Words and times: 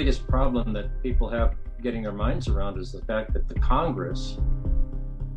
The 0.00 0.04
biggest 0.04 0.28
problem 0.28 0.72
that 0.72 1.02
people 1.02 1.28
have 1.28 1.56
getting 1.82 2.02
their 2.02 2.10
minds 2.10 2.48
around 2.48 2.78
is 2.78 2.90
the 2.90 3.02
fact 3.02 3.34
that 3.34 3.46
the 3.50 3.54
Congress, 3.56 4.38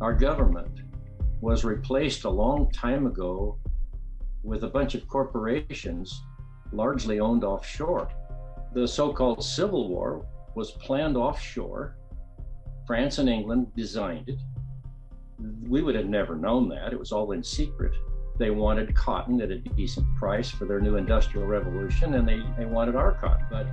our 0.00 0.14
government, 0.14 0.80
was 1.42 1.66
replaced 1.66 2.24
a 2.24 2.30
long 2.30 2.72
time 2.72 3.06
ago 3.06 3.58
with 4.42 4.64
a 4.64 4.68
bunch 4.68 4.94
of 4.94 5.06
corporations 5.06 6.18
largely 6.72 7.20
owned 7.20 7.44
offshore. 7.44 8.08
The 8.72 8.88
so 8.88 9.12
called 9.12 9.44
Civil 9.44 9.90
War 9.90 10.26
was 10.54 10.70
planned 10.70 11.18
offshore. 11.18 11.98
France 12.86 13.18
and 13.18 13.28
England 13.28 13.66
designed 13.76 14.30
it. 14.30 14.40
We 15.68 15.82
would 15.82 15.94
have 15.94 16.06
never 16.06 16.36
known 16.36 16.70
that. 16.70 16.94
It 16.94 16.98
was 16.98 17.12
all 17.12 17.32
in 17.32 17.44
secret. 17.44 17.92
They 18.38 18.48
wanted 18.48 18.94
cotton 18.94 19.42
at 19.42 19.50
a 19.50 19.58
decent 19.58 20.06
price 20.16 20.48
for 20.48 20.64
their 20.64 20.80
new 20.80 20.96
industrial 20.96 21.46
revolution, 21.46 22.14
and 22.14 22.26
they, 22.26 22.40
they 22.56 22.64
wanted 22.64 22.96
our 22.96 23.12
cotton. 23.12 23.46
But 23.50 23.66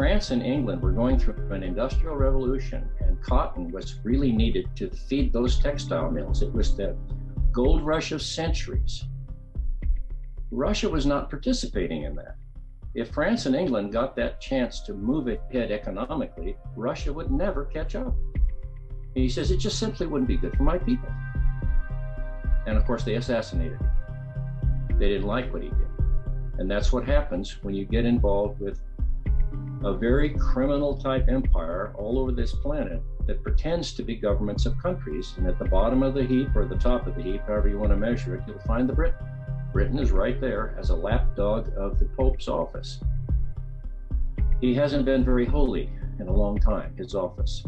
France 0.00 0.30
and 0.30 0.42
England 0.42 0.80
were 0.80 0.92
going 0.92 1.18
through 1.18 1.52
an 1.52 1.62
industrial 1.62 2.16
revolution, 2.16 2.88
and 3.00 3.22
cotton 3.22 3.70
was 3.70 4.00
really 4.02 4.32
needed 4.32 4.64
to 4.74 4.88
feed 4.88 5.30
those 5.30 5.58
textile 5.58 6.10
mills. 6.10 6.40
It 6.40 6.50
was 6.50 6.74
the 6.74 6.96
gold 7.52 7.84
rush 7.84 8.10
of 8.10 8.22
centuries. 8.22 9.04
Russia 10.50 10.88
was 10.88 11.04
not 11.04 11.28
participating 11.28 12.04
in 12.04 12.14
that. 12.14 12.36
If 12.94 13.10
France 13.10 13.44
and 13.44 13.54
England 13.54 13.92
got 13.92 14.16
that 14.16 14.40
chance 14.40 14.80
to 14.84 14.94
move 14.94 15.28
ahead 15.28 15.70
economically, 15.70 16.56
Russia 16.74 17.12
would 17.12 17.30
never 17.30 17.66
catch 17.66 17.94
up. 17.94 18.14
He 19.14 19.28
says 19.28 19.50
it 19.50 19.58
just 19.58 19.78
simply 19.78 20.06
wouldn't 20.06 20.28
be 20.28 20.38
good 20.38 20.56
for 20.56 20.62
my 20.62 20.78
people. 20.78 21.10
And 22.66 22.78
of 22.78 22.86
course, 22.86 23.04
they 23.04 23.16
assassinated 23.16 23.78
him. 23.78 24.98
They 24.98 25.08
didn't 25.08 25.26
like 25.26 25.52
what 25.52 25.60
he 25.60 25.68
did. 25.68 25.88
And 26.56 26.70
that's 26.70 26.90
what 26.90 27.04
happens 27.04 27.62
when 27.62 27.74
you 27.74 27.84
get 27.84 28.06
involved 28.06 28.60
with 28.60 28.80
a 29.84 29.94
very 29.94 30.30
criminal 30.30 30.96
type 30.96 31.28
empire 31.28 31.94
all 31.96 32.18
over 32.18 32.32
this 32.32 32.52
planet 32.52 33.02
that 33.26 33.42
pretends 33.42 33.92
to 33.94 34.02
be 34.02 34.14
governments 34.14 34.66
of 34.66 34.76
countries. 34.78 35.34
And 35.36 35.46
at 35.46 35.58
the 35.58 35.64
bottom 35.64 36.02
of 36.02 36.14
the 36.14 36.24
heap 36.24 36.54
or 36.54 36.66
the 36.66 36.76
top 36.76 37.06
of 37.06 37.14
the 37.14 37.22
heap, 37.22 37.42
however 37.46 37.68
you 37.68 37.78
want 37.78 37.90
to 37.90 37.96
measure 37.96 38.34
it, 38.34 38.42
you'll 38.46 38.58
find 38.60 38.88
the 38.88 38.92
Britain. 38.92 39.26
Britain 39.72 39.98
is 39.98 40.10
right 40.10 40.40
there 40.40 40.74
as 40.78 40.90
a 40.90 40.94
lapdog 40.94 41.72
of 41.76 41.98
the 41.98 42.06
Pope's 42.06 42.48
office. 42.48 43.00
He 44.60 44.74
hasn't 44.74 45.04
been 45.04 45.24
very 45.24 45.46
holy 45.46 45.88
in 46.18 46.28
a 46.28 46.32
long 46.32 46.58
time, 46.58 46.94
his 46.96 47.14
office. 47.14 47.64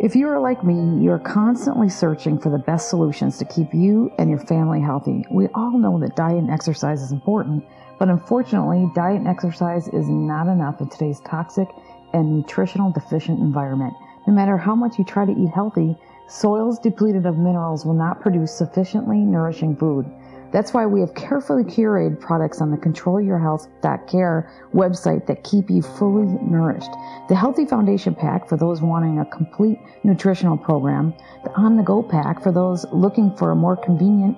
If 0.00 0.16
you 0.16 0.28
are 0.28 0.40
like 0.40 0.64
me, 0.64 1.04
you're 1.04 1.18
constantly 1.18 1.90
searching 1.90 2.38
for 2.38 2.48
the 2.48 2.56
best 2.56 2.88
solutions 2.88 3.36
to 3.36 3.44
keep 3.44 3.74
you 3.74 4.10
and 4.16 4.30
your 4.30 4.38
family 4.38 4.80
healthy. 4.80 5.26
We 5.30 5.48
all 5.48 5.76
know 5.76 5.98
that 6.00 6.16
diet 6.16 6.38
and 6.38 6.50
exercise 6.50 7.02
is 7.02 7.12
important, 7.12 7.66
but 7.98 8.08
unfortunately, 8.08 8.90
diet 8.94 9.18
and 9.18 9.28
exercise 9.28 9.88
is 9.88 10.08
not 10.08 10.46
enough 10.46 10.80
in 10.80 10.88
today's 10.88 11.20
toxic 11.20 11.68
and 12.14 12.34
nutritional 12.34 12.90
deficient 12.90 13.40
environment. 13.40 13.92
No 14.26 14.32
matter 14.32 14.56
how 14.56 14.74
much 14.74 14.98
you 14.98 15.04
try 15.04 15.26
to 15.26 15.38
eat 15.38 15.50
healthy, 15.50 15.94
soils 16.28 16.78
depleted 16.78 17.26
of 17.26 17.36
minerals 17.36 17.84
will 17.84 17.92
not 17.92 18.22
produce 18.22 18.56
sufficiently 18.56 19.18
nourishing 19.18 19.76
food. 19.76 20.10
That's 20.52 20.74
why 20.74 20.86
we 20.86 21.00
have 21.00 21.14
carefully 21.14 21.62
curated 21.62 22.20
products 22.20 22.60
on 22.60 22.70
the 22.70 22.76
controlyourhealth.care 22.76 24.50
website 24.74 25.26
that 25.26 25.44
keep 25.44 25.70
you 25.70 25.80
fully 25.80 26.26
nourished. 26.42 26.90
The 27.28 27.36
Healthy 27.36 27.66
Foundation 27.66 28.14
Pack 28.14 28.48
for 28.48 28.56
those 28.56 28.82
wanting 28.82 29.20
a 29.20 29.24
complete 29.26 29.78
nutritional 30.02 30.58
program, 30.58 31.14
the 31.44 31.52
On 31.54 31.76
the 31.76 31.82
Go 31.82 32.02
Pack 32.02 32.42
for 32.42 32.50
those 32.50 32.84
looking 32.92 33.36
for 33.36 33.52
a 33.52 33.56
more 33.56 33.76
convenient 33.76 34.36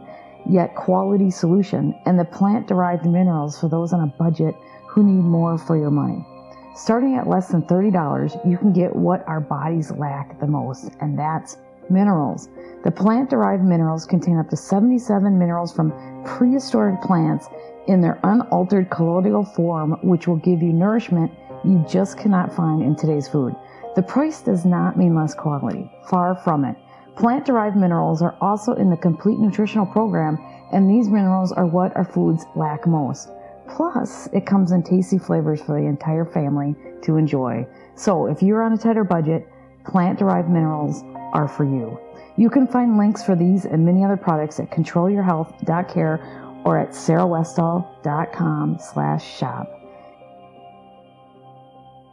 yet 0.48 0.74
quality 0.74 1.30
solution, 1.30 1.94
and 2.04 2.18
the 2.18 2.24
plant 2.24 2.66
derived 2.66 3.06
minerals 3.06 3.58
for 3.58 3.68
those 3.68 3.92
on 3.92 4.00
a 4.00 4.06
budget 4.18 4.54
who 4.88 5.02
need 5.02 5.22
more 5.22 5.56
for 5.56 5.76
your 5.76 5.90
money. 5.90 6.26
Starting 6.74 7.16
at 7.16 7.28
less 7.28 7.48
than 7.48 7.62
$30, 7.62 8.50
you 8.50 8.58
can 8.58 8.72
get 8.72 8.94
what 8.94 9.26
our 9.28 9.40
bodies 9.40 9.90
lack 9.92 10.38
the 10.40 10.46
most, 10.46 10.90
and 11.00 11.18
that's 11.18 11.56
minerals. 11.92 12.48
The 12.84 12.90
plant 12.90 13.30
derived 13.30 13.62
minerals 13.62 14.06
contain 14.06 14.38
up 14.38 14.48
to 14.50 14.56
77 14.56 15.38
minerals 15.38 15.72
from 15.72 15.92
prehistoric 16.24 17.00
plants 17.02 17.48
in 17.86 18.00
their 18.00 18.18
unaltered 18.24 18.90
colloidal 18.90 19.44
form, 19.44 19.98
which 20.02 20.26
will 20.26 20.36
give 20.36 20.62
you 20.62 20.72
nourishment 20.72 21.30
you 21.64 21.84
just 21.88 22.18
cannot 22.18 22.54
find 22.54 22.82
in 22.82 22.96
today's 22.96 23.28
food. 23.28 23.54
The 23.94 24.02
price 24.02 24.40
does 24.40 24.64
not 24.64 24.96
mean 24.96 25.14
less 25.14 25.34
quality, 25.34 25.90
far 26.08 26.34
from 26.34 26.64
it. 26.64 26.76
Plant 27.16 27.44
derived 27.44 27.76
minerals 27.76 28.22
are 28.22 28.36
also 28.40 28.72
in 28.74 28.90
the 28.90 28.96
complete 28.96 29.38
nutritional 29.38 29.86
program, 29.86 30.38
and 30.72 30.90
these 30.90 31.08
minerals 31.08 31.52
are 31.52 31.66
what 31.66 31.94
our 31.94 32.04
foods 32.04 32.46
lack 32.56 32.86
most. 32.86 33.30
Plus, 33.68 34.28
it 34.32 34.46
comes 34.46 34.72
in 34.72 34.82
tasty 34.82 35.18
flavors 35.18 35.62
for 35.62 35.80
the 35.80 35.86
entire 35.86 36.24
family 36.24 36.74
to 37.02 37.16
enjoy. 37.16 37.66
So, 37.94 38.26
if 38.26 38.42
you're 38.42 38.62
on 38.62 38.72
a 38.72 38.78
tighter 38.78 39.04
budget, 39.04 39.48
plant 39.84 40.18
derived 40.18 40.48
minerals 40.48 41.02
are 41.32 41.48
for 41.48 41.64
you. 41.64 41.98
You 42.36 42.48
can 42.48 42.66
find 42.66 42.96
links 42.96 43.22
for 43.22 43.36
these 43.36 43.64
and 43.64 43.84
many 43.84 44.04
other 44.04 44.16
products 44.16 44.58
at 44.58 44.70
controlyourhealth.care 44.70 46.62
or 46.64 46.78
at 46.78 46.90
sarahwestall.com 46.90 48.78
slash 48.78 49.38
shop. 49.38 49.78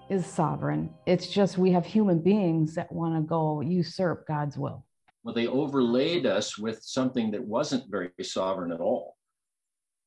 Is 0.10 0.26
sovereign. 0.26 0.90
It's 1.06 1.28
just 1.28 1.58
we 1.58 1.72
have 1.72 1.86
human 1.86 2.20
beings 2.20 2.74
that 2.76 2.92
want 2.92 3.16
to 3.16 3.22
go 3.22 3.62
usurp 3.62 4.28
God's 4.28 4.58
will. 4.58 4.84
Well, 5.24 5.36
they 5.36 5.48
overlaid 5.48 6.26
us 6.26 6.58
with 6.58 6.82
something 6.82 7.30
that 7.32 7.44
wasn't 7.44 7.92
very 7.92 8.10
sovereign 8.24 8.72
at 8.72 8.80
all. 8.80 9.18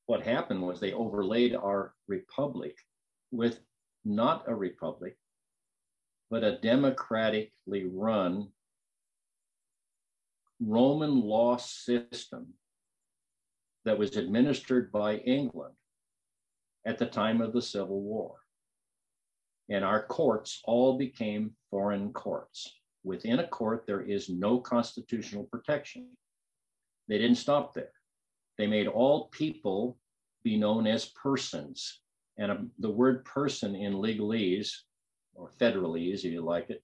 What 0.06 0.26
happened 0.26 0.62
was 0.62 0.80
they 0.80 0.92
overlaid 0.92 1.54
our 1.54 1.94
republic 2.08 2.76
with 3.30 3.60
not 4.04 4.44
a 4.48 4.54
republic, 4.54 5.16
but 6.30 6.42
a 6.42 6.58
democratically 6.58 7.84
run 7.84 8.48
Roman 10.66 11.20
law 11.20 11.56
system 11.56 12.54
that 13.84 13.98
was 13.98 14.16
administered 14.16 14.92
by 14.92 15.16
England 15.16 15.74
at 16.86 16.98
the 16.98 17.06
time 17.06 17.40
of 17.40 17.52
the 17.52 17.62
Civil 17.62 18.00
War. 18.00 18.36
And 19.68 19.84
our 19.84 20.04
courts 20.04 20.60
all 20.64 20.98
became 20.98 21.52
foreign 21.70 22.12
courts. 22.12 22.78
Within 23.04 23.40
a 23.40 23.46
court, 23.48 23.84
there 23.86 24.02
is 24.02 24.28
no 24.28 24.58
constitutional 24.58 25.44
protection. 25.44 26.08
They 27.08 27.18
didn't 27.18 27.36
stop 27.36 27.74
there. 27.74 27.92
They 28.58 28.66
made 28.66 28.86
all 28.86 29.28
people 29.28 29.98
be 30.44 30.56
known 30.56 30.86
as 30.86 31.06
persons. 31.20 32.00
And 32.38 32.50
um, 32.50 32.70
the 32.78 32.90
word 32.90 33.24
person 33.24 33.74
in 33.74 33.94
legalese, 33.94 34.72
or 35.34 35.50
federalese, 35.60 36.24
if 36.24 36.32
you 36.32 36.42
like 36.42 36.70
it, 36.70 36.82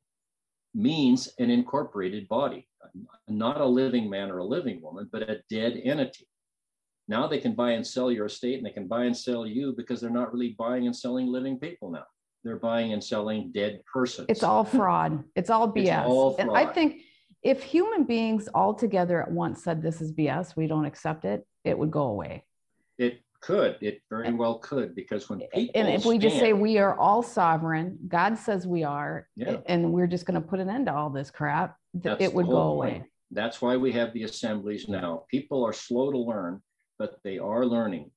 means 0.75 1.33
an 1.39 1.51
incorporated 1.51 2.29
body, 2.29 2.68
not 3.29 3.61
a 3.61 3.67
living 3.67 4.09
man 4.09 4.31
or 4.31 4.39
a 4.39 4.45
living 4.45 4.81
woman, 4.83 5.09
but 5.11 5.29
a 5.29 5.41
dead 5.51 5.81
entity. 5.85 6.27
Now 7.09 7.27
they 7.27 7.39
can 7.39 7.55
buy 7.55 7.73
and 7.73 7.87
sell 7.87 8.13
your 8.13 8.27
estate 8.27 8.59
and 8.59 8.67
they 8.67 8.71
can 8.71 8.87
buy 8.87 9.05
and 9.05 9.17
sell 9.17 9.47
you 9.47 9.73
because 9.77 10.01
they're 10.01 10.11
not 10.11 10.33
really 10.33 10.55
buying 10.59 10.87
and 10.87 10.95
selling 10.95 11.27
living 11.27 11.59
people 11.59 11.91
now. 11.91 12.05
They're 12.45 12.59
buying 12.59 12.93
and 12.93 13.03
selling 13.03 13.51
dead 13.53 13.81
persons. 13.93 14.27
It's 14.29 14.43
all 14.43 14.65
fraud. 14.65 15.25
It's 15.35 15.51
all 15.51 15.73
BS. 15.73 15.87
It's 15.87 16.07
all 16.07 16.37
and 16.39 16.51
I 16.51 16.67
think 16.67 17.03
if 17.43 17.63
human 17.63 18.05
beings 18.05 18.49
all 18.55 18.75
together 18.75 19.23
at 19.23 19.31
once 19.31 19.65
said 19.65 19.83
this 19.83 20.01
is 20.01 20.13
BS, 20.13 20.57
we 20.57 20.67
don't 20.67 20.85
accept 20.85 21.25
it, 21.25 21.47
it 21.65 21.79
would 21.79 21.91
go 21.91 22.03
away. 22.03 22.45
It 22.99 23.21
could. 23.41 23.77
It 23.81 24.03
very 24.11 24.33
well 24.33 24.59
could 24.59 24.95
because 24.95 25.29
when 25.29 25.41
people 25.55 25.81
and 25.81 25.89
if 25.89 26.05
we 26.05 26.19
just 26.19 26.39
say 26.39 26.53
we 26.53 26.79
are 26.79 26.99
all 26.99 27.23
sovereign, 27.23 27.99
God 28.09 28.37
says 28.37 28.67
we 28.67 28.85
are, 28.85 29.29
yeah. 29.37 29.59
and 29.67 29.93
we're 29.93 30.07
just 30.07 30.27
going 30.27 30.41
to 30.41 30.47
put 30.47 30.61
an 30.61 30.69
end 30.69 30.87
to 30.87 30.95
all 30.95 31.11
this 31.11 31.31
crap, 31.31 31.77
That's 31.95 32.23
it 32.23 32.35
would 32.35 32.47
go 32.47 32.57
away. 32.57 33.05
That's 33.31 33.61
why 33.61 33.77
we 33.77 33.93
have 33.93 34.13
the 34.13 34.25
assemblies 34.25 34.89
now. 34.89 35.25
People 35.31 35.65
are 35.65 35.73
slow 35.73 36.11
to 36.11 36.19
learn, 36.19 36.63
but 36.99 37.19
they 37.25 37.39
are 37.39 37.67
learning. 37.67 38.11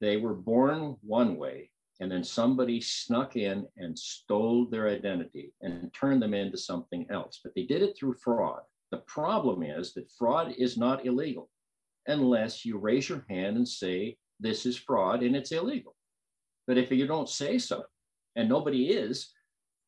They 0.00 0.16
were 0.16 0.34
born 0.34 0.96
one 1.02 1.36
way, 1.36 1.70
and 2.00 2.10
then 2.10 2.24
somebody 2.24 2.80
snuck 2.80 3.36
in 3.36 3.66
and 3.76 3.98
stole 3.98 4.66
their 4.66 4.88
identity 4.88 5.52
and 5.62 5.92
turned 5.92 6.22
them 6.22 6.34
into 6.34 6.58
something 6.58 7.06
else. 7.10 7.40
But 7.42 7.54
they 7.54 7.64
did 7.64 7.82
it 7.82 7.96
through 7.96 8.14
fraud. 8.14 8.60
The 8.90 8.98
problem 8.98 9.62
is 9.62 9.94
that 9.94 10.10
fraud 10.10 10.54
is 10.58 10.76
not 10.76 11.06
illegal 11.06 11.48
unless 12.06 12.64
you 12.64 12.78
raise 12.78 13.08
your 13.08 13.24
hand 13.28 13.56
and 13.56 13.68
say, 13.68 14.16
this 14.40 14.66
is 14.66 14.76
fraud 14.76 15.22
and 15.22 15.36
it's 15.36 15.52
illegal. 15.52 15.94
But 16.66 16.78
if 16.78 16.90
you 16.90 17.06
don't 17.06 17.28
say 17.28 17.58
so 17.58 17.84
and 18.36 18.48
nobody 18.48 18.88
is, 18.88 19.32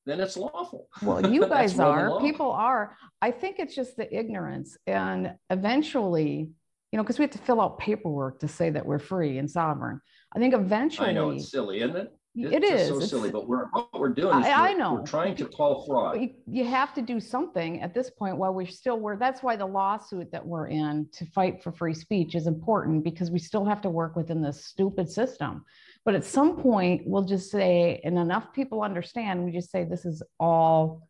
then 0.07 0.21
it's 0.21 0.37
lawful. 0.37 0.89
Well, 1.03 1.31
you 1.33 1.47
guys 1.47 1.79
are, 1.79 2.21
people 2.21 2.51
are. 2.51 2.97
I 3.23 3.31
think 3.31 3.59
it's 3.59 3.75
just 3.75 3.97
the 3.97 4.13
ignorance. 4.15 4.77
And 4.87 5.35
eventually, 5.51 6.51
you 6.93 6.97
know, 6.97 7.03
because 7.03 7.19
we 7.19 7.25
have 7.25 7.33
to 7.33 7.39
fill 7.39 7.61
out 7.61 7.79
paperwork 7.79 8.41
to 8.41 8.49
say 8.49 8.71
that 8.71 8.85
we're 8.85 8.99
free 8.99 9.39
and 9.39 9.51
sovereign. 9.51 10.01
I 10.35 10.39
think 10.39 10.55
eventually. 10.55 11.09
I 11.09 11.13
know 11.13 11.31
it's 11.31 11.51
silly, 11.51 11.81
isn't 11.81 11.97
it? 11.97 12.15
It 12.37 12.63
just 12.63 12.89
so 12.89 12.95
It's- 12.97 13.11
silly, 13.11 13.31
but 13.31 13.47
we're, 13.47 13.67
what 13.67 13.93
we're 13.99 14.09
doing 14.09 14.37
is 14.41 14.47
I- 14.47 14.51
I 14.51 14.63
we're- 14.71 14.79
know. 14.79 14.95
We're 14.95 15.07
trying 15.07 15.37
to 15.37 15.47
call 15.47 15.87
fraud. 15.87 16.21
You, 16.21 16.31
you 16.49 16.65
have 16.65 16.93
to 16.95 17.03
do 17.03 17.21
something 17.21 17.81
at 17.81 17.95
this 17.95 18.11
point 18.11 18.37
while 18.39 18.53
we're 18.53 18.67
still, 18.67 18.99
we're, 18.99 19.17
that's 19.17 19.43
why 19.43 19.55
the 19.55 19.67
lawsuit 19.67 20.33
that 20.33 20.45
we're 20.45 20.67
in 20.67 21.09
to 21.13 21.25
fight 21.27 21.63
for 21.63 21.71
free 21.71 21.95
speech 21.95 22.35
is 22.35 22.49
important 22.49 23.05
because 23.05 23.31
we 23.31 23.39
still 23.39 23.65
have 23.65 23.81
to 23.83 23.91
work 23.91 24.17
within 24.17 24.43
this 24.43 24.65
stupid 24.67 25.09
system. 25.09 25.65
But 26.05 26.17
at 26.17 26.25
some 26.25 26.57
point, 26.57 27.03
we'll 27.07 27.23
just 27.25 27.53
say, 27.53 28.01
and 28.05 28.19
enough 28.19 28.53
people 28.53 28.83
understand, 28.83 29.45
we 29.45 29.53
just 29.53 29.71
say 29.71 29.85
this 29.85 30.05
is 30.05 30.21
all 30.41 31.09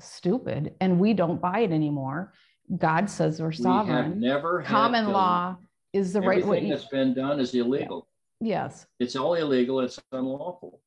stupid 0.00 0.74
and 0.80 1.00
we 1.00 1.14
don't 1.14 1.40
buy 1.40 1.60
it 1.60 1.72
anymore. 1.72 2.34
God 2.76 3.08
says 3.08 3.40
we're 3.40 3.52
sovereign. 3.52 3.96
We 3.96 4.02
have 4.10 4.16
never. 4.16 4.62
Common 4.62 5.08
law 5.08 5.56
is 5.92 6.12
the 6.12 6.20
right 6.20 6.42
Everything 6.42 6.64
way. 6.64 6.70
that's 6.70 6.86
been 6.88 7.14
done 7.14 7.40
is 7.40 7.54
illegal. 7.54 8.06
Yes. 8.46 8.86
It's 8.98 9.14
all 9.16 9.34
illegal. 9.34 9.80
It's 9.80 10.00
unlawful. 10.10 10.80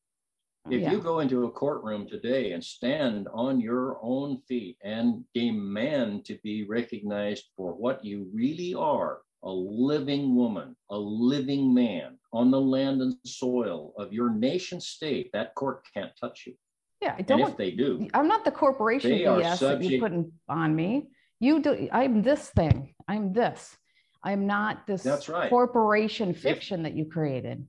If 0.70 0.82
Yeah. 0.82 0.92
you 0.92 1.00
go 1.00 1.20
into 1.20 1.46
a 1.46 1.52
courtroom 1.52 2.08
today 2.08 2.52
and 2.52 2.64
stand 2.64 3.28
on 3.32 3.62
your 3.62 3.98
own 4.02 4.42
feet 4.48 4.78
and 4.84 5.24
demand 5.34 6.26
to 6.26 6.38
be 6.44 6.66
recognized 6.66 7.46
for 7.56 7.74
what 7.74 8.04
you 8.04 8.30
really 8.34 8.74
are, 8.74 9.22
a 9.44 9.52
living 9.52 10.36
woman, 10.36 10.76
a 10.90 10.98
living 10.98 11.72
man 11.74 12.18
on 12.34 12.50
the 12.52 12.60
land 12.60 13.02
and 13.02 13.16
soil 13.26 13.94
of 13.98 14.12
your 14.12 14.32
nation 14.32 14.82
state, 14.82 15.30
that 15.34 15.54
court 15.56 15.84
can't 15.94 16.12
touch 16.20 16.46
you. 16.48 16.56
Yeah. 17.02 17.14
I 17.14 17.18
And 17.20 17.28
don't. 17.28 17.42
if 17.52 17.56
they 17.58 17.72
do, 17.72 18.08
I'm 18.14 18.28
not 18.28 18.44
the 18.44 18.52
corporation 18.52 19.12
BS 19.12 19.60
that 19.60 19.82
you 19.82 19.84
subject- 19.84 20.02
putting 20.02 20.32
on 20.50 20.76
me. 20.76 21.08
You 21.40 21.62
do, 21.62 21.88
I'm 21.92 22.22
this 22.24 22.50
thing. 22.50 22.96
I'm 23.08 23.32
this. 23.34 23.78
I'm 24.26 24.48
not 24.48 24.88
this 24.88 25.04
That's 25.04 25.30
right. 25.30 25.50
corporation 25.50 26.34
fiction 26.34 26.84
that 26.84 26.96
you 26.96 27.06
created. 27.06 27.66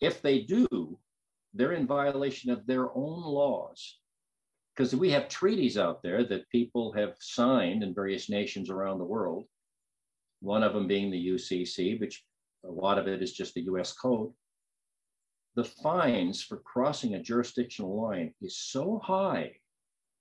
if 0.00 0.20
they 0.20 0.40
do, 0.40 0.98
they're 1.54 1.72
in 1.72 1.86
violation 1.86 2.50
of 2.50 2.66
their 2.66 2.90
own 2.94 3.22
laws. 3.22 3.98
Because 4.74 4.94
we 4.94 5.10
have 5.10 5.28
treaties 5.28 5.78
out 5.78 6.02
there 6.02 6.24
that 6.24 6.50
people 6.50 6.92
have 6.94 7.14
signed 7.20 7.84
in 7.84 7.94
various 7.94 8.28
nations 8.28 8.68
around 8.68 8.98
the 8.98 9.04
world. 9.04 9.44
One 10.40 10.64
of 10.64 10.74
them 10.74 10.88
being 10.88 11.12
the 11.12 11.28
UCC, 11.28 12.00
which 12.00 12.24
a 12.64 12.70
lot 12.70 12.98
of 12.98 13.06
it 13.06 13.22
is 13.22 13.32
just 13.32 13.54
the 13.54 13.62
US 13.62 13.92
code. 13.92 14.32
The 15.54 15.64
fines 15.64 16.42
for 16.42 16.56
crossing 16.56 17.14
a 17.14 17.22
jurisdictional 17.22 17.96
line 18.02 18.34
is 18.42 18.58
so 18.58 19.00
high. 19.02 19.52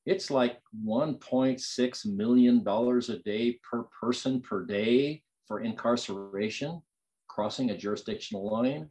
It's 0.06 0.30
like 0.30 0.60
$1.6 0.86 2.06
million 2.06 2.64
a 2.68 3.18
day 3.26 3.60
per 3.70 3.84
person 4.00 4.42
per 4.42 4.66
day 4.66 5.23
for 5.48 5.62
incarceration, 5.62 6.82
crossing 7.28 7.72
a 7.72 7.78
jurisdictional 7.78 8.50
line 8.50 8.90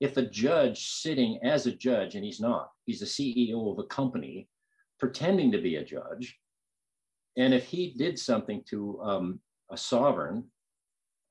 if 0.00 0.16
a 0.16 0.22
judge 0.22 0.90
sitting 0.90 1.40
as 1.42 1.66
a 1.66 1.72
judge, 1.72 2.14
and 2.14 2.24
he's 2.24 2.40
not, 2.40 2.70
he's 2.86 3.00
the 3.00 3.06
CEO 3.06 3.72
of 3.72 3.78
a 3.78 3.88
company 3.88 4.48
pretending 5.00 5.50
to 5.52 5.60
be 5.60 5.76
a 5.76 5.84
judge, 5.84 6.38
and 7.36 7.54
if 7.54 7.64
he 7.64 7.94
did 7.96 8.18
something 8.18 8.62
to 8.68 9.00
um, 9.02 9.40
a 9.70 9.76
sovereign, 9.76 10.44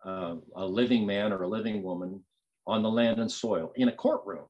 uh, 0.06 0.36
a 0.56 0.66
living 0.66 1.06
man 1.06 1.34
or 1.34 1.44
a 1.44 1.48
living 1.48 1.84
woman 1.84 2.24
on 2.66 2.81
the 2.81 2.90
land 2.90 3.19
and 3.19 3.31
soil 3.31 3.72
in 3.75 3.90
a 3.90 3.96
courtroom, 3.96 4.46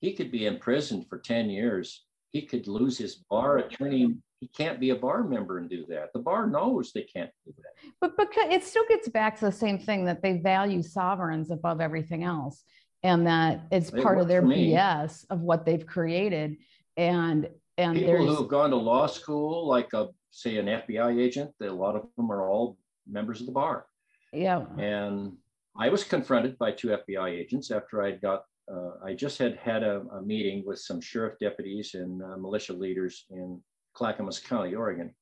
he 0.00 0.14
could 0.14 0.30
be 0.30 0.46
imprisoned 0.46 1.06
for 1.08 1.18
10 1.18 1.50
years. 1.50 2.04
He 2.30 2.42
could 2.42 2.66
lose 2.66 2.98
his 2.98 3.16
bar 3.30 3.58
attorney. 3.58 4.14
He 4.40 4.46
can't 4.46 4.78
be 4.78 4.90
a 4.90 4.96
bar 4.96 5.24
member 5.24 5.58
and 5.58 5.68
do 5.68 5.84
that. 5.88 6.12
The 6.12 6.20
bar 6.20 6.46
knows 6.46 6.92
they 6.92 7.02
can't 7.02 7.30
do 7.44 7.52
that. 7.56 7.90
But 8.00 8.16
because 8.16 8.52
it 8.52 8.62
still 8.62 8.84
gets 8.88 9.08
back 9.08 9.38
to 9.40 9.46
the 9.46 9.52
same 9.52 9.78
thing 9.78 10.04
that 10.04 10.22
they 10.22 10.38
value 10.38 10.82
sovereigns 10.82 11.50
above 11.50 11.80
everything 11.80 12.22
else. 12.22 12.62
And 13.02 13.26
that 13.26 13.66
it's 13.70 13.90
It 13.90 14.02
part 14.02 14.18
of 14.18 14.28
their. 14.28 14.42
BS 14.42 15.24
of 15.30 15.40
what 15.40 15.64
they've 15.64 15.86
created. 15.86 16.56
And 16.96 17.48
and 17.76 17.96
People 17.96 18.12
there's 18.12 18.26
who 18.26 18.36
have 18.36 18.48
gone 18.48 18.70
to 18.70 18.76
law 18.76 19.06
school, 19.06 19.66
like 19.68 19.92
a, 19.92 20.08
say 20.30 20.56
an 20.58 20.66
FBI 20.66 21.20
agent, 21.20 21.52
a 21.62 21.66
lot 21.66 21.94
of 21.94 22.06
them 22.16 22.30
are 22.32 22.48
all 22.48 22.76
members 23.08 23.40
of 23.40 23.46
the 23.46 23.52
bar. 23.52 23.86
yeah. 24.32 24.64
And 24.78 25.36
I 25.78 25.88
was 25.88 26.02
confronted 26.02 26.58
by 26.58 26.72
two 26.72 26.88
FBI 26.88 27.30
agents 27.30 27.70
after 27.70 28.02
I 28.02 28.12
got, 28.12 28.44
uh, 28.72 28.94
I 29.04 29.14
just 29.14 29.38
had 29.38 29.56
had 29.58 29.84
a, 29.84 30.00
a 30.12 30.22
meeting 30.22 30.64
with 30.66 30.80
some 30.80 31.00
sheriff 31.00 31.34
deputies 31.40 31.94
and 31.94 32.20
uh, 32.20 32.36
militia 32.36 32.72
leaders 32.72 33.26
in 33.30 33.60
Clackamas 33.98 34.38
County, 34.38 34.76
Oregon. 34.76 35.12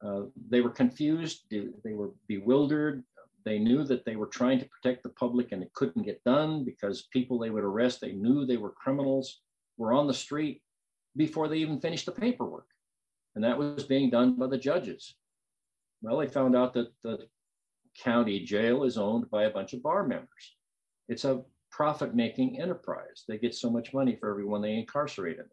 Uh, 0.00 0.22
they 0.48 0.60
were 0.60 0.70
confused, 0.70 1.42
they, 1.50 1.92
were 1.92 2.12
bewildered. 2.28 3.02
They 3.44 3.58
knew 3.58 3.82
that 3.82 4.04
they 4.04 4.14
were 4.14 4.28
trying 4.28 4.60
to 4.60 4.68
protect 4.68 5.02
the 5.02 5.08
public 5.08 5.50
and 5.50 5.60
it 5.60 5.72
couldn't 5.74 6.04
get 6.04 6.22
done 6.22 6.64
because 6.64 7.08
people 7.12 7.36
they 7.36 7.50
would 7.50 7.64
arrest, 7.64 8.00
they 8.00 8.12
knew 8.12 8.46
they 8.46 8.58
were 8.58 8.70
criminals, 8.70 9.40
were 9.76 9.92
on 9.92 10.06
the 10.06 10.14
street 10.14 10.62
before 11.16 11.48
they 11.48 11.56
even 11.56 11.80
finished 11.80 12.06
the 12.06 12.12
paperwork. 12.12 12.68
And 13.34 13.42
that 13.42 13.58
was 13.58 13.82
being 13.84 14.08
done 14.08 14.36
by 14.38 14.46
the 14.46 14.56
judges. 14.56 15.16
Well, 16.00 16.18
they 16.18 16.28
found 16.28 16.54
out 16.54 16.74
that 16.74 16.92
the 17.02 17.26
county 18.00 18.44
jail 18.44 18.84
is 18.84 18.96
owned 18.96 19.28
by 19.30 19.44
a 19.44 19.50
bunch 19.50 19.72
of 19.72 19.82
bar 19.82 20.06
members. 20.06 20.54
It's 21.08 21.24
a 21.24 21.42
profit 21.72 22.14
making 22.14 22.60
enterprise. 22.60 23.24
They 23.26 23.36
get 23.36 23.56
so 23.56 23.68
much 23.68 23.92
money 23.92 24.14
for 24.14 24.30
everyone 24.30 24.62
they 24.62 24.74
incarcerate 24.74 25.38
in. 25.38 25.44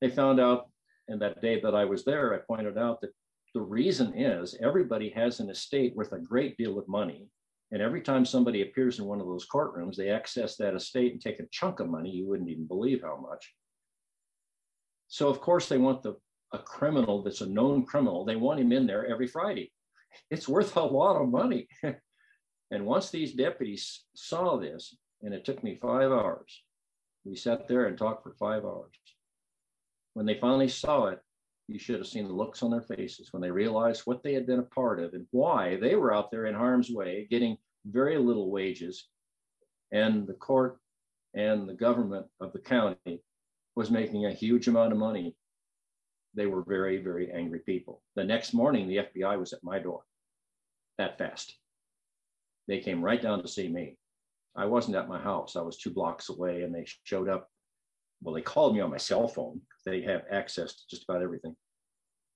They 0.00 0.14
found 0.14 0.38
out, 0.38 0.68
and 1.08 1.20
that 1.20 1.40
day 1.40 1.60
that 1.60 1.74
I 1.74 1.84
was 1.84 2.04
there, 2.04 2.34
I 2.34 2.38
pointed 2.38 2.78
out 2.78 3.00
that 3.00 3.10
the 3.54 3.60
reason 3.60 4.18
is 4.18 4.56
everybody 4.60 5.10
has 5.10 5.40
an 5.40 5.50
estate 5.50 5.94
worth 5.94 6.12
a 6.12 6.18
great 6.18 6.56
deal 6.56 6.78
of 6.78 6.88
money. 6.88 7.26
And 7.72 7.82
every 7.82 8.00
time 8.00 8.24
somebody 8.24 8.62
appears 8.62 8.98
in 8.98 9.06
one 9.06 9.20
of 9.20 9.26
those 9.26 9.46
courtrooms, 9.48 9.96
they 9.96 10.10
access 10.10 10.56
that 10.56 10.74
estate 10.74 11.12
and 11.12 11.20
take 11.20 11.40
a 11.40 11.46
chunk 11.50 11.80
of 11.80 11.88
money. 11.88 12.10
You 12.10 12.28
wouldn't 12.28 12.48
even 12.48 12.66
believe 12.66 13.02
how 13.02 13.16
much. 13.16 13.52
So, 15.08 15.28
of 15.28 15.40
course, 15.40 15.68
they 15.68 15.78
want 15.78 16.02
the 16.02 16.16
a 16.52 16.58
criminal 16.58 17.22
that's 17.22 17.40
a 17.40 17.46
known 17.46 17.84
criminal, 17.84 18.24
they 18.24 18.36
want 18.36 18.60
him 18.60 18.70
in 18.70 18.86
there 18.86 19.04
every 19.06 19.26
Friday 19.26 19.72
it's 20.30 20.48
worth 20.48 20.76
a 20.76 20.82
lot 20.82 21.20
of 21.20 21.28
money. 21.28 21.68
and 22.70 22.86
once 22.86 23.10
these 23.10 23.34
deputies 23.34 24.04
saw 24.14 24.56
this, 24.56 24.96
and 25.22 25.32
it 25.32 25.44
took 25.44 25.62
me 25.62 25.78
five 25.80 26.10
hours, 26.10 26.62
we 27.24 27.36
sat 27.36 27.66
there 27.68 27.86
and 27.86 27.96
talked 27.96 28.22
for 28.22 28.34
five 28.38 28.64
hours. 28.64 28.92
When 30.16 30.24
they 30.24 30.40
finally 30.40 30.68
saw 30.68 31.08
it, 31.08 31.20
you 31.68 31.78
should 31.78 31.96
have 31.96 32.06
seen 32.06 32.26
the 32.26 32.32
looks 32.32 32.62
on 32.62 32.70
their 32.70 32.80
faces 32.80 33.34
when 33.34 33.42
they 33.42 33.50
realized 33.50 34.06
what 34.06 34.22
they 34.22 34.32
had 34.32 34.46
been 34.46 34.60
a 34.60 34.74
part 34.74 34.98
of 34.98 35.12
and 35.12 35.26
why 35.30 35.76
they 35.76 35.94
were 35.94 36.14
out 36.14 36.30
there 36.30 36.46
in 36.46 36.54
harm's 36.54 36.88
way, 36.88 37.26
getting 37.30 37.58
very 37.84 38.16
little 38.16 38.50
wages. 38.50 39.08
And 39.92 40.26
the 40.26 40.32
court 40.32 40.78
and 41.34 41.68
the 41.68 41.74
government 41.74 42.24
of 42.40 42.54
the 42.54 42.60
county 42.60 43.20
was 43.74 43.90
making 43.90 44.24
a 44.24 44.32
huge 44.32 44.68
amount 44.68 44.92
of 44.92 44.98
money 44.98 45.36
they 46.32 46.46
were 46.46 46.62
very, 46.62 46.96
very 46.96 47.30
angry 47.30 47.58
people. 47.58 48.02
The 48.14 48.24
next 48.24 48.54
morning, 48.54 48.88
the 48.88 49.00
FBI 49.14 49.38
was 49.38 49.52
at 49.52 49.62
my 49.62 49.78
door 49.78 50.00
that 50.96 51.18
fast. 51.18 51.54
They 52.68 52.78
came 52.78 53.04
right 53.04 53.20
down 53.20 53.42
to 53.42 53.48
see 53.48 53.68
me. 53.68 53.98
I 54.56 54.64
wasn't 54.64 54.96
at 54.96 55.10
my 55.10 55.20
house, 55.20 55.56
I 55.56 55.60
was 55.60 55.76
two 55.76 55.90
blocks 55.90 56.30
away, 56.30 56.62
and 56.62 56.74
they 56.74 56.86
showed 57.04 57.28
up. 57.28 57.50
Well, 58.22 58.34
they 58.34 58.42
called 58.42 58.74
me 58.74 58.80
on 58.80 58.90
my 58.90 58.96
cell 58.96 59.28
phone. 59.28 59.60
They 59.84 60.02
have 60.02 60.24
access 60.30 60.74
to 60.74 60.82
just 60.88 61.04
about 61.08 61.22
everything. 61.22 61.54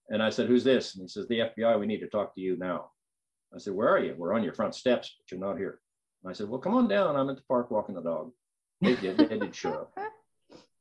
And 0.08 0.22
I 0.22 0.30
said, 0.30 0.46
Who's 0.46 0.64
this? 0.64 0.94
And 0.94 1.02
he 1.02 1.08
says, 1.08 1.26
The 1.28 1.40
FBI, 1.40 1.78
we 1.78 1.86
need 1.86 2.00
to 2.00 2.08
talk 2.08 2.34
to 2.34 2.40
you 2.40 2.56
now. 2.56 2.90
I 3.54 3.58
said, 3.58 3.74
Where 3.74 3.88
are 3.88 3.98
you? 3.98 4.14
We're 4.16 4.34
on 4.34 4.44
your 4.44 4.54
front 4.54 4.74
steps, 4.74 5.14
but 5.18 5.30
you're 5.30 5.44
not 5.44 5.58
here. 5.58 5.80
And 6.22 6.30
I 6.30 6.34
said, 6.34 6.48
Well, 6.48 6.60
come 6.60 6.74
on 6.74 6.88
down. 6.88 7.16
I'm 7.16 7.30
at 7.30 7.36
the 7.36 7.42
park 7.48 7.70
walking 7.70 7.94
the 7.94 8.02
dog. 8.02 8.32
They 8.80 8.96
did, 8.96 9.18
they 9.18 9.38
did 9.38 9.54
show 9.54 9.72
up 9.72 9.92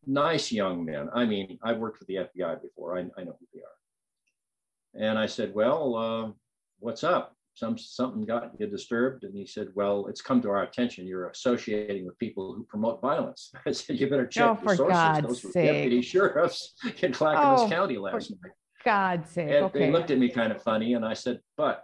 nice 0.06 0.52
young 0.52 0.86
men. 0.86 1.10
I 1.14 1.26
mean, 1.26 1.60
I've 1.64 1.78
worked 1.78 2.00
with 2.00 2.08
the 2.08 2.16
FBI 2.16 2.62
before. 2.62 2.98
I, 2.98 3.02
I 3.18 3.24
know 3.24 3.38
who 3.40 3.48
they 3.54 3.62
are. 3.62 5.08
And 5.08 5.20
I 5.20 5.28
said, 5.28 5.54
"Well, 5.54 5.96
uh, 5.96 6.32
what's 6.80 7.04
up? 7.04 7.36
Some 7.60 7.78
something 7.78 8.24
got 8.24 8.54
you 8.58 8.68
disturbed?" 8.68 9.26
And 9.26 9.36
he 9.36 9.46
said, 9.46 9.68
"Well, 9.76 10.08
it's 10.08 10.22
come 10.22 10.42
to 10.44 10.50
our 10.50 10.64
attention. 10.64 11.06
You're 11.06 11.28
associating 11.28 12.06
with 12.06 12.18
people 12.18 12.54
who 12.54 12.64
promote 12.64 13.02
violence." 13.02 13.52
I 13.66 13.72
said, 13.72 14.00
"You 14.00 14.10
better 14.10 14.26
check 14.26 14.44
Oh, 14.46 14.48
your 14.48 14.56
for 14.58 14.76
sources. 14.78 14.94
God's 14.94 15.28
Those 15.28 15.44
were 15.44 15.52
sake. 15.52 15.72
deputy 15.74 16.02
sheriffs 16.02 16.74
in 17.04 17.12
Clackamas 17.12 17.62
Oh, 17.64 17.70
County 17.70 17.98
last 17.98 18.32
night." 18.32 18.54
God's 18.86 19.30
sake. 19.32 19.50
And 19.50 19.66
okay. 19.66 19.80
they 19.80 19.92
looked 19.92 20.10
at 20.10 20.18
me 20.18 20.30
kind 20.30 20.54
of 20.54 20.64
funny, 20.64 20.94
and 20.94 21.04
I 21.06 21.14
said, 21.14 21.42
"But, 21.58 21.84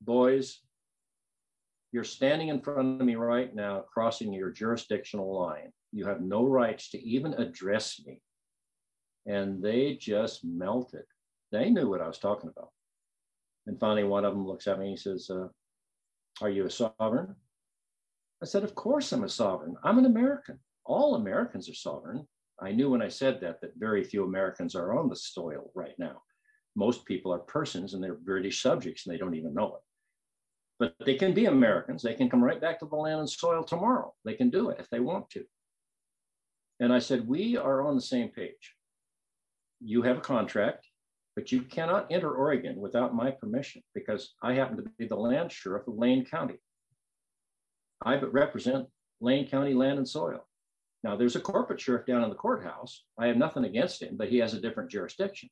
boys, 0.00 0.60
you're 1.90 2.04
standing 2.04 2.46
in 2.48 2.60
front 2.60 3.00
of 3.00 3.06
me 3.06 3.16
right 3.16 3.52
now, 3.52 3.80
crossing 3.92 4.32
your 4.32 4.52
jurisdictional 4.52 5.36
line. 5.36 5.72
You 5.90 6.04
have 6.06 6.20
no 6.20 6.44
rights 6.46 6.90
to 6.90 6.98
even 7.02 7.34
address 7.34 8.00
me." 8.06 8.22
And 9.26 9.60
they 9.60 9.96
just 9.96 10.44
melted. 10.44 11.06
They 11.50 11.70
knew 11.70 11.90
what 11.90 12.00
I 12.00 12.06
was 12.06 12.18
talking 12.20 12.48
about. 12.50 12.70
And 13.66 13.78
finally, 13.78 14.04
one 14.04 14.24
of 14.24 14.32
them 14.34 14.46
looks 14.46 14.66
at 14.66 14.78
me 14.78 14.86
and 14.88 14.98
he 14.98 15.02
says, 15.02 15.30
uh, 15.30 15.48
"Are 16.40 16.50
you 16.50 16.66
a 16.66 16.70
sovereign?" 16.70 17.36
I 18.42 18.46
said, 18.46 18.64
"Of 18.64 18.74
course 18.74 19.12
I'm 19.12 19.24
a 19.24 19.28
sovereign. 19.28 19.76
I'm 19.84 19.98
an 19.98 20.06
American. 20.06 20.58
All 20.84 21.14
Americans 21.14 21.68
are 21.68 21.74
sovereign." 21.74 22.26
I 22.62 22.72
knew 22.72 22.90
when 22.90 23.00
I 23.02 23.08
said 23.08 23.40
that 23.40 23.60
that 23.62 23.76
very 23.76 24.04
few 24.04 24.24
Americans 24.24 24.74
are 24.74 24.98
on 24.98 25.08
the 25.08 25.16
soil 25.16 25.70
right 25.74 25.98
now. 25.98 26.22
Most 26.76 27.06
people 27.06 27.32
are 27.32 27.38
persons 27.38 27.94
and 27.94 28.02
they're 28.04 28.14
British 28.14 28.62
subjects 28.62 29.06
and 29.06 29.14
they 29.14 29.18
don't 29.18 29.34
even 29.34 29.54
know 29.54 29.76
it. 29.76 29.82
but 30.78 30.94
they 31.06 31.14
can 31.14 31.34
be 31.34 31.46
Americans. 31.46 32.02
They 32.02 32.14
can 32.14 32.28
come 32.30 32.42
right 32.44 32.60
back 32.60 32.78
to 32.80 32.86
the 32.86 32.96
land 32.96 33.20
and 33.20 33.30
soil 33.30 33.62
tomorrow. 33.64 34.14
They 34.24 34.34
can 34.34 34.50
do 34.50 34.70
it 34.70 34.78
if 34.80 34.88
they 34.90 35.00
want 35.00 35.30
to. 35.30 35.44
And 36.80 36.92
I 36.92 36.98
said, 36.98 37.26
We 37.28 37.56
are 37.56 37.82
on 37.86 37.94
the 37.96 38.02
same 38.02 38.28
page. 38.30 38.74
You 39.80 40.02
have 40.02 40.18
a 40.18 40.22
contract, 40.22 40.86
but 41.40 41.50
you 41.50 41.62
cannot 41.62 42.06
enter 42.10 42.30
Oregon 42.30 42.78
without 42.78 43.14
my 43.14 43.30
permission 43.30 43.82
because 43.94 44.34
I 44.42 44.52
happen 44.52 44.76
to 44.76 44.82
be 44.98 45.06
the 45.06 45.16
land 45.16 45.50
sheriff 45.50 45.88
of 45.88 45.96
Lane 45.96 46.26
County. 46.26 46.56
I 48.04 48.18
represent 48.18 48.88
Lane 49.22 49.48
County 49.48 49.72
land 49.72 49.96
and 49.96 50.06
soil. 50.06 50.46
Now, 51.02 51.16
there's 51.16 51.36
a 51.36 51.40
corporate 51.40 51.80
sheriff 51.80 52.04
down 52.04 52.22
in 52.24 52.28
the 52.28 52.36
courthouse. 52.36 53.04
I 53.18 53.28
have 53.28 53.38
nothing 53.38 53.64
against 53.64 54.02
him, 54.02 54.18
but 54.18 54.28
he 54.28 54.36
has 54.36 54.52
a 54.52 54.60
different 54.60 54.90
jurisdiction. 54.90 55.48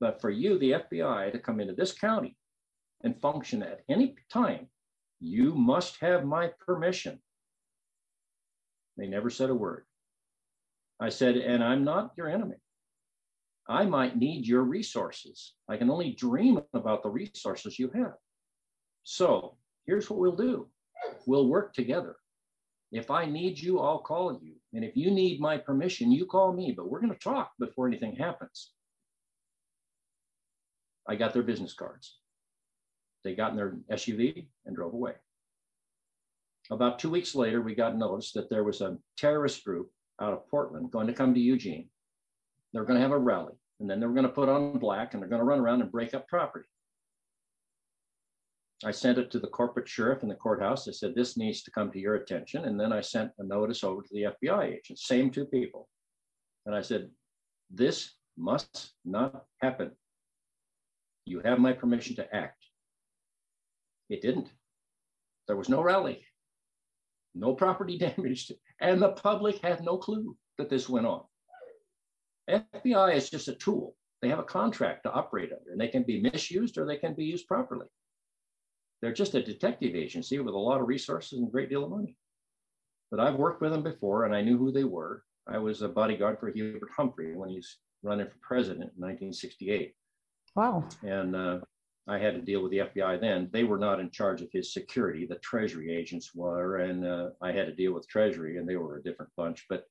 But 0.00 0.20
for 0.20 0.30
you, 0.30 0.58
the 0.58 0.72
FBI, 0.72 1.30
to 1.30 1.38
come 1.38 1.60
into 1.60 1.74
this 1.74 1.92
county 1.92 2.36
and 3.04 3.20
function 3.20 3.62
at 3.62 3.82
any 3.88 4.16
time, 4.32 4.66
you 5.20 5.54
must 5.54 6.00
have 6.00 6.24
my 6.24 6.50
permission. 6.66 7.20
They 8.96 9.06
never 9.06 9.30
said 9.30 9.50
a 9.50 9.54
word. 9.54 9.84
I 10.98 11.10
said, 11.10 11.36
and 11.36 11.62
I'm 11.62 11.84
not 11.84 12.14
your 12.16 12.28
enemy. 12.28 12.56
I 13.68 13.84
might 13.84 14.18
need 14.18 14.46
your 14.46 14.62
resources. 14.62 15.54
I 15.68 15.76
can 15.76 15.90
only 15.90 16.12
dream 16.12 16.60
about 16.74 17.02
the 17.02 17.08
resources 17.08 17.78
you 17.78 17.90
have. 17.94 18.14
So 19.04 19.56
here's 19.86 20.08
what 20.10 20.18
we'll 20.18 20.36
do 20.36 20.68
we'll 21.26 21.48
work 21.48 21.74
together. 21.74 22.16
If 22.92 23.10
I 23.10 23.26
need 23.26 23.58
you, 23.58 23.80
I'll 23.80 23.98
call 23.98 24.38
you. 24.40 24.54
And 24.72 24.84
if 24.84 24.96
you 24.96 25.10
need 25.10 25.40
my 25.40 25.58
permission, 25.58 26.12
you 26.12 26.26
call 26.26 26.52
me, 26.52 26.72
but 26.76 26.88
we're 26.88 27.00
going 27.00 27.12
to 27.12 27.18
talk 27.18 27.52
before 27.58 27.88
anything 27.88 28.14
happens. 28.14 28.70
I 31.08 31.16
got 31.16 31.32
their 31.32 31.42
business 31.42 31.74
cards. 31.74 32.18
They 33.24 33.34
got 33.34 33.50
in 33.50 33.56
their 33.56 33.76
SUV 33.90 34.46
and 34.64 34.76
drove 34.76 34.94
away. 34.94 35.14
About 36.70 36.98
two 36.98 37.10
weeks 37.10 37.34
later, 37.34 37.60
we 37.60 37.74
got 37.74 37.96
notice 37.96 38.32
that 38.32 38.48
there 38.48 38.64
was 38.64 38.80
a 38.80 38.96
terrorist 39.18 39.64
group 39.64 39.90
out 40.20 40.32
of 40.32 40.48
Portland 40.48 40.90
going 40.90 41.06
to 41.06 41.12
come 41.12 41.34
to 41.34 41.40
Eugene. 41.40 41.88
They're 42.74 42.84
going 42.84 42.96
to 42.98 43.02
have 43.02 43.12
a 43.12 43.18
rally, 43.18 43.54
and 43.78 43.88
then 43.88 44.00
they're 44.00 44.08
going 44.10 44.24
to 44.24 44.28
put 44.28 44.48
on 44.48 44.78
black 44.78 45.14
and 45.14 45.22
they're 45.22 45.30
going 45.30 45.40
to 45.40 45.46
run 45.46 45.60
around 45.60 45.80
and 45.80 45.92
break 45.92 46.12
up 46.12 46.26
property. 46.26 46.68
I 48.84 48.90
sent 48.90 49.16
it 49.16 49.30
to 49.30 49.38
the 49.38 49.46
corporate 49.46 49.88
sheriff 49.88 50.24
in 50.24 50.28
the 50.28 50.34
courthouse. 50.34 50.88
I 50.88 50.90
said, 50.90 51.14
This 51.14 51.36
needs 51.36 51.62
to 51.62 51.70
come 51.70 51.92
to 51.92 52.00
your 52.00 52.16
attention. 52.16 52.64
And 52.64 52.78
then 52.78 52.92
I 52.92 53.00
sent 53.00 53.30
a 53.38 53.44
notice 53.44 53.84
over 53.84 54.02
to 54.02 54.08
the 54.10 54.26
FBI 54.42 54.74
agent, 54.74 54.98
same 54.98 55.30
two 55.30 55.44
people. 55.46 55.88
And 56.66 56.74
I 56.74 56.82
said, 56.82 57.08
This 57.70 58.12
must 58.36 58.92
not 59.04 59.44
happen. 59.62 59.92
You 61.26 61.40
have 61.44 61.60
my 61.60 61.72
permission 61.72 62.16
to 62.16 62.34
act. 62.34 62.66
It 64.10 64.20
didn't. 64.20 64.50
There 65.46 65.56
was 65.56 65.68
no 65.68 65.80
rally, 65.80 66.24
no 67.34 67.54
property 67.54 67.96
damaged, 68.16 68.52
and 68.80 69.00
the 69.00 69.12
public 69.12 69.60
had 69.62 69.84
no 69.84 69.96
clue 69.96 70.36
that 70.58 70.68
this 70.68 70.88
went 70.88 71.06
on. 71.06 71.22
FBI 72.48 73.14
is 73.14 73.30
just 73.30 73.48
a 73.48 73.54
tool. 73.54 73.96
They 74.22 74.28
have 74.28 74.38
a 74.38 74.44
contract 74.44 75.04
to 75.04 75.12
operate 75.12 75.52
under, 75.52 75.72
and 75.72 75.80
they 75.80 75.88
can 75.88 76.02
be 76.02 76.20
misused 76.20 76.78
or 76.78 76.86
they 76.86 76.96
can 76.96 77.14
be 77.14 77.24
used 77.24 77.46
properly. 77.46 77.86
They're 79.02 79.12
just 79.12 79.34
a 79.34 79.42
detective 79.42 79.94
agency 79.94 80.38
with 80.38 80.54
a 80.54 80.58
lot 80.58 80.80
of 80.80 80.88
resources 80.88 81.38
and 81.38 81.48
a 81.48 81.50
great 81.50 81.68
deal 81.68 81.84
of 81.84 81.90
money. 81.90 82.16
But 83.10 83.20
I've 83.20 83.34
worked 83.34 83.60
with 83.60 83.70
them 83.70 83.82
before 83.82 84.24
and 84.24 84.34
I 84.34 84.40
knew 84.40 84.56
who 84.56 84.72
they 84.72 84.84
were. 84.84 85.22
I 85.46 85.58
was 85.58 85.82
a 85.82 85.88
bodyguard 85.88 86.40
for 86.40 86.50
Hubert 86.50 86.88
Humphrey 86.96 87.36
when 87.36 87.50
he's 87.50 87.78
running 88.02 88.26
for 88.26 88.38
president 88.40 88.92
in 88.96 89.02
1968. 89.02 89.94
Wow. 90.56 90.88
And 91.02 91.36
uh, 91.36 91.58
I 92.06 92.18
had 92.18 92.34
to 92.34 92.40
deal 92.40 92.62
with 92.62 92.70
the 92.70 92.78
FBI 92.78 93.20
then. 93.20 93.48
They 93.52 93.64
were 93.64 93.78
not 93.78 94.00
in 94.00 94.10
charge 94.10 94.40
of 94.42 94.48
his 94.52 94.72
security. 94.72 95.26
The 95.26 95.36
Treasury 95.36 95.94
agents 95.94 96.34
were, 96.34 96.76
and 96.76 97.06
uh, 97.06 97.30
I 97.40 97.52
had 97.52 97.66
to 97.66 97.74
deal 97.74 97.92
with 97.92 98.08
Treasury, 98.08 98.58
and 98.58 98.68
they 98.68 98.76
were 98.76 98.96
a 98.96 99.02
different 99.02 99.32
bunch. 99.36 99.66
But 99.68 99.84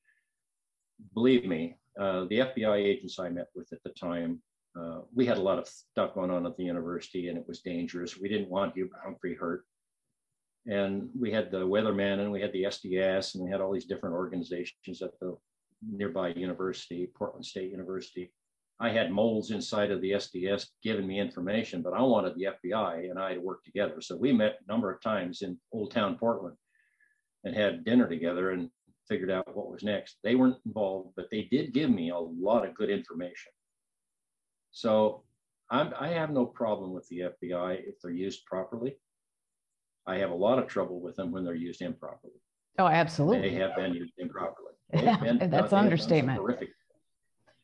believe 1.14 1.46
me, 1.46 1.78
uh, 2.00 2.26
the 2.26 2.40
FBI 2.40 2.78
agents 2.78 3.20
I 3.20 3.30
met 3.30 3.48
with 3.56 3.72
at 3.72 3.84
the 3.84 3.92
time 3.92 4.42
uh, 4.80 5.02
we 5.14 5.26
had 5.26 5.38
a 5.38 5.42
lot 5.42 5.60
of 5.60 5.68
stuff 5.68 6.16
going 6.16 6.32
on 6.32 6.46
at 6.46 6.58
the 6.58 6.64
university 6.64 7.28
and 7.28 7.38
it 7.38 7.48
was 7.48 7.62
dangerous. 7.62 8.18
We 8.18 8.30
didn't 8.30 8.50
want 8.50 8.74
Hubert 8.74 9.00
Humphrey 9.04 9.36
hurt. 9.36 9.66
And 10.66 11.10
we 11.20 11.32
had 11.32 11.52
the 11.52 11.68
weatherman 11.68 12.20
and 12.20 12.32
we 12.32 12.42
had 12.42 12.54
the 12.54 12.64
SDS 12.64 13.36
and 13.36 13.44
we 13.44 13.52
had 13.52 13.62
all 13.62 13.74
these 13.74 13.86
different 13.86 14.16
organizations 14.16 15.02
at 15.02 15.12
the 15.20 15.38
nearby 15.88 16.30
university, 16.30 17.12
Portland 17.16 17.46
State 17.46 17.70
University. 17.70 18.32
I 18.80 18.90
had 18.90 19.12
moles 19.12 19.52
inside 19.52 19.92
of 19.92 20.02
the 20.02 20.12
SDS 20.12 20.66
giving 20.82 21.06
me 21.06 21.20
information, 21.20 21.82
but 21.82 21.94
I 21.94 22.02
wanted 22.02 22.36
the 22.36 22.48
FBI 22.64 23.10
and 23.10 23.20
I 23.20 23.36
to 23.36 23.40
work 23.40 23.64
together. 23.64 24.02
So 24.02 24.16
we 24.16 24.32
met 24.32 24.58
a 24.66 24.72
number 24.72 24.92
of 24.92 25.02
times 25.02 25.42
in 25.42 25.60
Old 25.72 25.92
Town 25.92 26.18
Portland 26.18 26.56
and 27.44 27.56
had 27.56 27.86
dinner 27.86 28.08
together 28.08 28.52
and 28.52 28.70
figured 29.08 29.32
out 29.32 29.56
what 29.56 29.70
was 29.70 29.84
next. 29.84 30.18
They 30.24 30.36
weren't 30.36 30.58
involved, 30.66 31.12
but 31.16 31.30
they 31.30 31.44
did 31.44 31.74
give 31.74 31.90
me 31.90 32.10
a 32.10 32.18
lot 32.18 32.66
of 32.66 32.76
good 32.76 32.90
information. 32.90 33.52
So 34.72 35.24
I'm, 35.70 35.94
I 36.00 36.10
have 36.10 36.32
no 36.32 36.46
problem 36.46 36.92
with 36.94 37.08
the 37.08 37.24
FBI 37.42 37.88
if 37.88 38.00
they're 38.02 38.12
used 38.12 38.46
properly. 38.46 38.98
I 40.06 40.18
have 40.18 40.32
a 40.32 40.36
lot 40.36 40.60
of 40.60 40.68
trouble 40.68 41.00
with 41.00 41.16
them 41.16 41.32
when 41.32 41.46
they're 41.46 41.56
used 41.56 41.82
improperly. 41.82 42.34
Oh, 42.80 42.88
absolutely. 42.88 43.50
They 43.50 43.56
have 43.56 43.76
been 43.76 43.94
used 43.94 44.14
improperly. 44.18 44.70
Yeah, 44.94 45.18
been, 45.18 45.50
that's 45.50 45.74
uh, 45.74 45.78
understatement. 45.78 46.38
Horrific. 46.38 46.70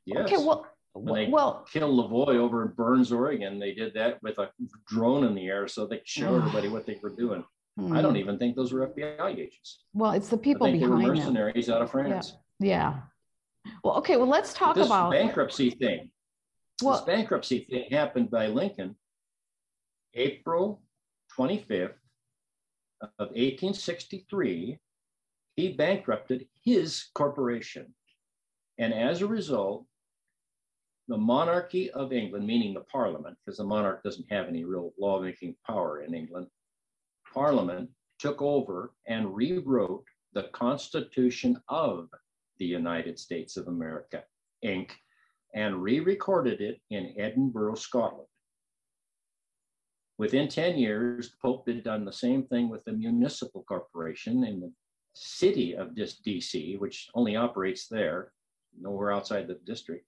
Yes. 0.06 0.26
Okay, 0.26 0.38
well, 0.38 0.66
when 0.94 1.14
they 1.14 1.28
well, 1.30 1.64
killed 1.72 1.94
Lavoy 1.94 2.38
over 2.38 2.66
in 2.66 2.70
Burns, 2.70 3.12
Oregon, 3.12 3.60
they 3.60 3.74
did 3.74 3.94
that 3.94 4.22
with 4.24 4.40
a 4.40 4.50
drone 4.88 5.24
in 5.24 5.36
the 5.36 5.48
air 5.48 5.68
so 5.68 5.86
they 5.86 5.98
could 5.98 6.08
show 6.08 6.36
everybody 6.38 6.70
what 6.70 6.88
they 6.88 6.98
were 7.04 7.16
doing. 7.16 7.44
Hmm. 7.80 7.94
I 7.94 8.02
don't 8.02 8.18
even 8.18 8.38
think 8.38 8.56
those 8.56 8.74
were 8.74 8.88
FBI 8.88 9.38
agents. 9.38 9.84
Well, 9.94 10.12
it's 10.12 10.28
the 10.28 10.38
people 10.38 10.68
I 10.68 10.72
think 10.72 10.84
behind 10.84 11.02
they 11.02 11.10
were 11.10 11.16
mercenaries 11.16 11.68
them. 11.68 11.76
out 11.76 11.82
of 11.84 11.92
France. 11.92 12.34
Yeah. 12.60 12.68
yeah. 13.66 13.72
Well, 13.84 13.96
okay. 13.98 14.18
Well, 14.18 14.28
let's 14.28 14.54
talk 14.54 14.76
about. 14.76 14.76
this 14.76 14.88
about 14.88 15.12
bankruptcy 15.12 15.70
thing. 15.72 16.12
Well, 16.82 16.96
this 16.96 17.06
bankruptcy 17.06 17.68
thing 17.70 17.86
happened 17.90 18.30
by 18.32 18.48
Lincoln 18.48 18.96
April 20.14 20.82
25th 21.38 21.94
of 23.02 23.30
1863. 23.30 24.78
He 25.56 25.74
bankrupted 25.74 26.48
his 26.64 27.06
corporation. 27.14 27.94
And 28.78 28.94
as 28.94 29.22
a 29.22 29.28
result, 29.28 29.86
the 31.08 31.18
monarchy 31.18 31.92
of 31.92 32.14
England, 32.14 32.46
meaning 32.46 32.74
the 32.74 32.82
parliament, 32.82 33.38
because 33.44 33.58
the 33.58 33.64
monarch 33.64 34.04
doesn't 34.04 34.32
have 34.32 34.48
any 34.48 34.64
real 34.64 34.94
lawmaking 35.00 35.56
power 35.66 36.02
in 36.02 36.14
England, 36.14 36.48
parliament 37.34 37.90
took 38.20 38.42
over 38.42 38.94
and 39.08 39.36
rewrote 39.36 40.06
the 40.34 40.44
Constitution 40.54 41.58
of 41.70 42.10
the 42.58 42.66
United 42.66 43.18
States 43.18 43.58
of 43.58 43.68
America, 43.68 44.24
Inc., 44.64 44.92
and 45.56 45.82
re 45.82 46.00
recorded 46.00 46.62
it 46.62 46.80
in 46.90 47.14
Edinburgh, 47.18 47.76
Scotland. 47.76 48.28
Within 50.18 50.50
10 50.50 50.78
years, 50.78 51.30
the 51.30 51.36
Pope 51.42 51.68
had 51.68 51.84
done 51.84 52.04
the 52.04 52.12
same 52.12 52.44
thing 52.44 52.70
with 52.70 52.84
the 52.84 52.92
municipal 52.92 53.64
corporation 53.64 54.44
in 54.44 54.60
the 54.60 54.72
city 55.14 55.76
of 55.76 55.96
DC, 55.96 56.78
which 56.78 57.08
only 57.16 57.36
operates 57.36 57.88
there, 57.88 58.32
nowhere 58.80 59.12
outside 59.12 59.48
the 59.48 59.58
district. 59.66 60.06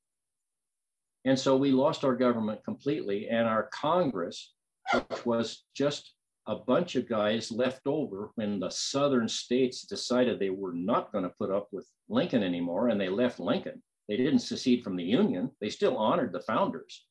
And 1.23 1.39
so 1.39 1.55
we 1.55 1.71
lost 1.71 2.03
our 2.03 2.15
government 2.15 2.63
completely, 2.65 3.29
and 3.29 3.47
our 3.47 3.69
Congress, 3.73 4.53
which 4.93 5.25
was 5.25 5.63
just 5.73 6.13
a 6.51 6.55
bunch 6.55 6.97
of 6.97 7.07
guys 7.07 7.49
left 7.49 7.87
over 7.87 8.31
when 8.35 8.59
the 8.59 8.69
southern 8.69 9.25
states 9.29 9.83
decided 9.83 10.37
they 10.37 10.49
were 10.49 10.73
not 10.73 11.09
going 11.13 11.23
to 11.23 11.33
put 11.39 11.49
up 11.49 11.69
with 11.71 11.87
Lincoln 12.09 12.43
anymore, 12.43 12.89
and 12.89 12.99
they 12.99 13.07
left 13.07 13.39
Lincoln. 13.39 13.81
They 14.09 14.17
didn't 14.17 14.39
secede 14.39 14.83
from 14.83 14.97
the 14.97 15.03
Union, 15.03 15.51
they 15.61 15.69
still 15.69 15.95
honored 15.95 16.33
the 16.33 16.41
founders. 16.41 17.05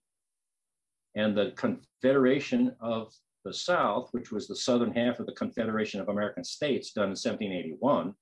And 1.15 1.35
the 1.35 1.55
Confederation 1.57 2.77
of 2.81 3.15
the 3.47 3.55
South, 3.55 4.11
which 4.13 4.31
was 4.31 4.47
the 4.47 4.57
southern 4.57 4.93
half 4.93 5.19
of 5.21 5.27
the 5.27 5.33
Confederation 5.33 6.03
of 6.03 6.11
American 6.11 6.45
States, 6.45 6.93
done 6.93 7.05
in 7.05 7.11
1781, 7.11 8.15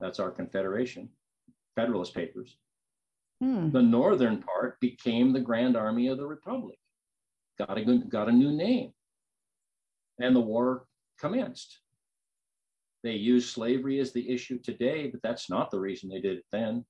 that's 0.00 0.18
our 0.18 0.30
Confederation, 0.30 1.10
Federalist 1.76 2.14
Papers. 2.14 2.56
Hmm. 3.42 3.70
The 3.70 3.82
northern 3.82 4.42
part 4.42 4.80
became 4.80 5.34
the 5.34 5.40
Grand 5.40 5.76
Army 5.76 6.08
of 6.08 6.16
the 6.16 6.26
Republic, 6.26 6.78
got 7.58 7.76
a, 7.76 7.98
got 8.08 8.30
a 8.30 8.32
new 8.32 8.50
name. 8.50 8.94
And 10.20 10.34
the 10.34 10.40
war 10.40 10.84
commenced. 11.18 11.80
They 13.04 13.12
use 13.12 13.48
slavery 13.48 14.00
as 14.00 14.12
the 14.12 14.28
issue 14.28 14.58
today, 14.58 15.08
but 15.08 15.22
that's 15.22 15.48
not 15.48 15.70
the 15.70 15.78
reason 15.78 16.08
they 16.08 16.20
did 16.20 16.38
it 16.38 16.44
then. 16.50 16.84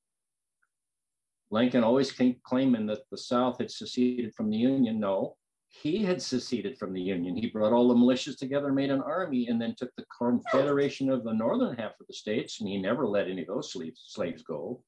Lincoln 1.50 1.84
always 1.84 2.12
claiming 2.12 2.86
that 2.86 3.00
the 3.10 3.18
South 3.18 3.58
had 3.58 3.70
seceded 3.70 4.34
from 4.34 4.50
the 4.50 4.56
Union. 4.56 5.00
No, 5.00 5.36
he 5.68 5.98
had 5.98 6.20
seceded 6.20 6.78
from 6.78 6.92
the 6.92 7.00
Union. 7.00 7.36
He 7.36 7.48
brought 7.48 7.72
all 7.72 7.88
the 7.88 7.94
militias 7.94 8.38
together, 8.38 8.72
made 8.72 8.90
an 8.90 9.02
army, 9.02 9.48
and 9.48 9.60
then 9.60 9.74
took 9.74 9.90
the 9.96 10.04
Confederation 10.16 11.10
of 11.10 11.24
the 11.24 11.32
northern 11.32 11.76
half 11.76 11.92
of 12.00 12.06
the 12.06 12.14
states, 12.14 12.60
and 12.60 12.68
he 12.68 12.78
never 12.78 13.06
let 13.06 13.28
any 13.28 13.42
of 13.42 13.48
those 13.48 13.72
slaves, 13.72 14.04
slaves 14.06 14.42
go. 14.42 14.82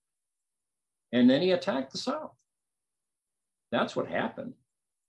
And 1.12 1.28
then 1.28 1.42
he 1.42 1.52
attacked 1.52 1.92
the 1.92 1.98
South. 1.98 2.32
That's 3.72 3.94
what 3.94 4.08
happened. 4.08 4.54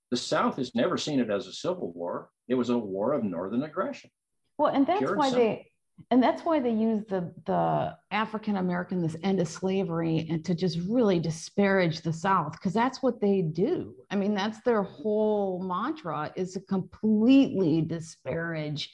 The 0.10 0.18
South 0.18 0.58
has 0.58 0.76
never 0.76 0.98
seen 0.98 1.20
it 1.20 1.32
as 1.32 1.48
a 1.48 1.54
civil 1.54 1.92
war. 1.94 2.30
It 2.52 2.58
was 2.58 2.70
a 2.70 2.78
war 2.78 3.14
of 3.14 3.24
northern 3.24 3.64
aggression. 3.64 4.10
Well, 4.58 4.74
and 4.74 4.86
that's 4.86 5.10
why 5.10 5.32
they 5.32 5.72
and 6.10 6.22
that's 6.22 6.44
why 6.44 6.60
they 6.60 6.72
use 6.72 7.06
the 7.08 7.34
the 7.46 7.96
African 8.12 8.58
American 8.58 9.02
this 9.02 9.16
end 9.24 9.40
of 9.40 9.48
slavery 9.48 10.28
and 10.30 10.44
to 10.44 10.54
just 10.54 10.78
really 10.86 11.18
disparage 11.18 12.02
the 12.02 12.12
South 12.12 12.52
because 12.52 12.74
that's 12.74 13.02
what 13.02 13.22
they 13.22 13.42
do. 13.42 13.96
I 14.10 14.18
mean, 14.18 14.36
that's 14.36 14.62
their 14.64 14.84
whole 14.84 15.64
mantra 15.64 16.34
is 16.36 16.52
to 16.56 16.60
completely 16.60 17.84
disparage 17.84 18.94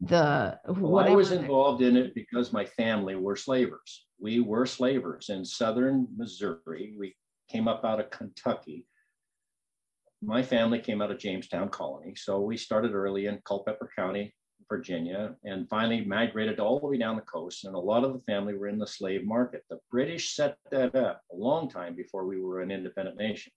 the. 0.00 0.58
Well, 0.66 1.06
I 1.06 1.10
was 1.10 1.32
involved 1.32 1.82
in 1.82 1.98
it 1.98 2.14
because 2.14 2.50
my 2.50 2.64
family 2.64 3.14
were 3.14 3.36
slavers. 3.36 4.06
We 4.18 4.40
were 4.40 4.64
slavers 4.64 5.28
in 5.28 5.44
southern 5.44 6.08
Missouri. 6.16 6.94
We 6.98 7.14
came 7.46 7.68
up 7.68 7.84
out 7.84 8.00
of 8.00 8.08
Kentucky. 8.08 8.86
My 10.26 10.42
family 10.42 10.80
came 10.80 11.00
out 11.00 11.12
of 11.12 11.20
Jamestown 11.20 11.68
Colony, 11.68 12.16
so 12.16 12.40
we 12.40 12.56
started 12.56 12.94
early 12.94 13.26
in 13.26 13.40
Culpeper 13.44 13.88
County, 13.94 14.34
Virginia, 14.68 15.36
and 15.44 15.68
finally 15.68 16.04
migrated 16.04 16.58
all 16.58 16.80
the 16.80 16.86
way 16.88 16.98
down 16.98 17.14
the 17.14 17.22
coast. 17.22 17.64
And 17.64 17.76
a 17.76 17.78
lot 17.78 18.02
of 18.02 18.12
the 18.12 18.18
family 18.26 18.54
were 18.54 18.66
in 18.66 18.80
the 18.80 18.88
slave 18.88 19.24
market. 19.24 19.62
The 19.70 19.78
British 19.88 20.34
set 20.34 20.58
that 20.72 20.96
up 20.96 21.22
a 21.32 21.36
long 21.36 21.70
time 21.70 21.94
before 21.94 22.26
we 22.26 22.40
were 22.40 22.60
an 22.60 22.72
independent 22.72 23.18
nation. 23.18 23.52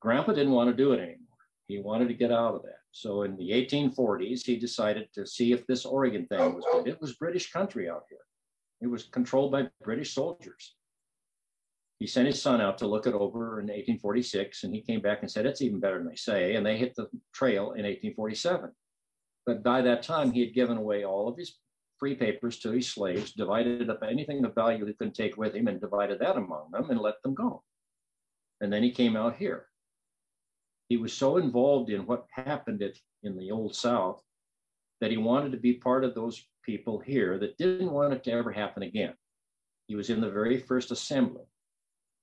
Grandpa 0.00 0.32
didn't 0.34 0.52
want 0.52 0.68
to 0.68 0.76
do 0.76 0.92
it 0.92 1.00
anymore. 1.00 1.38
He 1.68 1.80
wanted 1.80 2.08
to 2.08 2.14
get 2.14 2.30
out 2.30 2.54
of 2.54 2.62
that. 2.64 2.80
So 2.92 3.22
in 3.22 3.34
the 3.38 3.48
1840s, 3.48 4.44
he 4.44 4.56
decided 4.56 5.08
to 5.14 5.26
see 5.26 5.52
if 5.52 5.66
this 5.66 5.86
Oregon 5.86 6.26
thing 6.26 6.54
was 6.54 6.66
good. 6.70 6.86
It 6.86 7.00
was 7.00 7.14
British 7.14 7.50
country 7.50 7.88
out 7.88 8.04
here. 8.10 8.18
It 8.82 8.88
was 8.88 9.04
controlled 9.04 9.52
by 9.52 9.70
British 9.82 10.12
soldiers. 10.12 10.74
He 12.00 12.06
sent 12.06 12.26
his 12.26 12.40
son 12.40 12.62
out 12.62 12.78
to 12.78 12.86
look 12.86 13.06
it 13.06 13.12
over 13.12 13.60
in 13.60 13.66
1846, 13.66 14.64
and 14.64 14.74
he 14.74 14.80
came 14.80 15.02
back 15.02 15.18
and 15.20 15.30
said, 15.30 15.44
It's 15.44 15.60
even 15.60 15.80
better 15.80 15.98
than 15.98 16.08
they 16.08 16.16
say. 16.16 16.56
And 16.56 16.64
they 16.64 16.78
hit 16.78 16.94
the 16.96 17.08
trail 17.34 17.72
in 17.72 17.84
1847. 17.84 18.70
But 19.44 19.62
by 19.62 19.82
that 19.82 20.02
time, 20.02 20.32
he 20.32 20.40
had 20.40 20.54
given 20.54 20.78
away 20.78 21.04
all 21.04 21.28
of 21.28 21.36
his 21.36 21.58
free 21.98 22.14
papers 22.14 22.58
to 22.60 22.70
his 22.70 22.88
slaves, 22.88 23.32
divided 23.32 23.90
up 23.90 24.02
anything 24.02 24.42
of 24.46 24.54
value 24.54 24.86
he 24.86 24.94
couldn't 24.94 25.12
take 25.12 25.36
with 25.36 25.54
him, 25.54 25.68
and 25.68 25.78
divided 25.78 26.18
that 26.20 26.38
among 26.38 26.70
them 26.70 26.88
and 26.88 27.00
let 27.00 27.22
them 27.22 27.34
go. 27.34 27.62
And 28.62 28.72
then 28.72 28.82
he 28.82 28.92
came 28.92 29.14
out 29.14 29.36
here. 29.36 29.66
He 30.88 30.96
was 30.96 31.12
so 31.12 31.36
involved 31.36 31.90
in 31.90 32.06
what 32.06 32.26
happened 32.30 32.82
at, 32.82 32.94
in 33.22 33.36
the 33.36 33.50
Old 33.50 33.74
South 33.74 34.22
that 35.02 35.10
he 35.10 35.18
wanted 35.18 35.52
to 35.52 35.58
be 35.58 35.74
part 35.74 36.04
of 36.04 36.14
those 36.14 36.42
people 36.64 36.98
here 36.98 37.38
that 37.38 37.58
didn't 37.58 37.92
want 37.92 38.14
it 38.14 38.24
to 38.24 38.32
ever 38.32 38.50
happen 38.50 38.82
again. 38.82 39.12
He 39.86 39.96
was 39.96 40.08
in 40.08 40.22
the 40.22 40.30
very 40.30 40.58
first 40.58 40.90
assembly. 40.90 41.44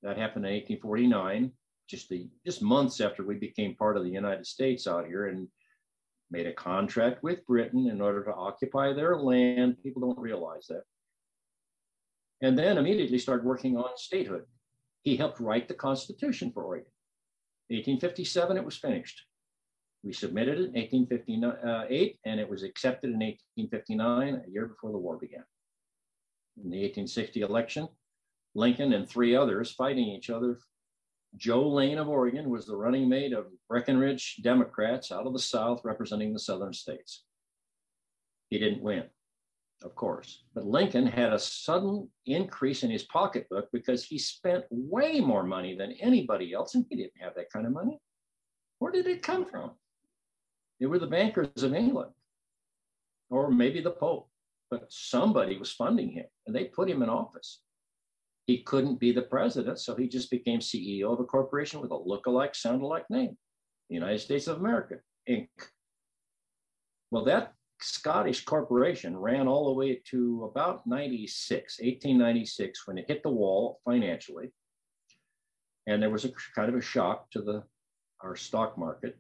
That 0.08 0.18
happened 0.18 0.46
in 0.46 0.54
1849, 0.54 1.52
just 1.90 2.08
the 2.08 2.30
just 2.46 2.62
months 2.62 3.02
after 3.02 3.26
we 3.26 3.36
became 3.36 3.76
part 3.76 3.98
of 3.98 4.06
the 4.06 4.10
United 4.10 4.48
States 4.48 4.88
out 4.88 5.06
here, 5.06 5.28
and 5.28 5.50
made 6.32 6.48
a 6.48 6.54
contract 6.54 7.24
with 7.24 7.46
Britain 7.46 7.90
in 7.90 8.00
order 8.00 8.24
to 8.24 8.34
occupy 8.34 8.94
their 8.94 9.18
land. 9.18 9.76
People 9.84 10.02
don't 10.02 10.18
realize 10.18 10.68
that. 10.68 10.84
And 12.42 12.58
then 12.58 12.78
immediately 12.78 13.18
started 13.18 13.46
working 13.46 13.76
on 13.76 13.98
statehood. 13.98 14.46
He 15.02 15.18
helped 15.18 15.42
write 15.42 15.68
the 15.68 15.74
Constitution 15.74 16.54
for 16.54 16.64
Oregon. 16.64 16.92
1857, 17.68 18.56
it 18.56 18.64
was 18.64 18.78
finished. 18.78 19.26
We 20.04 20.14
submitted 20.14 20.58
it 20.58 20.74
in 20.74 20.74
1858, 20.74 22.20
and 22.24 22.40
it 22.40 22.50
was 22.50 22.64
accepted 22.64 23.10
in 23.10 23.20
1859, 23.20 24.42
a 24.48 24.50
year 24.50 24.68
before 24.68 24.94
the 24.94 24.98
war 24.98 25.18
began. 25.18 25.44
In 26.64 26.70
the 26.70 26.78
1860 26.78 27.42
election, 27.42 27.90
Lincoln 28.58 28.94
and 28.94 29.08
three 29.08 29.36
others 29.36 29.72
fighting 29.72 30.08
each 30.08 30.32
other 30.32 30.58
Joe 31.36 31.68
Lane 31.68 32.00
of 32.00 32.10
Oregon 32.10 32.50
was 32.50 32.66
the 32.66 32.76
running 32.76 33.08
mate 33.08 33.32
of 33.32 33.46
Breckinridge 33.70 34.38
Democrats 34.42 35.12
out 35.12 35.28
of 35.28 35.34
the 35.34 35.40
South 35.40 35.82
representing 35.84 36.34
the 36.34 36.40
Southern 36.40 36.74
states. 36.74 37.24
He 38.50 38.58
didn't 38.58 38.82
win, 38.82 39.04
of 39.84 39.94
course, 39.94 40.44
but 40.56 40.66
Lincoln 40.66 41.06
had 41.06 41.34
a 41.34 41.38
sudden 41.38 42.10
increase 42.26 42.82
in 42.82 42.90
his 42.90 43.04
pocketbook 43.04 43.68
because 43.72 44.04
he 44.04 44.18
spent 44.18 44.64
way 44.72 45.20
more 45.20 45.44
money 45.44 45.76
than 45.76 45.92
anybody 46.00 46.54
else, 46.54 46.74
and 46.74 46.86
he 46.90 46.96
didn't 46.96 47.22
have 47.22 47.36
that 47.36 47.52
kind 47.52 47.68
of 47.68 47.74
money. 47.74 48.00
Where 48.80 48.92
did 48.92 49.06
it 49.06 49.22
come 49.22 49.46
from? 49.46 49.72
They 50.80 50.88
were 50.88 51.00
the 51.00 51.08
bankers 51.08 51.50
of 51.62 51.76
England, 51.76 52.12
or 53.30 53.52
maybe 53.52 53.82
the 53.82 53.92
Pope, 53.92 54.30
but 54.72 54.86
somebody 54.90 55.58
was 55.58 55.72
funding 55.72 56.10
him, 56.10 56.26
and 56.48 56.56
they 56.56 56.66
put 56.66 56.90
him 56.90 57.04
in 57.04 57.10
office 57.10 57.60
he 58.48 58.64
couldn't 58.64 59.00
be 59.00 59.12
the 59.12 59.22
president, 59.22 59.78
so 59.78 59.94
he 59.94 60.08
just 60.08 60.32
became 60.32 60.60
CEO 60.60 61.14
of 61.14 61.20
a 61.20 61.26
corporation 61.26 61.82
with 61.82 61.92
a 61.92 61.98
look-alike, 61.98 62.56
sound-alike 62.56 63.06
name, 63.10 63.38
United 63.90 64.20
States 64.20 64.48
of 64.48 64.58
America, 64.58 64.96
Inc. 65.30 65.50
Well, 67.12 67.26
that 67.26 67.54
Scottish 67.80 68.44
corporation 68.46 69.16
ran 69.16 69.48
all 69.48 69.66
the 69.68 69.74
way 69.74 70.02
to 70.12 70.50
about 70.50 70.88
96, 70.88 71.80
1896, 71.80 72.88
when 72.88 72.98
it 72.98 73.06
hit 73.08 73.22
the 73.22 73.30
wall 73.30 73.80
financially. 73.86 74.52
And 75.86 76.02
there 76.02 76.10
was 76.10 76.26
a 76.26 76.32
kind 76.56 76.70
of 76.70 76.76
a 76.76 76.82
shock 76.82 77.30
to 77.32 77.42
the 77.42 77.64
our 78.22 78.36
stock 78.36 78.78
market. 78.78 79.18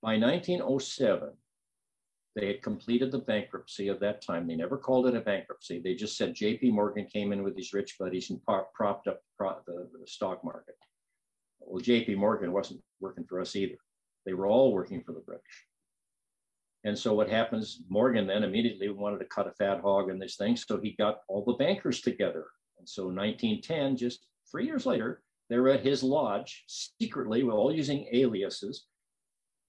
By 0.00 0.16
1907, 0.16 1.30
they 2.36 2.46
had 2.46 2.62
completed 2.62 3.10
the 3.10 3.18
bankruptcy 3.18 3.88
of 3.88 3.98
that 4.00 4.22
time. 4.22 4.46
They 4.46 4.54
never 4.54 4.76
called 4.76 5.06
it 5.06 5.16
a 5.16 5.20
bankruptcy. 5.20 5.80
They 5.80 5.94
just 5.94 6.16
said 6.16 6.34
JP 6.34 6.72
Morgan 6.72 7.06
came 7.06 7.32
in 7.32 7.42
with 7.42 7.56
his 7.56 7.72
rich 7.72 7.96
buddies 7.98 8.30
and 8.30 8.40
propped 8.44 9.08
up 9.08 9.22
the, 9.38 9.88
the 9.98 10.06
stock 10.06 10.44
market. 10.44 10.76
Well, 11.58 11.82
JP 11.82 12.16
Morgan 12.16 12.52
wasn't 12.52 12.80
working 13.00 13.24
for 13.24 13.40
us 13.40 13.56
either. 13.56 13.78
They 14.26 14.32
were 14.34 14.46
all 14.46 14.72
working 14.72 15.02
for 15.02 15.12
the 15.12 15.20
British. 15.20 15.66
And 16.84 16.98
so 16.98 17.14
what 17.14 17.28
happens, 17.28 17.82
Morgan 17.88 18.26
then 18.26 18.44
immediately 18.44 18.88
wanted 18.88 19.18
to 19.18 19.26
cut 19.26 19.46
a 19.46 19.52
fat 19.52 19.80
hog 19.80 20.08
in 20.08 20.18
this 20.18 20.36
thing. 20.36 20.56
So 20.56 20.80
he 20.80 20.92
got 20.92 21.20
all 21.28 21.44
the 21.44 21.52
bankers 21.54 22.00
together. 22.00 22.46
And 22.78 22.88
so 22.88 23.04
1910, 23.04 23.96
just 23.96 24.26
three 24.50 24.64
years 24.64 24.86
later, 24.86 25.22
they 25.50 25.58
were 25.58 25.68
at 25.68 25.84
his 25.84 26.02
lodge 26.02 26.64
secretly, 26.68 27.42
well, 27.42 27.56
all 27.56 27.74
using 27.74 28.08
aliases, 28.12 28.86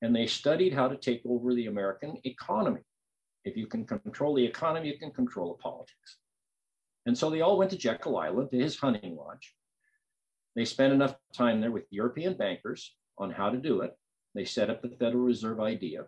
and 0.01 0.15
they 0.15 0.27
studied 0.27 0.73
how 0.73 0.87
to 0.87 0.97
take 0.97 1.21
over 1.25 1.53
the 1.53 1.67
American 1.67 2.17
economy. 2.23 2.81
If 3.43 3.57
you 3.57 3.67
can 3.67 3.85
control 3.85 4.35
the 4.35 4.45
economy, 4.45 4.89
you 4.89 4.97
can 4.97 5.11
control 5.11 5.49
the 5.49 5.61
politics. 5.61 6.17
And 7.05 7.17
so 7.17 7.29
they 7.29 7.41
all 7.41 7.57
went 7.57 7.71
to 7.71 7.77
Jekyll 7.77 8.17
Island 8.17 8.51
to 8.51 8.57
his 8.57 8.77
hunting 8.77 9.15
lodge. 9.15 9.55
They 10.55 10.65
spent 10.65 10.93
enough 10.93 11.15
time 11.33 11.61
there 11.61 11.71
with 11.71 11.85
European 11.89 12.35
bankers 12.35 12.95
on 13.17 13.31
how 13.31 13.49
to 13.49 13.57
do 13.57 13.81
it. 13.81 13.91
They 14.35 14.45
set 14.45 14.69
up 14.69 14.81
the 14.81 14.89
Federal 14.89 15.23
Reserve 15.23 15.59
idea. 15.59 16.05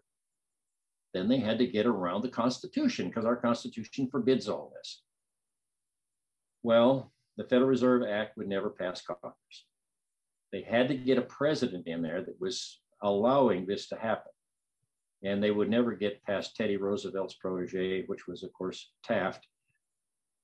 Then 1.13 1.27
they 1.27 1.39
had 1.39 1.59
to 1.59 1.67
get 1.67 1.85
around 1.85 2.23
the 2.23 2.29
Constitution 2.29 3.07
because 3.07 3.25
our 3.25 3.35
Constitution 3.35 4.09
forbids 4.09 4.47
all 4.49 4.71
this. 4.75 5.01
Well, 6.63 7.11
the 7.37 7.43
Federal 7.43 7.69
Reserve 7.69 8.03
Act 8.03 8.37
would 8.37 8.47
never 8.47 8.69
pass 8.69 9.01
Congress. 9.01 9.65
They 10.51 10.61
had 10.61 10.87
to 10.89 10.95
get 10.95 11.17
a 11.17 11.23
president 11.23 11.87
in 11.87 12.01
there 12.01 12.21
that 12.21 12.39
was 12.39 12.79
allowing 13.03 13.65
this 13.65 13.87
to 13.89 13.95
happen. 13.95 14.31
And 15.23 15.41
they 15.41 15.51
would 15.51 15.69
never 15.69 15.93
get 15.93 16.23
past 16.23 16.55
Teddy 16.55 16.77
Roosevelt's 16.77 17.35
protege, 17.35 18.05
which 18.07 18.27
was, 18.27 18.43
of 18.43 18.51
course, 18.53 18.91
Taft. 19.03 19.47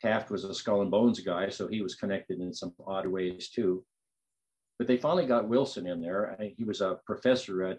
Taft 0.01 0.29
was 0.29 0.45
a 0.45 0.53
skull 0.53 0.81
and 0.81 0.91
bones 0.91 1.19
guy, 1.19 1.49
so 1.49 1.67
he 1.67 1.81
was 1.81 1.95
connected 1.95 2.39
in 2.39 2.53
some 2.53 2.73
odd 2.87 3.05
ways 3.05 3.49
too. 3.49 3.83
But 4.77 4.87
they 4.87 4.95
finally 4.95 5.25
got 5.25 5.49
Wilson 5.49 5.87
in 5.87 5.99
there. 5.99 6.37
He 6.57 6.63
was 6.63 6.79
a 6.79 6.99
professor 7.05 7.63
at 7.63 7.77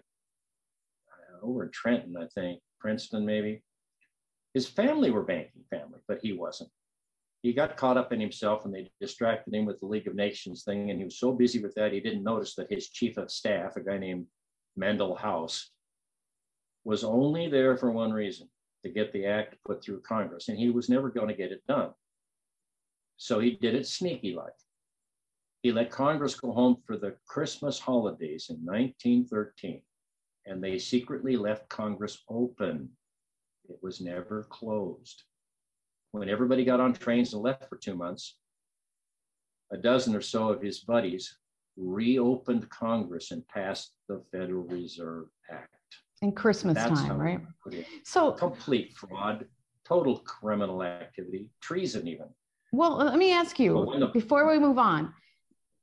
uh, 1.09 1.43
over 1.45 1.63
in 1.63 1.71
Trenton, 1.71 2.15
I 2.15 2.27
think, 2.27 2.61
Princeton 2.79 3.25
maybe. 3.25 3.63
His 4.53 4.67
family 4.67 5.09
were 5.09 5.23
banking 5.23 5.63
family, 5.71 5.99
but 6.07 6.19
he 6.21 6.33
wasn't. 6.33 6.69
He 7.41 7.53
got 7.53 7.77
caught 7.77 7.97
up 7.97 8.13
in 8.13 8.19
himself 8.19 8.65
and 8.65 8.73
they 8.73 8.91
distracted 8.99 9.55
him 9.55 9.65
with 9.65 9.79
the 9.79 9.87
League 9.87 10.07
of 10.07 10.13
Nations 10.13 10.63
thing. 10.63 10.91
And 10.91 10.99
he 10.99 11.05
was 11.05 11.17
so 11.17 11.31
busy 11.31 11.59
with 11.59 11.73
that, 11.73 11.93
he 11.93 11.99
didn't 11.99 12.23
notice 12.23 12.53
that 12.55 12.71
his 12.71 12.89
chief 12.89 13.17
of 13.17 13.31
staff, 13.31 13.77
a 13.77 13.81
guy 13.81 13.97
named 13.97 14.27
Mandell 14.79 15.17
House, 15.17 15.71
was 16.83 17.03
only 17.03 17.47
there 17.47 17.77
for 17.77 17.91
one 17.91 18.11
reason 18.11 18.49
to 18.83 18.89
get 18.89 19.13
the 19.13 19.25
act 19.25 19.55
put 19.65 19.83
through 19.83 20.01
Congress, 20.01 20.47
and 20.47 20.57
he 20.57 20.69
was 20.69 20.89
never 20.89 21.09
going 21.09 21.27
to 21.27 21.35
get 21.35 21.51
it 21.51 21.65
done. 21.67 21.91
So 23.17 23.39
he 23.39 23.51
did 23.51 23.75
it 23.75 23.87
sneaky 23.87 24.33
like. 24.33 24.53
He 25.61 25.71
let 25.71 25.91
Congress 25.91 26.33
go 26.33 26.51
home 26.51 26.77
for 26.87 26.97
the 26.97 27.15
Christmas 27.27 27.77
holidays 27.77 28.47
in 28.49 28.57
1913, 28.65 29.81
and 30.47 30.63
they 30.63 30.79
secretly 30.79 31.37
left 31.37 31.69
Congress 31.69 32.23
open. 32.29 32.89
It 33.69 33.77
was 33.83 34.01
never 34.01 34.47
closed. 34.49 35.23
When 36.13 36.29
everybody 36.29 36.65
got 36.65 36.79
on 36.79 36.93
trains 36.93 37.33
and 37.33 37.43
left 37.43 37.69
for 37.69 37.77
two 37.77 37.95
months, 37.95 38.39
a 39.71 39.77
dozen 39.77 40.15
or 40.15 40.21
so 40.21 40.49
of 40.49 40.61
his 40.61 40.79
buddies 40.79 41.37
reopened 41.77 42.69
Congress 42.69 43.31
and 43.31 43.47
passed 43.47 43.93
the 44.07 44.21
Federal 44.31 44.63
Reserve 44.63 45.27
Act. 45.51 45.69
In 46.21 46.31
Christmas 46.31 46.75
That's 46.75 47.01
time, 47.01 47.17
right? 47.17 47.41
So 48.03 48.31
complete 48.31 48.93
fraud, 48.93 49.45
total 49.85 50.19
criminal 50.19 50.83
activity, 50.83 51.47
treason 51.61 52.07
even. 52.07 52.27
Well, 52.71 52.97
let 52.97 53.17
me 53.17 53.33
ask 53.33 53.59
you 53.59 54.09
before 54.13 54.49
we 54.49 54.59
move 54.59 54.77
on. 54.77 55.13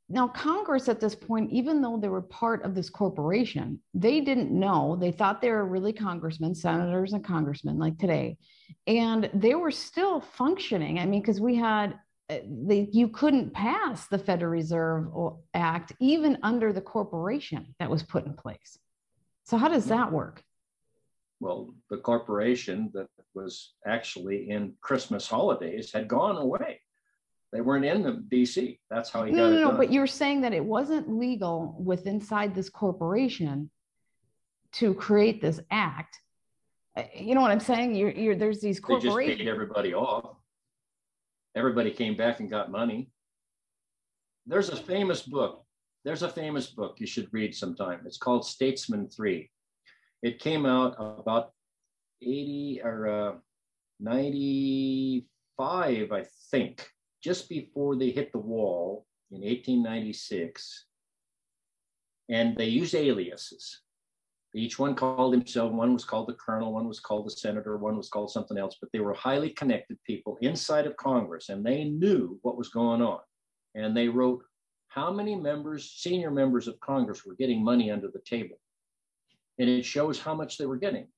now 0.09 0.27
congress 0.29 0.88
at 0.88 1.01
this 1.01 1.14
point 1.14 1.51
even 1.51 1.83
though 1.83 1.98
they 1.98 2.09
were 2.09 2.22
part 2.22 2.62
of 2.64 2.74
this 2.74 2.88
corporation 2.88 3.79
they 3.92 4.20
didn't 4.20 4.51
know 4.51 4.96
they 4.98 5.12
thought 5.12 5.40
they 5.40 5.51
were 5.51 5.66
really 5.66 5.92
congressmen 5.92 6.55
senators 6.55 7.12
and 7.12 7.22
congressmen 7.22 7.79
like 7.79 7.98
today 7.98 8.37
and 8.87 9.29
they 9.35 9.55
were 9.55 9.70
still 9.70 10.20
functioning 10.20 10.98
i 10.98 11.05
mean 11.05 11.20
because 11.20 11.40
we 11.40 11.55
had 11.55 11.98
they, 12.28 12.88
you 12.92 13.08
couldn't 13.08 13.52
pass 13.52 14.06
the 14.06 14.18
federal 14.18 14.52
reserve 14.52 15.08
act 15.54 15.92
even 16.00 16.38
under 16.42 16.72
the 16.72 16.80
corporation 16.80 17.74
that 17.78 17.90
was 17.90 18.02
put 18.02 18.26
in 18.26 18.34
place 18.34 18.78
so 19.44 19.56
how 19.56 19.68
does 19.68 19.86
that 19.86 20.12
work 20.12 20.42
well 21.40 21.74
the 21.90 21.96
corporation 21.96 22.90
that 22.92 23.08
was 23.34 23.74
actually 23.86 24.50
in 24.50 24.74
christmas 24.80 25.26
holidays 25.26 25.92
had 25.92 26.08
gone 26.08 26.36
away 26.36 26.80
they 27.52 27.60
weren't 27.60 27.84
in 27.84 28.02
the 28.02 28.22
DC. 28.30 28.78
That's 28.90 29.10
how 29.10 29.24
he 29.24 29.32
no, 29.32 29.44
got 29.44 29.50
no, 29.50 29.56
it. 29.56 29.60
No, 29.60 29.70
no, 29.70 29.76
but 29.76 29.92
you're 29.92 30.06
saying 30.06 30.42
that 30.42 30.52
it 30.52 30.64
wasn't 30.64 31.10
legal 31.10 31.74
with 31.78 32.06
inside 32.06 32.54
this 32.54 32.68
corporation 32.68 33.70
to 34.72 34.92
create 34.94 35.40
this 35.40 35.60
act. 35.70 36.18
Uh, 36.96 37.04
you 37.14 37.34
know 37.34 37.40
what 37.40 37.50
I'm 37.50 37.60
saying? 37.60 37.94
You're, 37.94 38.10
you're 38.10 38.36
there's 38.36 38.60
these 38.60 38.80
corporations. 38.80 39.16
They 39.16 39.26
just 39.28 39.38
paid 39.38 39.48
everybody 39.48 39.94
off. 39.94 40.36
Everybody 41.59 41.90
came 41.90 42.16
back 42.16 42.38
and 42.38 42.49
got 42.49 42.71
money. 42.71 43.11
There's 44.47 44.68
a 44.68 44.77
famous 44.77 45.23
book. 45.23 45.64
There's 46.05 46.23
a 46.23 46.29
famous 46.29 46.68
book 46.68 47.01
you 47.01 47.07
should 47.09 47.27
read 47.33 47.53
sometime. 47.53 48.03
It's 48.07 48.16
called 48.16 48.47
Statesman 48.47 49.09
Three. 49.09 49.51
It 50.23 50.38
came 50.38 50.66
out 50.66 50.94
about 50.99 51.51
80 52.23 52.83
or 52.85 53.09
uh, 53.09 53.33
95, 53.99 56.12
I 56.12 56.25
think 56.53 56.88
just 57.25 57.49
before 57.49 57.97
they 57.97 58.11
hit 58.11 58.31
the 58.31 58.38
wall 58.38 59.05
in 59.33 59.40
1896, 59.40 60.85
and 62.29 62.57
they 62.57 62.66
used 62.66 62.94
aliases. 62.94 63.81
Each 64.54 64.78
one 64.78 64.94
called 64.94 65.34
himself, 65.34 65.72
one 65.72 65.92
was 65.92 66.04
called 66.04 66.28
the 66.28 66.34
colonel, 66.34 66.72
one 66.72 66.88
was 66.88 67.00
called 67.00 67.26
the 67.26 67.30
senator, 67.30 67.76
one 67.76 67.96
was 67.96 68.08
called 68.08 68.30
something 68.30 68.56
else, 68.56 68.76
but 68.80 68.90
they 68.92 69.00
were 69.00 69.12
highly 69.12 69.50
connected 69.50 69.98
people 70.04 70.38
inside 70.40 70.87
of 70.87 70.96
Congress 70.96 71.50
and 71.50 71.64
they 71.64 71.84
knew 71.84 72.38
what 72.42 72.56
was 72.56 72.70
going 72.70 73.02
on. 73.02 73.20
And 73.74 73.96
they 73.96 74.08
wrote 74.08 74.42
how 74.88 75.12
many 75.12 75.37
members, 75.37 75.92
senior 75.96 76.30
members 76.30 76.66
of 76.66 76.80
Congress, 76.80 77.26
were 77.26 77.34
getting 77.34 77.62
money 77.62 77.90
under 77.90 78.08
the 78.08 78.22
table. 78.26 78.58
And 79.58 79.68
it 79.68 79.84
shows 79.84 80.18
how 80.18 80.34
much 80.34 80.56
they 80.56 80.66
were 80.66 80.76
getting. 80.76 81.08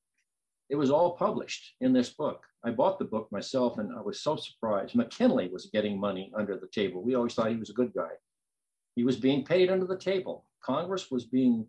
It 0.69 0.77
was 0.77 0.91
all 0.91 1.17
published 1.17 1.75
in 1.81 1.93
this 1.93 2.11
book. 2.11 2.45
I 2.65 2.71
bought 2.71 2.99
the 2.99 3.05
book 3.05 3.29
myself 3.31 3.79
and 3.79 3.91
I 3.97 4.01
was 4.01 4.23
so 4.23 4.37
surprised. 4.37 4.95
McKinley 4.95 5.49
was 5.49 5.71
getting 5.73 5.99
money 5.99 6.33
under 6.37 6.57
the 6.57 6.69
table. 6.69 7.03
We 7.03 7.15
always 7.15 7.35
thought 7.35 7.51
he 7.51 7.57
was 7.57 7.71
a 7.71 7.75
good 7.75 7.93
guy. 7.95 8.11
He 8.97 9.05
was 9.05 9.17
being 9.17 9.45
paid 9.45 9.71
under 9.71 9.87
the 9.87 9.99
table. 9.99 10.47
Congress 10.63 11.11
was 11.11 11.25
being, 11.25 11.67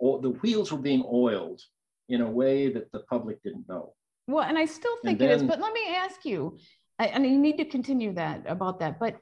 the 0.00 0.36
wheels 0.42 0.72
were 0.72 0.78
being 0.78 1.04
oiled 1.10 1.60
in 2.08 2.20
a 2.20 2.30
way 2.30 2.72
that 2.72 2.90
the 2.92 3.00
public 3.00 3.42
didn't 3.42 3.68
know. 3.68 3.94
Well, 4.26 4.44
and 4.44 4.58
I 4.58 4.64
still 4.64 4.96
think 5.02 5.18
then, 5.18 5.30
it 5.30 5.34
is, 5.34 5.42
but 5.42 5.60
let 5.60 5.72
me 5.72 5.94
ask 5.94 6.24
you, 6.24 6.58
I, 6.98 7.06
and 7.06 7.24
you 7.24 7.38
need 7.38 7.58
to 7.58 7.64
continue 7.64 8.14
that 8.14 8.44
about 8.46 8.80
that, 8.80 8.98
but 8.98 9.16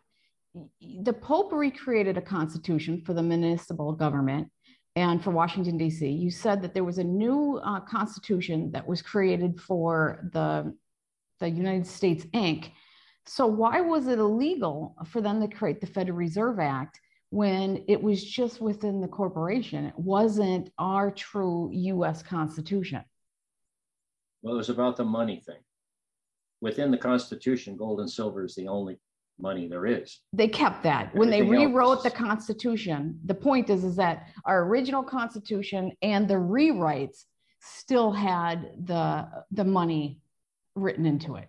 the 0.80 1.12
Pope 1.12 1.52
recreated 1.52 2.16
a 2.18 2.22
constitution 2.22 3.02
for 3.04 3.14
the 3.14 3.22
municipal 3.22 3.92
government 3.92 4.48
and 4.94 5.24
for 5.24 5.30
Washington, 5.30 5.78
D.C. 5.78 6.06
You 6.06 6.30
said 6.30 6.60
that 6.62 6.74
there 6.74 6.84
was 6.84 6.98
a 6.98 7.04
new 7.04 7.58
uh, 7.64 7.80
constitution 7.80 8.70
that 8.72 8.86
was 8.86 9.00
created 9.00 9.58
for 9.60 10.28
the, 10.32 10.74
the 11.40 11.48
United 11.48 11.86
States 11.86 12.24
Inc. 12.34 12.70
So, 13.24 13.46
why 13.46 13.80
was 13.80 14.08
it 14.08 14.18
illegal 14.18 14.94
for 15.06 15.20
them 15.22 15.40
to 15.40 15.48
create 15.48 15.80
the 15.80 15.86
Federal 15.86 16.18
Reserve 16.18 16.58
Act 16.58 17.00
when 17.32 17.82
it 17.88 18.00
was 18.00 18.22
just 18.22 18.60
within 18.60 19.00
the 19.00 19.08
corporation? 19.08 19.86
It 19.86 19.98
wasn't 19.98 20.70
our 20.78 21.10
true 21.10 21.70
U.S. 21.72 22.22
Constitution. 22.22 23.02
Well, 24.42 24.52
it 24.52 24.58
was 24.58 24.68
about 24.68 24.98
the 24.98 25.06
money 25.06 25.40
thing. 25.40 25.60
Within 26.60 26.90
the 26.90 26.98
Constitution, 26.98 27.74
gold 27.74 28.00
and 28.00 28.10
silver 28.10 28.44
is 28.44 28.54
the 28.54 28.68
only 28.68 28.98
money 29.40 29.66
there 29.66 29.86
is. 29.86 30.20
They 30.34 30.46
kept 30.46 30.82
that 30.82 31.14
when 31.14 31.30
they 31.30 31.40
rewrote 31.40 32.02
the 32.02 32.10
Constitution. 32.10 33.18
The 33.24 33.34
point 33.34 33.70
is, 33.70 33.82
is 33.82 33.96
that 33.96 34.28
our 34.44 34.66
original 34.66 35.02
Constitution 35.02 35.92
and 36.02 36.28
the 36.28 36.34
rewrites 36.34 37.24
still 37.60 38.12
had 38.12 38.72
the 38.84 39.26
the 39.52 39.64
money 39.64 40.20
written 40.74 41.06
into 41.06 41.36
it. 41.36 41.48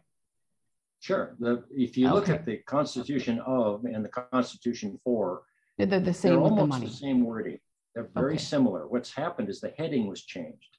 Sure. 1.02 1.36
The, 1.40 1.66
if 1.72 1.98
you 1.98 2.10
look 2.10 2.30
at 2.30 2.46
the 2.46 2.58
Constitution 2.60 3.42
of 3.46 3.84
and 3.84 4.06
the 4.06 4.10
Constitution 4.10 4.98
for, 5.04 5.44
they're 5.78 6.00
the 6.00 6.14
same 6.14 6.32
they're 6.32 6.40
with 6.40 6.56
the 6.56 6.68
money. 6.68 6.88
the 6.88 6.94
same 6.94 7.26
wording. 7.26 7.58
They're 7.96 8.10
very 8.14 8.36
okay. 8.36 8.44
similar. 8.44 8.88
What's 8.88 9.14
happened 9.14 9.50
is 9.50 9.60
the 9.60 9.74
heading 9.78 10.08
was 10.08 10.24
changed 10.24 10.78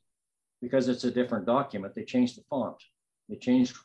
because 0.61 0.89
it's 0.89 1.05
a 1.05 1.11
different 1.11 1.47
document. 1.47 1.95
They 1.95 2.05
changed 2.05 2.37
the 2.37 2.43
font. 2.51 2.77
They 3.29 3.37
changed 3.37 3.77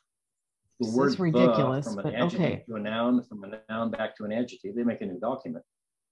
the 0.80 0.86
this 0.86 0.96
word 0.96 1.20
ridiculous, 1.20 1.94
from 1.94 2.00
an 2.00 2.16
adjective 2.16 2.40
okay. 2.40 2.64
to 2.68 2.76
a 2.76 2.80
noun, 2.80 3.24
from 3.24 3.44
a 3.44 3.60
noun 3.70 3.92
back 3.92 4.16
to 4.18 4.24
an 4.24 4.32
adjective. 4.32 4.76
They 4.76 4.84
make 4.84 5.02
a 5.02 5.06
new 5.06 5.20
document. 5.20 5.64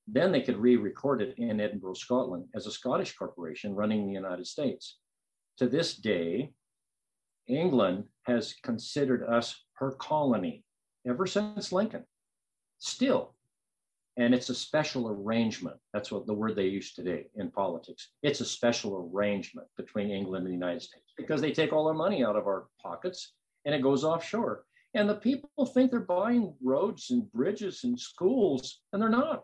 Then 0.07 0.31
they 0.31 0.41
could 0.41 0.57
re-record 0.57 1.21
it 1.21 1.35
in 1.37 1.59
Edinburgh, 1.59 1.95
Scotland, 1.95 2.45
as 2.55 2.65
a 2.65 2.71
Scottish 2.71 3.15
corporation 3.15 3.75
running 3.75 4.05
the 4.05 4.13
United 4.13 4.47
States. 4.47 4.99
To 5.57 5.67
this 5.67 5.95
day, 5.95 6.53
England 7.47 8.05
has 8.23 8.53
considered 8.63 9.23
us 9.23 9.55
her 9.73 9.91
colony 9.91 10.63
ever 11.07 11.25
since 11.25 11.71
Lincoln. 11.71 12.03
Still, 12.79 13.35
and 14.17 14.33
it's 14.33 14.49
a 14.49 14.55
special 14.55 15.09
arrangement. 15.09 15.77
That's 15.93 16.11
what 16.11 16.25
the 16.25 16.33
word 16.33 16.55
they 16.55 16.65
use 16.65 16.93
today 16.93 17.27
in 17.35 17.51
politics. 17.51 18.09
It's 18.23 18.41
a 18.41 18.45
special 18.45 19.09
arrangement 19.13 19.67
between 19.77 20.09
England 20.09 20.45
and 20.45 20.53
the 20.53 20.57
United 20.57 20.81
States 20.81 21.13
because 21.17 21.39
they 21.39 21.51
take 21.51 21.71
all 21.71 21.87
our 21.87 21.93
money 21.93 22.23
out 22.23 22.35
of 22.35 22.47
our 22.47 22.65
pockets 22.81 23.33
and 23.65 23.75
it 23.75 23.83
goes 23.83 24.03
offshore. 24.03 24.63
And 24.95 25.07
the 25.07 25.15
people 25.15 25.65
think 25.73 25.91
they're 25.91 25.99
buying 25.99 26.55
roads 26.63 27.11
and 27.11 27.31
bridges 27.31 27.83
and 27.83 27.99
schools, 27.99 28.79
and 28.91 29.01
they're 29.01 29.09
not. 29.09 29.43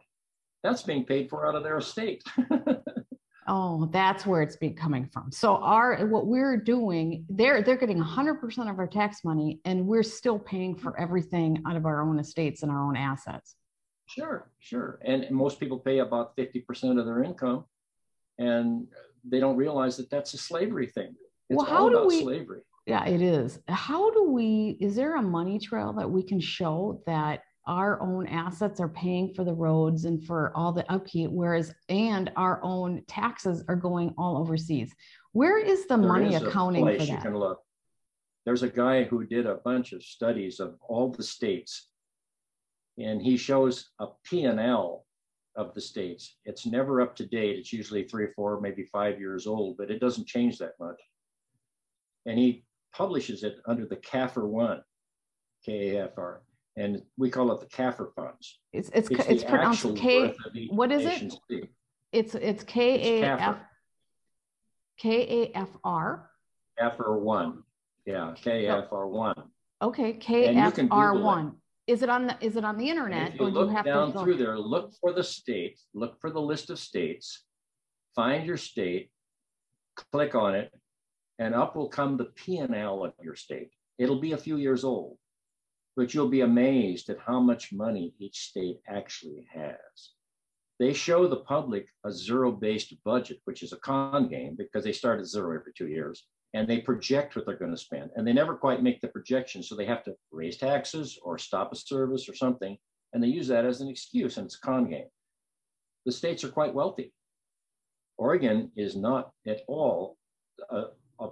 That's 0.64 0.82
being 0.82 1.06
paid 1.06 1.30
for 1.30 1.46
out 1.46 1.56
of 1.56 1.64
their 1.64 1.78
estate. 1.78 2.24
oh, 3.48 3.88
that's 3.92 4.26
where 4.26 4.42
it's 4.42 4.56
been 4.56 4.74
coming 4.74 5.08
from. 5.12 5.32
So 5.32 5.58
our 5.58 6.08
what 6.08 6.26
we're 6.26 6.58
doing, 6.58 7.26
they're 7.30 7.62
they're 7.62 7.78
getting 7.78 8.02
100% 8.02 8.70
of 8.72 8.80
our 8.80 8.88
tax 8.88 9.24
money, 9.24 9.60
and 9.66 9.86
we're 9.86 10.02
still 10.02 10.40
paying 10.40 10.76
for 10.76 11.00
everything 11.00 11.62
out 11.68 11.76
of 11.76 11.86
our 11.86 12.02
own 12.02 12.18
estates 12.18 12.64
and 12.64 12.72
our 12.72 12.82
own 12.82 12.96
assets. 12.96 13.56
Sure, 14.06 14.50
sure. 14.60 15.00
And 15.04 15.30
most 15.32 15.60
people 15.60 15.80
pay 15.80 16.00
about 16.00 16.36
50% 16.38 17.00
of 17.00 17.06
their 17.06 17.24
income, 17.24 17.66
and 18.38 18.88
they 19.24 19.40
don't 19.40 19.58
realize 19.58 19.98
that 19.98 20.10
that's 20.10 20.34
a 20.34 20.38
slavery 20.38 20.88
thing. 20.88 21.16
It's 21.50 21.58
well, 21.58 21.66
how 21.66 21.90
do 21.90 22.06
we, 22.08 22.22
slavery 22.22 22.62
yeah, 22.86 23.06
it 23.06 23.22
is. 23.22 23.60
How 23.70 24.12
do 24.12 24.30
we, 24.30 24.78
is 24.82 24.96
there 24.96 25.16
a 25.16 25.22
money 25.22 25.58
trail 25.58 25.94
that 25.94 26.10
we 26.10 26.22
can 26.22 26.40
show 26.40 27.02
that 27.06 27.44
our 27.66 28.02
own 28.02 28.28
assets 28.28 28.82
are 28.82 28.90
paying 28.90 29.34
for 29.34 29.46
the 29.46 29.54
roads 29.54 30.04
and 30.04 30.22
for 30.26 30.52
all 30.54 30.74
the 30.74 30.90
upkeep, 30.92 31.32
whereas, 31.32 31.74
and 31.88 32.30
our 32.36 32.60
own 32.62 33.04
taxes 33.08 33.64
are 33.70 33.78
going 33.78 34.14
all 34.18 34.38
overseas? 34.38 34.94
Where 35.32 35.58
is 35.58 35.88
the 35.88 35.96
there 35.96 36.08
money 36.08 36.36
is 36.36 36.42
accounting 36.42 36.86
for 36.86 36.98
that? 36.98 37.08
You 37.08 37.18
can 37.18 37.38
look. 37.38 37.62
There's 38.46 38.64
a 38.64 38.70
guy 38.70 39.06
who 39.06 39.26
did 39.26 39.46
a 39.46 39.56
bunch 39.56 39.94
of 39.94 40.04
studies 40.04 40.60
of 40.60 40.76
all 40.82 41.10
the 41.10 41.24
states, 41.24 41.88
and 42.98 43.22
he 43.22 43.38
shows 43.38 43.90
a 44.00 44.08
P&L 44.24 45.06
of 45.56 45.74
the 45.74 45.82
states. 45.82 46.38
It's 46.46 46.66
never 46.66 47.02
up 47.02 47.16
to 47.18 47.26
date. 47.26 47.58
It's 47.58 47.74
usually 47.74 48.04
three, 48.04 48.28
four, 48.36 48.60
maybe 48.60 48.84
five 48.92 49.20
years 49.20 49.48
old, 49.48 49.78
but 49.78 49.92
it 49.92 50.00
doesn't 50.00 50.28
change 50.28 50.58
that 50.60 50.74
much. 50.80 51.00
And 52.26 52.38
he 52.38 52.66
publishes 52.96 53.44
it 53.44 53.58
under 53.66 53.86
the 53.86 53.98
CAFR 53.98 54.48
one, 54.48 54.82
K-A-F-R, 55.66 56.42
and 56.78 57.02
we 57.18 57.30
call 57.30 57.52
it 57.52 57.60
the 57.60 57.68
CAFR 57.68 58.14
funds. 58.16 58.60
It's 58.72 58.90
it's 58.94 59.10
it's, 59.10 59.26
it's 59.28 59.44
pronounced 59.44 59.96
K. 59.96 60.34
What 60.70 60.92
is 60.92 61.06
it? 61.06 61.34
It's 62.12 62.36
it's 62.36 62.64
K 62.64 63.22
A 63.22 63.26
F 63.26 63.58
K 64.98 65.52
A 65.54 65.58
F 65.58 65.70
R. 65.84 66.30
CAFR 66.80 67.20
one, 67.20 67.64
yeah, 68.06 68.34
K 68.36 68.66
A 68.66 68.78
F 68.78 68.92
R 68.92 69.08
one. 69.08 69.36
Okay, 69.82 70.14
K 70.14 70.56
F 70.56 70.80
R 70.90 71.16
one. 71.16 71.58
Is 71.86 72.02
it 72.02 72.10
on 72.10 72.28
the 72.28 72.38
is 72.40 72.56
it 72.56 72.64
on 72.64 72.78
the 72.78 72.90
internet? 72.90 73.34
if 73.34 73.40
you 73.40 73.48
look 73.48 73.70
you 73.70 73.84
down 73.84 74.14
through 74.14 74.38
there, 74.38 74.58
look 74.58 74.94
for 75.02 75.12
the 75.12 75.24
state, 75.24 75.80
look 75.94 76.20
for 76.22 76.30
the 76.30 76.40
list 76.40 76.70
of 76.70 76.80
states, 76.80 77.44
find 78.16 78.46
your 78.46 78.58
state, 78.58 79.12
click 80.12 80.34
on 80.34 80.56
it, 80.56 80.72
and 81.40 81.54
up 81.54 81.76
will 81.76 81.90
come 81.90 82.16
the 82.16 82.32
P&L 82.36 83.04
of 83.04 83.14
your 83.22 83.36
state. 83.36 83.72
It'll 83.98 84.22
be 84.22 84.32
a 84.32 84.38
few 84.38 84.58
years 84.58 84.86
old, 84.86 85.18
but 85.98 86.14
you'll 86.14 86.30
be 86.30 86.42
amazed 86.42 87.10
at 87.10 87.20
how 87.20 87.42
much 87.42 87.74
money 87.74 88.14
each 88.18 88.40
state 88.40 88.80
actually 88.88 89.46
has. 89.54 90.12
They 90.80 90.94
show 90.94 91.28
the 91.28 91.38
public 91.38 91.88
a 92.06 92.12
zero-based 92.12 92.96
budget, 93.04 93.40
which 93.44 93.62
is 93.62 93.74
a 93.74 93.78
con 93.78 94.30
game 94.30 94.56
because 94.58 94.86
they 94.86 94.94
start 94.94 95.20
at 95.20 95.28
zero 95.28 95.60
every 95.60 95.74
two 95.78 95.88
years, 95.88 96.26
and 96.54 96.68
they 96.68 96.80
project 96.80 97.36
what 97.36 97.46
they're 97.46 97.58
going 97.58 97.72
to 97.72 97.78
spend, 97.78 98.12
and 98.16 98.28
they 98.28 98.34
never 98.34 98.56
quite 98.56 98.84
make 98.84 99.02
the 99.02 99.08
projection, 99.08 99.64
so 99.64 99.76
they 99.76 99.86
have 99.86 100.04
to 100.04 100.16
raise 100.32 100.58
taxes 100.58 101.20
or 101.24 101.38
stop 101.38 101.72
a 101.72 101.76
service 101.76 102.30
or 102.30 102.36
something, 102.36 102.78
And 103.12 103.22
they 103.22 103.28
use 103.28 103.48
that 103.48 103.66
as 103.66 103.82
an 103.82 103.90
excuse, 103.90 104.38
and 104.38 104.46
it's 104.46 104.56
a 104.56 104.60
con 104.60 104.90
game. 104.90 105.08
The 106.06 106.12
states 106.12 106.44
are 106.44 106.50
quite 106.50 106.74
wealthy. 106.74 107.14
Oregon 108.18 108.72
is 108.76 108.96
not 108.96 109.32
at 109.48 109.62
all 109.68 110.18
a, 110.70 110.86
a, 111.20 111.30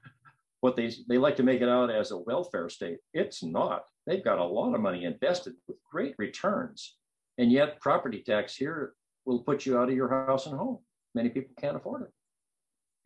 what 0.60 0.76
they 0.76 0.92
they 1.08 1.18
like 1.18 1.36
to 1.36 1.42
make 1.42 1.60
it 1.60 1.68
out 1.68 1.90
as 1.90 2.10
a 2.10 2.18
welfare 2.18 2.68
state. 2.68 2.98
It's 3.14 3.42
not. 3.42 3.84
They've 4.06 4.24
got 4.24 4.38
a 4.38 4.44
lot 4.44 4.74
of 4.74 4.80
money 4.80 5.04
invested 5.04 5.54
with 5.66 5.76
great 5.90 6.14
returns, 6.18 6.96
and 7.38 7.52
yet 7.52 7.80
property 7.80 8.22
tax 8.22 8.56
here 8.56 8.94
will 9.24 9.40
put 9.40 9.66
you 9.66 9.78
out 9.78 9.90
of 9.90 9.96
your 9.96 10.08
house 10.08 10.46
and 10.46 10.56
home. 10.56 10.78
Many 11.14 11.28
people 11.30 11.54
can't 11.58 11.76
afford 11.76 12.02
it. 12.02 12.12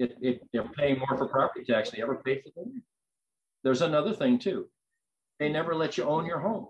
It, 0.02 0.16
it 0.20 0.42
they're 0.52 0.68
paying 0.68 0.98
more 0.98 1.16
for 1.16 1.28
property 1.28 1.64
tax 1.64 1.90
than 1.90 1.98
they 1.98 2.02
ever 2.02 2.16
paid 2.16 2.42
for 2.42 2.50
them. 2.60 2.82
There's 3.62 3.82
another 3.82 4.12
thing 4.12 4.38
too. 4.38 4.68
They 5.38 5.48
never 5.48 5.74
let 5.74 5.96
you 5.96 6.04
own 6.04 6.26
your 6.26 6.40
home. 6.40 6.66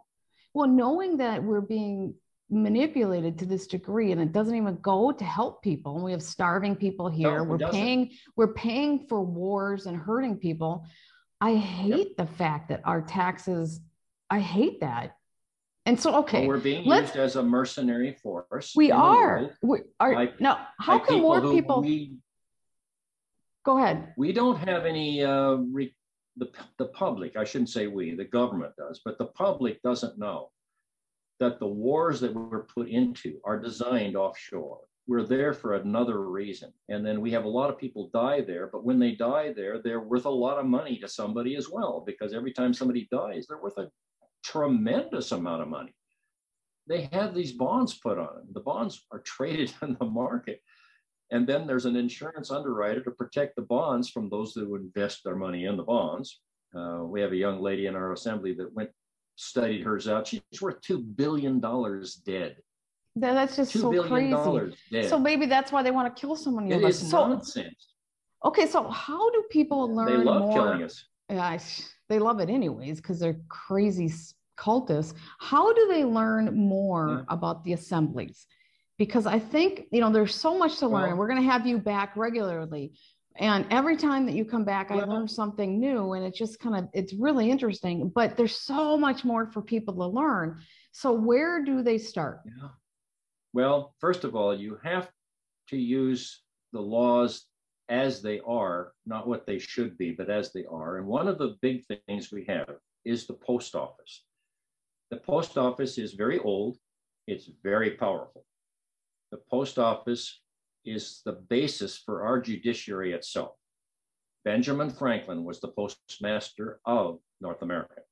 Well, 0.54 0.68
knowing 0.68 1.16
that 1.16 1.42
we're 1.42 1.62
being 1.62 2.14
manipulated 2.50 3.38
to 3.38 3.46
this 3.46 3.66
degree 3.66 4.12
and 4.12 4.20
it 4.20 4.32
doesn't 4.32 4.54
even 4.54 4.76
go 4.82 5.10
to 5.10 5.24
help 5.24 5.62
people 5.62 5.94
and 5.94 6.04
we 6.04 6.12
have 6.12 6.22
starving 6.22 6.76
people 6.76 7.08
here 7.08 7.38
No, 7.38 7.44
we're 7.44 7.56
doesn't. 7.56 7.74
paying 7.74 8.10
we're 8.36 8.52
paying 8.52 9.06
for 9.08 9.22
wars 9.22 9.86
and 9.86 9.96
hurting 9.96 10.36
people 10.36 10.84
i 11.40 11.54
hate 11.54 12.14
the 12.18 12.26
fact 12.26 12.68
that 12.68 12.82
our 12.84 13.00
taxes 13.00 13.80
i 14.28 14.38
hate 14.38 14.80
that 14.80 15.16
and 15.86 15.98
so 15.98 16.14
okay 16.16 16.46
we're 16.46 16.58
being 16.58 16.84
used 16.84 17.16
as 17.16 17.36
a 17.36 17.42
mercenary 17.42 18.18
force. 18.22 18.74
we 18.76 18.90
are 18.90 19.48
we 19.62 19.78
are 19.98 20.28
now 20.38 20.66
how 20.78 20.98
can 20.98 21.22
more 21.22 21.40
who 21.40 21.54
people 21.54 21.80
We, 21.80 22.18
go 23.64 23.78
ahead 23.78 24.12
we 24.16 24.32
don't 24.32 24.56
have 24.56 24.86
any, 24.86 25.22
uh, 25.22 25.54
re, 25.70 25.94
the, 26.36 26.50
the 26.78 26.86
public, 26.86 27.36
I 27.36 27.44
shouldn't 27.44 27.70
say 27.70 27.86
we, 27.86 28.14
the 28.14 28.24
government 28.24 28.72
does, 28.76 29.00
but 29.04 29.18
the 29.18 29.26
public 29.26 29.82
doesn't 29.82 30.18
know 30.18 30.50
that 31.40 31.58
the 31.58 31.66
wars 31.66 32.20
that 32.20 32.32
we're 32.32 32.64
put 32.64 32.88
into 32.88 33.38
are 33.44 33.58
designed 33.58 34.16
offshore. 34.16 34.80
We're 35.08 35.24
there 35.24 35.52
for 35.52 35.74
another 35.74 36.22
reason. 36.30 36.72
And 36.88 37.04
then 37.04 37.20
we 37.20 37.32
have 37.32 37.44
a 37.44 37.48
lot 37.48 37.68
of 37.68 37.78
people 37.78 38.10
die 38.14 38.40
there, 38.40 38.68
but 38.72 38.84
when 38.84 38.98
they 38.98 39.12
die 39.12 39.52
there, 39.52 39.80
they're 39.82 40.00
worth 40.00 40.24
a 40.24 40.30
lot 40.30 40.58
of 40.58 40.66
money 40.66 40.98
to 40.98 41.08
somebody 41.08 41.56
as 41.56 41.68
well, 41.68 42.04
because 42.06 42.32
every 42.32 42.52
time 42.52 42.72
somebody 42.72 43.08
dies, 43.10 43.46
they're 43.48 43.60
worth 43.60 43.78
a 43.78 43.90
tremendous 44.44 45.32
amount 45.32 45.62
of 45.62 45.68
money. 45.68 45.94
They 46.86 47.08
have 47.12 47.34
these 47.34 47.52
bonds 47.52 47.94
put 47.94 48.18
on 48.18 48.36
them. 48.36 48.48
The 48.52 48.60
bonds 48.60 49.04
are 49.10 49.18
traded 49.24 49.72
in 49.82 49.96
the 49.98 50.06
market. 50.06 50.62
And 51.32 51.46
then 51.46 51.66
there's 51.66 51.86
an 51.86 51.96
insurance 51.96 52.50
underwriter 52.50 53.00
to 53.02 53.10
protect 53.10 53.56
the 53.56 53.62
bonds 53.62 54.08
from 54.10 54.28
those 54.28 54.52
that 54.52 54.68
would 54.68 54.82
invest 54.82 55.24
their 55.24 55.34
money 55.34 55.64
in 55.64 55.78
the 55.78 55.82
bonds. 55.82 56.40
Uh, 56.76 57.00
we 57.04 57.22
have 57.22 57.32
a 57.32 57.36
young 57.36 57.60
lady 57.60 57.86
in 57.86 57.96
our 57.96 58.12
assembly 58.12 58.52
that 58.54 58.72
went 58.74 58.90
studied 59.36 59.82
hers 59.82 60.06
out. 60.08 60.26
She's 60.26 60.42
worth 60.60 60.80
two 60.82 60.98
billion 60.98 61.58
dollars 61.58 62.14
dead. 62.16 62.56
That- 63.16 63.32
that's 63.34 63.56
just 63.56 63.72
so 63.72 63.90
crazy 64.08 64.74
dead. 64.90 65.08
so 65.08 65.18
maybe 65.18 65.46
that's 65.46 65.72
why 65.72 65.82
they 65.82 65.90
want 65.90 66.14
to 66.14 66.20
kill 66.20 66.36
so 66.36 66.50
many 66.50 66.70
it 66.70 66.82
us 66.84 66.98
so 66.98 67.28
nonsense. 67.28 67.88
okay 68.42 68.66
so 68.66 68.88
how 68.88 69.30
do 69.30 69.44
people 69.50 69.94
learn 69.94 70.06
They 70.06 70.24
love 70.24 70.42
more 70.42 70.52
killing 70.54 70.82
us. 70.82 71.04
Yeah, 71.28 71.58
they 72.08 72.18
love 72.18 72.40
it 72.40 72.48
anyways 72.50 73.00
because 73.02 73.18
they're 73.20 73.40
crazy 73.48 74.10
cultists. 74.58 75.14
How 75.40 75.72
do 75.74 75.88
they 75.88 76.04
learn 76.04 76.54
more 76.56 77.08
Yeah. 77.08 77.34
about 77.36 77.64
the 77.64 77.72
assemblies? 77.74 78.46
Because 79.02 79.26
I 79.26 79.40
think, 79.40 79.86
you 79.90 80.00
know, 80.00 80.12
there's 80.12 80.32
so 80.32 80.56
much 80.56 80.78
to 80.78 80.86
learn. 80.86 81.08
Well- 81.08 81.16
We're 81.16 81.26
going 81.26 81.42
to 81.42 81.50
have 81.50 81.66
you 81.66 81.76
back 81.78 82.16
regularly. 82.16 82.92
And 83.34 83.66
every 83.68 83.96
time 83.96 84.26
that 84.26 84.34
you 84.36 84.44
come 84.44 84.62
back, 84.62 84.92
I 84.92 84.94
learn 84.94 85.26
something 85.26 85.80
new 85.80 86.12
and 86.12 86.24
it's 86.24 86.38
just 86.38 86.60
kind 86.60 86.76
of, 86.76 86.88
it's 86.92 87.12
really 87.12 87.50
interesting, 87.50 88.10
but 88.14 88.36
there's 88.36 88.56
so 88.56 88.96
much 88.96 89.24
more 89.24 89.50
for 89.50 89.60
people 89.60 89.92
to 89.94 90.06
learn. 90.06 90.60
So 90.92 91.12
where 91.12 91.64
do 91.64 91.82
they 91.82 91.98
start? 91.98 92.42
Yeah. 92.44 92.68
Well, 93.52 93.92
first 93.98 94.22
of 94.22 94.36
all, 94.36 94.54
you 94.56 94.78
have 94.84 95.10
to 95.70 95.76
use 95.76 96.42
the 96.72 96.80
laws 96.80 97.46
as 97.88 98.22
they 98.22 98.38
are, 98.46 98.92
not 99.04 99.26
what 99.26 99.46
they 99.48 99.58
should 99.58 99.98
be, 99.98 100.12
but 100.12 100.30
as 100.30 100.52
they 100.52 100.64
are. 100.66 100.98
And 100.98 101.08
one 101.08 101.26
of 101.26 101.38
the 101.38 101.56
big 101.60 101.84
things 102.06 102.30
we 102.30 102.44
have 102.48 102.68
is 103.04 103.26
the 103.26 103.34
post 103.34 103.74
office. 103.74 104.24
The 105.10 105.16
post 105.16 105.58
office 105.58 105.98
is 105.98 106.12
very 106.12 106.38
old, 106.38 106.76
it's 107.26 107.50
very 107.64 107.92
powerful. 107.92 108.44
The 109.32 109.40
post 109.50 109.78
office 109.78 110.40
is 110.84 111.22
the 111.24 111.32
basis 111.32 111.96
for 111.96 112.22
our 112.22 112.38
judiciary 112.38 113.14
itself. 113.14 113.56
Benjamin 114.44 114.90
Franklin 114.90 115.42
was 115.42 115.58
the 115.58 115.68
postmaster 115.68 116.80
of 116.84 117.18
North 117.40 117.62
America. 117.62 118.02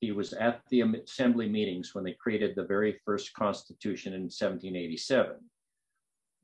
He 0.00 0.10
was 0.10 0.32
at 0.32 0.62
the 0.70 0.80
assembly 0.80 1.48
meetings 1.48 1.94
when 1.94 2.02
they 2.02 2.14
created 2.14 2.56
the 2.56 2.64
very 2.64 3.00
first 3.04 3.32
constitution 3.34 4.12
in 4.12 4.22
1787. 4.22 5.36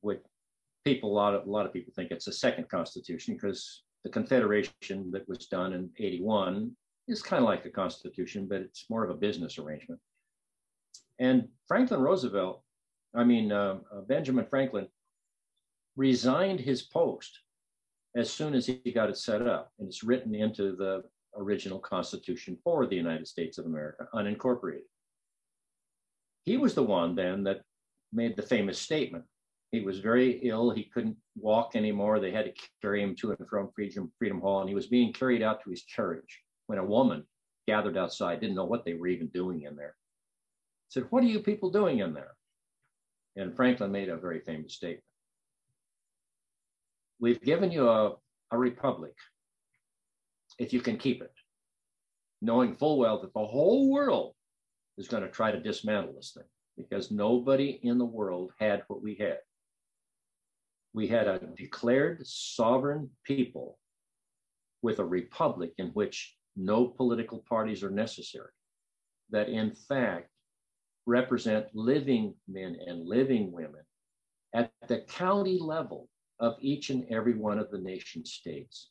Which 0.02 0.20
people, 0.84 1.10
a 1.10 1.14
lot 1.14 1.34
of 1.34 1.46
a 1.46 1.50
lot 1.50 1.66
of 1.66 1.72
people 1.72 1.92
think 1.96 2.12
it's 2.12 2.28
a 2.28 2.32
second 2.32 2.68
constitution 2.68 3.34
because 3.34 3.82
the 4.04 4.10
Confederation 4.10 5.10
that 5.10 5.28
was 5.28 5.46
done 5.46 5.72
in 5.72 5.90
81 5.98 6.70
is 7.08 7.22
kind 7.22 7.42
of 7.42 7.48
like 7.48 7.64
a 7.64 7.70
constitution, 7.70 8.46
but 8.46 8.60
it's 8.60 8.88
more 8.88 9.02
of 9.02 9.10
a 9.10 9.14
business 9.14 9.58
arrangement. 9.58 10.00
And 11.18 11.48
Franklin 11.66 12.00
Roosevelt, 12.00 12.62
I 13.14 13.24
mean 13.24 13.52
uh, 13.52 13.78
uh, 13.92 14.00
Benjamin 14.02 14.46
Franklin, 14.46 14.88
resigned 15.96 16.60
his 16.60 16.82
post 16.82 17.40
as 18.14 18.30
soon 18.30 18.54
as 18.54 18.66
he 18.66 18.92
got 18.92 19.10
it 19.10 19.16
set 19.16 19.46
up, 19.46 19.72
and 19.78 19.88
it's 19.88 20.02
written 20.02 20.34
into 20.34 20.76
the 20.76 21.04
original 21.36 21.78
Constitution 21.78 22.56
for 22.64 22.86
the 22.86 22.96
United 22.96 23.26
States 23.26 23.58
of 23.58 23.66
America, 23.66 24.08
unincorporated. 24.14 24.88
He 26.44 26.56
was 26.56 26.74
the 26.74 26.82
one 26.82 27.14
then 27.14 27.44
that 27.44 27.62
made 28.12 28.36
the 28.36 28.42
famous 28.42 28.78
statement. 28.78 29.24
He 29.72 29.80
was 29.80 29.98
very 29.98 30.40
ill. 30.44 30.70
He 30.70 30.84
couldn't 30.84 31.16
walk 31.36 31.74
anymore. 31.74 32.20
They 32.20 32.30
had 32.30 32.46
to 32.46 32.62
carry 32.80 33.02
him 33.02 33.14
to 33.16 33.32
and 33.32 33.48
from 33.48 33.70
Freedom, 33.74 34.10
Freedom 34.18 34.40
Hall, 34.40 34.60
and 34.60 34.68
he 34.68 34.74
was 34.74 34.86
being 34.86 35.12
carried 35.12 35.42
out 35.42 35.62
to 35.64 35.70
his 35.70 35.84
carriage 35.94 36.40
when 36.66 36.78
a 36.78 36.84
woman 36.84 37.24
gathered 37.66 37.96
outside, 37.96 38.40
didn't 38.40 38.56
know 38.56 38.64
what 38.64 38.84
they 38.84 38.94
were 38.94 39.08
even 39.08 39.26
doing 39.28 39.62
in 39.62 39.76
there. 39.76 39.96
Said, 40.88 41.06
What 41.10 41.24
are 41.24 41.26
you 41.26 41.40
people 41.40 41.70
doing 41.70 41.98
in 41.98 42.14
there? 42.14 42.36
And 43.36 43.54
Franklin 43.54 43.92
made 43.92 44.08
a 44.08 44.16
very 44.16 44.40
famous 44.40 44.74
statement. 44.74 45.04
We've 47.20 47.40
given 47.40 47.70
you 47.70 47.88
a, 47.88 48.14
a 48.50 48.58
republic 48.58 49.14
if 50.58 50.72
you 50.72 50.80
can 50.80 50.96
keep 50.96 51.22
it, 51.22 51.32
knowing 52.40 52.74
full 52.74 52.98
well 52.98 53.20
that 53.20 53.34
the 53.34 53.44
whole 53.44 53.90
world 53.90 54.34
is 54.96 55.08
going 55.08 55.22
to 55.22 55.30
try 55.30 55.50
to 55.50 55.60
dismantle 55.60 56.14
this 56.14 56.32
thing 56.34 56.44
because 56.76 57.10
nobody 57.10 57.78
in 57.82 57.98
the 57.98 58.04
world 58.04 58.52
had 58.58 58.82
what 58.88 59.02
we 59.02 59.14
had. 59.16 59.38
We 60.94 61.06
had 61.06 61.28
a 61.28 61.40
declared 61.56 62.26
sovereign 62.26 63.10
people 63.24 63.78
with 64.80 64.98
a 64.98 65.04
republic 65.04 65.72
in 65.78 65.88
which 65.88 66.34
no 66.56 66.86
political 66.86 67.44
parties 67.46 67.82
are 67.82 67.90
necessary, 67.90 68.50
that 69.30 69.48
in 69.48 69.72
fact 69.72 70.30
represent 71.06 71.66
living 71.74 72.34
men 72.48 72.76
and 72.86 73.06
living 73.06 73.52
women 73.52 73.82
at 74.54 74.72
the 74.88 75.00
county 75.02 75.58
level 75.60 76.08
of 76.40 76.56
each 76.60 76.90
and 76.90 77.06
every 77.10 77.34
one 77.34 77.58
of 77.58 77.70
the 77.70 77.78
nation 77.78 78.24
states. 78.24 78.90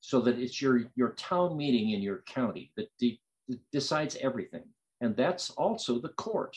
So 0.00 0.20
that 0.22 0.38
it's 0.38 0.60
your 0.60 0.82
your 0.96 1.10
town 1.12 1.56
meeting 1.56 1.90
in 1.90 2.02
your 2.02 2.22
county 2.26 2.72
that, 2.76 2.88
de- 2.98 3.20
that 3.48 3.60
decides 3.70 4.16
everything. 4.20 4.64
And 5.00 5.16
that's 5.16 5.50
also 5.50 6.00
the 6.00 6.10
court. 6.10 6.56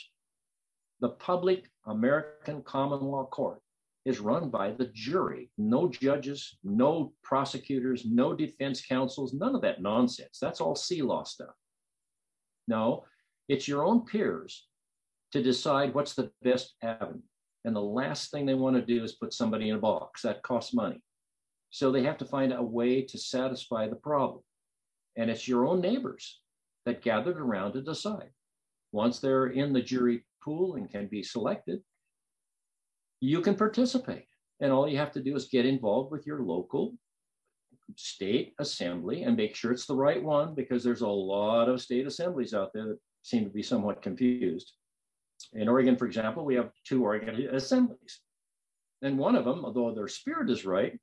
The 1.00 1.10
public 1.10 1.70
american 1.86 2.64
common 2.64 3.02
law 3.02 3.26
court 3.26 3.60
is 4.06 4.20
run 4.20 4.50
by 4.50 4.72
the 4.72 4.90
jury. 4.94 5.52
No 5.58 5.90
judges 5.90 6.58
no 6.64 7.14
prosecutors 7.24 8.04
no 8.06 8.34
defense 8.34 8.84
counsels 8.84 9.34
none 9.34 9.54
of 9.56 9.62
that 9.62 9.82
nonsense. 9.82 10.40
That's 10.42 10.62
all 10.62 10.76
sea 10.76 11.04
law 11.04 11.24
stuff. 11.24 11.56
No 12.68 13.04
it's 13.48 13.68
your 13.68 13.84
own 13.84 14.06
peers 14.06 14.68
to 15.32 15.42
decide 15.42 15.94
what's 15.94 16.14
the 16.14 16.32
best 16.44 16.76
avenue 16.82 17.22
and 17.66 17.76
the 17.76 17.82
last 17.82 18.32
thing 18.32 18.46
they 18.46 18.54
want 18.54 18.76
to 18.76 18.82
do 18.82 19.04
is 19.04 19.14
put 19.14 19.34
somebody 19.34 19.70
in 19.70 19.76
a 19.76 19.80
box 19.80 20.22
that 20.22 20.44
costs 20.44 20.74
money 20.74 21.02
so 21.76 21.92
they 21.92 22.04
have 22.04 22.18
to 22.20 22.26
find 22.26 22.54
a 22.54 22.64
way 22.64 23.02
to 23.02 23.18
satisfy 23.18 23.90
the 23.90 23.98
problem. 23.98 24.42
And 25.18 25.30
it's 25.30 25.46
your 25.46 25.66
own 25.68 25.82
neighbors 25.82 26.40
that 26.86 27.02
gathered 27.02 27.38
around 27.38 27.74
to 27.74 27.82
decide. 27.82 28.30
Once 28.94 29.20
they're 29.20 29.48
in 29.48 29.74
the 29.74 29.82
jury 29.82 30.26
pool 30.42 30.76
and 30.76 30.90
can 30.90 31.08
be 31.08 31.22
selected, 31.22 31.82
you 33.20 33.42
can 33.42 33.56
participate. 33.56 34.28
And 34.62 34.72
all 34.72 34.88
you 34.88 34.98
have 34.98 35.12
to 35.12 35.22
do 35.22 35.36
is 35.36 35.50
get 35.50 35.66
involved 35.66 36.14
with 36.14 36.26
your 36.26 36.44
local 36.44 36.94
state 37.98 38.54
assembly 38.60 39.24
and 39.24 39.36
make 39.36 39.54
sure 39.54 39.74
it's 39.74 39.86
the 39.86 39.96
right 39.96 40.24
one 40.24 40.56
because 40.56 40.82
there's 40.82 41.02
a 41.02 41.08
lot 41.08 41.68
of 41.68 41.82
state 41.82 42.08
assemblies 42.08 42.54
out 42.54 42.72
there 42.74 42.86
that 42.86 43.00
seem 43.26 43.44
to 43.44 43.50
be 43.50 43.64
somewhat 43.64 44.04
confused. 44.04 44.74
In 45.54 45.68
Oregon, 45.68 45.98
for 45.98 46.06
example, 46.06 46.46
we 46.46 46.54
have 46.56 46.70
two 46.88 47.04
Oregon 47.04 47.50
assemblies. 47.52 48.22
And 49.02 49.18
one 49.18 49.36
of 49.36 49.46
them, 49.46 49.66
although 49.66 49.94
their 49.96 50.08
spirit 50.08 50.50
is 50.50 50.64
right, 50.64 51.00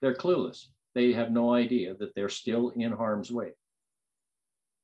they're 0.00 0.14
clueless. 0.14 0.66
They 0.94 1.12
have 1.12 1.32
no 1.32 1.52
idea 1.54 1.94
that 1.94 2.14
they're 2.14 2.28
still 2.28 2.70
in 2.70 2.92
harm's 2.92 3.32
way. 3.32 3.52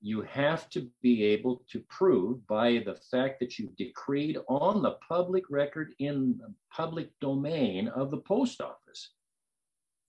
you 0.01 0.23
have 0.23 0.69
to 0.71 0.89
be 1.03 1.25
able 1.25 1.63
to 1.71 1.81
prove 1.89 2.47
by 2.47 2.83
the 2.85 2.97
fact 3.11 3.41
that 3.41 3.59
you've 3.59 3.77
decreed 3.77 4.37
on 4.49 4.83
the 4.83 4.97
public 5.09 5.45
record 5.51 5.95
in 5.99 6.37
the 6.39 6.53
public 6.71 7.11
domain 7.21 7.89
of 7.89 8.11
the 8.11 8.19
post 8.19 8.61
office 8.61 9.13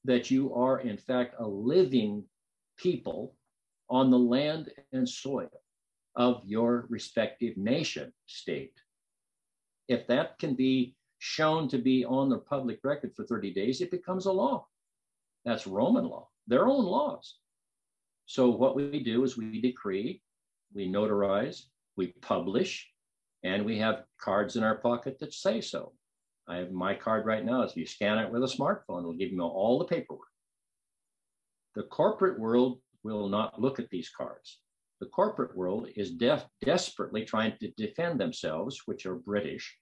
that 0.05 0.29
you 0.29 0.53
are, 0.53 0.79
in 0.81 0.97
fact, 0.97 1.35
a 1.39 1.47
living 1.47 2.23
people 2.77 3.35
on 3.89 4.11
the 4.11 4.19
land 4.19 4.71
and 4.91 5.07
soil 5.07 5.61
of 6.17 6.41
your 6.45 6.87
respective 6.89 7.55
nation 7.55 8.11
state. 8.25 8.73
If 9.87 10.07
that 10.07 10.39
can 10.39 10.55
be 10.55 10.95
shown 11.19 11.69
to 11.69 11.77
be 11.77 12.03
on 12.03 12.29
the 12.29 12.39
public 12.39 12.79
record 12.83 13.13
for 13.15 13.23
30 13.23 13.53
days, 13.53 13.81
it 13.81 13.91
becomes 13.91 14.25
a 14.25 14.31
law. 14.31 14.67
That's 15.45 15.67
Roman 15.67 16.05
law, 16.05 16.27
their 16.47 16.67
own 16.67 16.83
laws. 16.83 17.37
So 18.25 18.49
what 18.49 18.75
we 18.75 19.01
do 19.01 19.23
is 19.23 19.37
we 19.37 19.61
decree, 19.61 20.21
we 20.73 20.91
notarize, 20.91 21.63
we 21.95 22.07
publish, 22.21 22.89
and 23.43 23.63
we 23.63 23.77
have 23.77 24.03
cards 24.19 24.57
in 24.57 24.63
our 24.63 24.75
pocket 24.75 25.19
that 25.19 25.33
say 25.33 25.61
so. 25.61 25.93
I 26.47 26.57
have 26.57 26.71
my 26.71 26.95
card 26.95 27.25
right 27.25 27.45
now. 27.45 27.61
If 27.61 27.77
you 27.77 27.85
scan 27.85 28.17
it 28.17 28.31
with 28.31 28.43
a 28.43 28.47
smartphone, 28.47 28.99
it'll 28.99 29.13
give 29.13 29.31
you 29.31 29.41
all 29.41 29.79
the 29.79 29.85
paperwork. 29.85 30.27
The 31.75 31.83
corporate 31.83 32.39
world 32.39 32.79
will 33.03 33.29
not 33.29 33.61
look 33.61 33.79
at 33.79 33.89
these 33.89 34.09
cards. 34.09 34.59
The 34.99 35.07
corporate 35.07 35.55
world 35.55 35.89
is 35.95 36.11
def- 36.11 36.47
desperately 36.63 37.23
trying 37.23 37.53
to 37.59 37.71
defend 37.71 38.19
themselves, 38.19 38.81
which 38.85 39.05
are 39.05 39.15
British, 39.15 39.77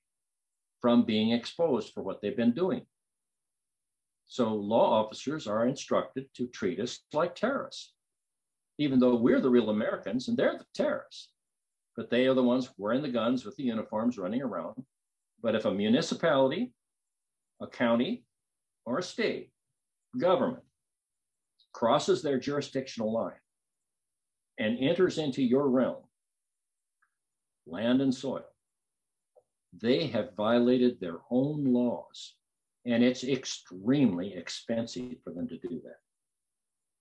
from 0.81 1.05
being 1.05 1.31
exposed 1.31 1.93
for 1.93 2.03
what 2.03 2.21
they've 2.21 2.35
been 2.35 2.53
doing. 2.53 2.85
So 4.27 4.53
law 4.53 5.03
officers 5.03 5.47
are 5.47 5.67
instructed 5.67 6.27
to 6.35 6.47
treat 6.47 6.79
us 6.79 6.99
like 7.13 7.35
terrorists 7.35 7.95
even 8.77 8.99
though 8.99 9.15
we're 9.15 9.39
the 9.39 9.49
real 9.49 9.69
Americans 9.69 10.27
and 10.27 10.37
they're 10.37 10.57
the 10.57 10.65
terrorists. 10.73 11.29
But 11.95 12.09
they 12.09 12.27
are 12.27 12.33
the 12.33 12.43
ones 12.43 12.69
wearing 12.77 13.01
the 13.01 13.09
guns 13.09 13.45
with 13.45 13.55
the 13.55 13.63
uniforms 13.63 14.17
running 14.17 14.41
around. 14.41 14.83
But 15.41 15.55
if 15.55 15.65
a 15.65 15.71
municipality, 15.71 16.73
a 17.61 17.67
county, 17.67 18.25
or 18.85 18.99
a 18.99 19.03
state 19.03 19.51
government 20.17 20.63
crosses 21.73 22.21
their 22.21 22.39
jurisdictional 22.39 23.13
line 23.13 23.33
and 24.57 24.79
enters 24.79 25.17
into 25.17 25.43
your 25.43 25.69
realm, 25.69 26.03
land 27.67 28.01
and 28.01 28.13
soil, 28.13 28.45
they 29.81 30.07
have 30.07 30.35
violated 30.35 30.99
their 30.99 31.17
own 31.29 31.65
laws. 31.65 32.35
And 32.85 33.03
it's 33.03 33.23
extremely 33.23 34.35
expensive 34.35 35.15
for 35.23 35.33
them 35.33 35.47
to 35.47 35.57
do 35.57 35.81
that. 35.83 35.97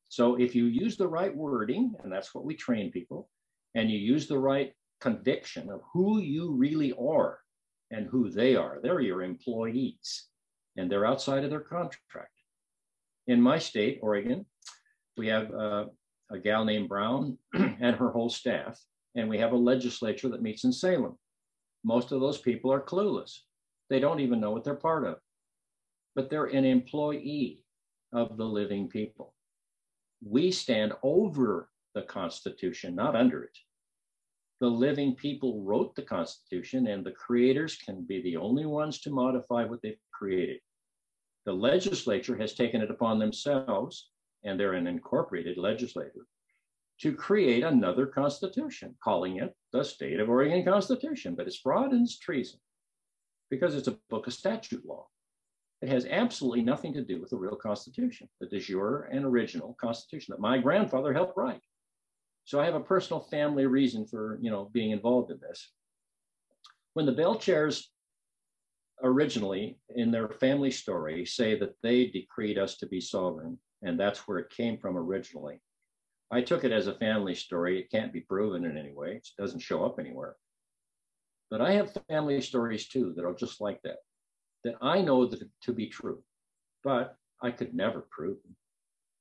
So 0.08 0.36
if 0.36 0.54
you 0.54 0.66
use 0.66 0.96
the 0.96 1.08
right 1.08 1.34
wording, 1.34 1.94
and 2.02 2.12
that's 2.12 2.34
what 2.34 2.44
we 2.44 2.54
train 2.54 2.90
people, 2.90 3.28
and 3.74 3.90
you 3.90 3.98
use 3.98 4.26
the 4.26 4.38
right 4.38 4.72
conviction 5.00 5.70
of 5.70 5.82
who 5.92 6.20
you 6.20 6.52
really 6.52 6.92
are 6.92 7.40
and 7.90 8.06
who 8.06 8.30
they 8.30 8.56
are, 8.56 8.78
they're 8.82 9.00
your 9.00 9.22
employees 9.22 10.28
and 10.76 10.90
they're 10.90 11.06
outside 11.06 11.44
of 11.44 11.50
their 11.50 11.60
contract. 11.60 12.30
In 13.26 13.40
my 13.40 13.58
state, 13.58 13.98
Oregon, 14.02 14.46
we 15.16 15.28
have 15.28 15.52
uh, 15.52 15.84
a 16.30 16.38
gal 16.38 16.64
named 16.64 16.88
Brown 16.88 17.38
and 17.54 17.96
her 17.96 18.10
whole 18.10 18.30
staff, 18.30 18.80
and 19.14 19.28
we 19.28 19.38
have 19.38 19.52
a 19.52 19.56
legislature 19.56 20.28
that 20.28 20.42
meets 20.42 20.64
in 20.64 20.72
Salem. 20.72 21.16
Most 21.84 22.12
of 22.12 22.20
those 22.20 22.38
people 22.38 22.72
are 22.72 22.80
clueless. 22.80 23.38
They 23.90 24.00
don't 24.00 24.20
even 24.20 24.40
know 24.40 24.50
what 24.50 24.64
they're 24.64 24.74
part 24.74 25.06
of, 25.06 25.18
but 26.14 26.30
they're 26.30 26.46
an 26.46 26.64
employee 26.64 27.60
of 28.12 28.36
the 28.36 28.44
living 28.44 28.88
people 28.88 29.34
we 30.24 30.50
stand 30.50 30.92
over 31.02 31.68
the 31.94 32.02
Constitution, 32.02 32.94
not 32.94 33.14
under 33.14 33.44
it. 33.44 33.56
The 34.60 34.68
living 34.68 35.14
people 35.14 35.62
wrote 35.62 35.94
the 35.94 36.02
Constitution, 36.02 36.86
and 36.86 37.04
the 37.04 37.12
creators 37.12 37.76
can 37.76 38.04
be 38.04 38.22
the 38.22 38.36
only 38.36 38.66
ones 38.66 39.00
to 39.00 39.10
modify 39.10 39.64
what 39.64 39.82
they've 39.82 39.98
created. 40.12 40.60
The 41.44 41.52
legislature 41.52 42.36
has 42.38 42.54
taken 42.54 42.80
it 42.80 42.90
upon 42.90 43.18
themselves, 43.18 44.10
and 44.44 44.58
they're 44.58 44.74
an 44.74 44.86
incorporated 44.86 45.56
legislature, 45.56 46.26
to 47.00 47.14
create 47.14 47.64
another 47.64 48.06
constitution, 48.06 48.94
calling 49.02 49.38
it 49.38 49.54
the 49.72 49.82
State 49.82 50.20
of 50.20 50.28
Oregon 50.28 50.64
Constitution. 50.64 51.34
But 51.34 51.46
it's 51.46 51.58
fraud 51.58 51.92
and 51.92 52.04
it's 52.04 52.18
treason 52.18 52.60
because 53.50 53.74
it's 53.74 53.88
a 53.88 53.98
book 54.10 54.26
of 54.26 54.32
statute 54.32 54.86
law. 54.86 55.06
It 55.82 55.88
has 55.88 56.06
absolutely 56.06 56.62
nothing 56.62 56.94
to 56.94 57.04
do 57.04 57.20
with 57.20 57.30
the 57.30 57.36
real 57.36 57.56
Constitution, 57.56 58.28
the 58.40 58.46
de 58.46 58.60
jure 58.60 59.08
and 59.12 59.24
original 59.24 59.76
Constitution 59.80 60.32
that 60.32 60.40
my 60.40 60.58
grandfather 60.58 61.12
helped 61.12 61.36
write. 61.36 61.60
So 62.44 62.60
I 62.60 62.64
have 62.64 62.74
a 62.74 62.80
personal 62.80 63.20
family 63.20 63.66
reason 63.66 64.06
for, 64.06 64.38
you 64.40 64.50
know, 64.50 64.70
being 64.72 64.92
involved 64.92 65.30
in 65.30 65.40
this. 65.40 65.72
When 66.92 67.06
the 67.06 67.12
Belchairs 67.12 67.84
originally, 69.02 69.78
in 69.96 70.10
their 70.10 70.28
family 70.28 70.70
story, 70.70 71.26
say 71.26 71.58
that 71.58 71.74
they 71.82 72.06
decreed 72.06 72.58
us 72.58 72.76
to 72.78 72.86
be 72.86 73.00
sovereign, 73.00 73.58
and 73.82 73.98
that's 73.98 74.20
where 74.20 74.38
it 74.38 74.50
came 74.50 74.78
from 74.78 74.96
originally. 74.96 75.60
I 76.30 76.40
took 76.40 76.64
it 76.64 76.72
as 76.72 76.86
a 76.86 76.94
family 76.94 77.34
story. 77.34 77.78
It 77.78 77.90
can't 77.90 78.12
be 78.12 78.20
proven 78.20 78.64
in 78.64 78.76
any 78.76 78.92
way. 78.92 79.16
It 79.16 79.28
doesn't 79.38 79.60
show 79.60 79.84
up 79.84 79.98
anywhere. 79.98 80.36
But 81.50 81.60
I 81.60 81.72
have 81.72 81.96
family 82.08 82.40
stories 82.40 82.88
too 82.88 83.12
that 83.16 83.24
are 83.24 83.34
just 83.34 83.60
like 83.60 83.80
that 83.82 83.98
that 84.64 84.76
I 84.80 85.02
know 85.02 85.26
that 85.26 85.48
to 85.62 85.72
be 85.72 85.86
true, 85.86 86.22
but 86.82 87.16
I 87.42 87.50
could 87.50 87.74
never 87.74 88.06
prove 88.10 88.42
them. 88.42 88.56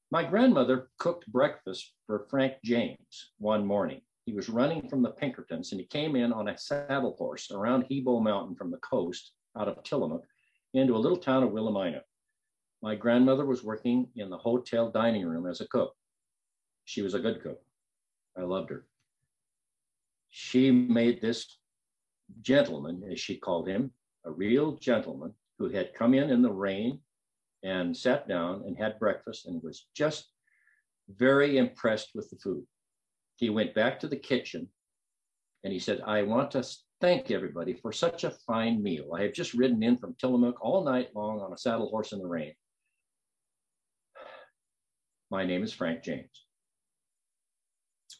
My 0.09 0.23
grandmother 0.23 0.89
cooked 0.99 1.27
breakfast 1.27 1.93
for 2.07 2.25
Frank 2.29 2.55
James 2.63 3.31
one 3.37 3.65
morning. 3.65 4.01
He 4.25 4.33
was 4.33 4.49
running 4.49 4.87
from 4.87 5.01
the 5.01 5.11
Pinkertons 5.11 5.71
and 5.71 5.81
he 5.81 5.87
came 5.87 6.15
in 6.15 6.31
on 6.31 6.47
a 6.47 6.57
saddle 6.57 7.15
horse 7.17 7.51
around 7.51 7.85
Hebo 7.91 8.23
Mountain 8.23 8.55
from 8.55 8.71
the 8.71 8.77
coast 8.77 9.33
out 9.57 9.67
of 9.67 9.83
Tillamook 9.83 10.25
into 10.73 10.95
a 10.95 10.99
little 10.99 11.17
town 11.17 11.43
of 11.43 11.51
Willamina. 11.51 12.01
My 12.81 12.95
grandmother 12.95 13.45
was 13.45 13.63
working 13.63 14.07
in 14.15 14.29
the 14.29 14.37
hotel 14.37 14.89
dining 14.89 15.25
room 15.25 15.45
as 15.45 15.61
a 15.61 15.67
cook. 15.67 15.93
She 16.85 17.01
was 17.01 17.13
a 17.13 17.19
good 17.19 17.41
cook. 17.41 17.61
I 18.37 18.41
loved 18.41 18.69
her. 18.71 18.85
She 20.29 20.71
made 20.71 21.21
this 21.21 21.59
gentleman, 22.41 23.03
as 23.09 23.19
she 23.19 23.37
called 23.37 23.67
him, 23.67 23.91
a 24.25 24.31
real 24.31 24.77
gentleman 24.77 25.33
who 25.59 25.69
had 25.69 25.93
come 25.93 26.13
in 26.13 26.29
in 26.29 26.41
the 26.41 26.51
rain 26.51 26.99
and 27.63 27.95
sat 27.95 28.27
down 28.27 28.63
and 28.65 28.77
had 28.77 28.99
breakfast 28.99 29.45
and 29.45 29.61
was 29.63 29.87
just 29.95 30.29
very 31.09 31.57
impressed 31.57 32.09
with 32.15 32.29
the 32.29 32.37
food. 32.37 32.65
He 33.35 33.49
went 33.49 33.73
back 33.73 33.99
to 33.99 34.07
the 34.07 34.17
kitchen 34.17 34.67
and 35.63 35.71
he 35.71 35.79
said, 35.79 36.01
I 36.05 36.23
want 36.23 36.51
to 36.51 36.67
thank 37.03 37.31
everybody 37.31 37.73
for 37.73 37.91
such 37.91 38.23
a 38.23 38.31
fine 38.47 38.81
meal. 38.81 39.11
I 39.13 39.23
have 39.23 39.33
just 39.33 39.53
ridden 39.53 39.83
in 39.83 39.97
from 39.97 40.15
Tillamook 40.15 40.55
all 40.61 40.85
night 40.85 41.09
long 41.13 41.41
on 41.41 41.51
a 41.51 41.57
saddle 41.57 41.89
horse 41.89 42.13
in 42.13 42.19
the 42.19 42.27
rain. 42.27 42.53
My 45.29 45.45
name 45.45 45.63
is 45.63 45.73
Frank 45.73 46.01
James 46.01 46.45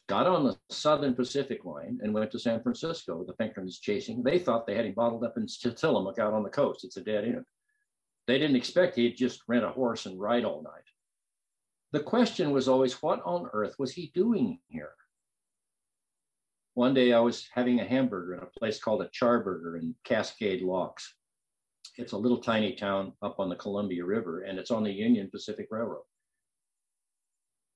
got 0.08 0.26
on 0.26 0.44
the 0.44 0.56
Southern 0.70 1.14
Pacific 1.14 1.64
line 1.64 1.98
and 2.02 2.12
went 2.12 2.30
to 2.30 2.38
San 2.38 2.62
Francisco. 2.62 3.24
The 3.24 3.32
Pinkertons 3.32 3.78
chasing. 3.78 4.22
They 4.22 4.38
thought 4.38 4.66
they 4.66 4.74
had 4.74 4.84
him 4.84 4.94
bottled 4.94 5.24
up 5.24 5.36
in 5.36 5.46
Tillamook 5.46 6.18
out 6.18 6.34
on 6.34 6.42
the 6.42 6.50
coast. 6.50 6.84
It's 6.84 6.96
a 6.96 7.00
dead 7.00 7.24
end. 7.24 7.44
They 8.26 8.38
didn't 8.38 8.56
expect 8.56 8.96
he'd 8.96 9.16
just 9.16 9.40
rent 9.48 9.64
a 9.64 9.70
horse 9.70 10.06
and 10.06 10.20
ride 10.20 10.44
all 10.44 10.62
night. 10.62 10.72
The 11.92 12.00
question 12.00 12.50
was 12.50 12.68
always, 12.68 13.00
what 13.02 13.22
on 13.24 13.48
earth 13.52 13.76
was 13.78 13.92
he 13.92 14.10
doing 14.14 14.58
here? 14.68 14.92
One 16.74 16.92
day 16.92 17.12
I 17.12 17.20
was 17.20 17.48
having 17.54 17.78
a 17.78 17.84
hamburger 17.84 18.34
in 18.34 18.40
a 18.40 18.58
place 18.58 18.80
called 18.80 19.02
a 19.02 19.08
Charburger 19.10 19.78
in 19.78 19.94
Cascade 20.04 20.60
Locks. 20.60 21.14
It's 21.96 22.12
a 22.12 22.18
little 22.18 22.38
tiny 22.38 22.74
town 22.74 23.12
up 23.22 23.38
on 23.38 23.48
the 23.48 23.54
Columbia 23.54 24.04
River, 24.04 24.42
and 24.42 24.58
it's 24.58 24.72
on 24.72 24.82
the 24.82 24.90
Union 24.90 25.30
Pacific 25.30 25.68
Railroad. 25.70 26.02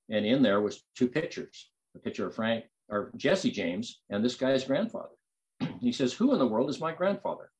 And 0.09 0.25
in 0.25 0.41
there 0.41 0.59
was 0.59 0.83
two 0.95 1.07
pictures 1.07 1.69
a 1.95 1.99
picture 1.99 2.27
of 2.27 2.35
Frank 2.35 2.65
or 2.89 3.11
Jesse 3.15 3.51
James 3.51 4.01
and 4.09 4.23
this 4.23 4.35
guy's 4.35 4.65
grandfather. 4.65 5.15
he 5.79 5.91
says, 5.91 6.13
Who 6.13 6.33
in 6.33 6.39
the 6.39 6.47
world 6.47 6.69
is 6.69 6.81
my 6.81 6.93
grandfather? 6.93 7.51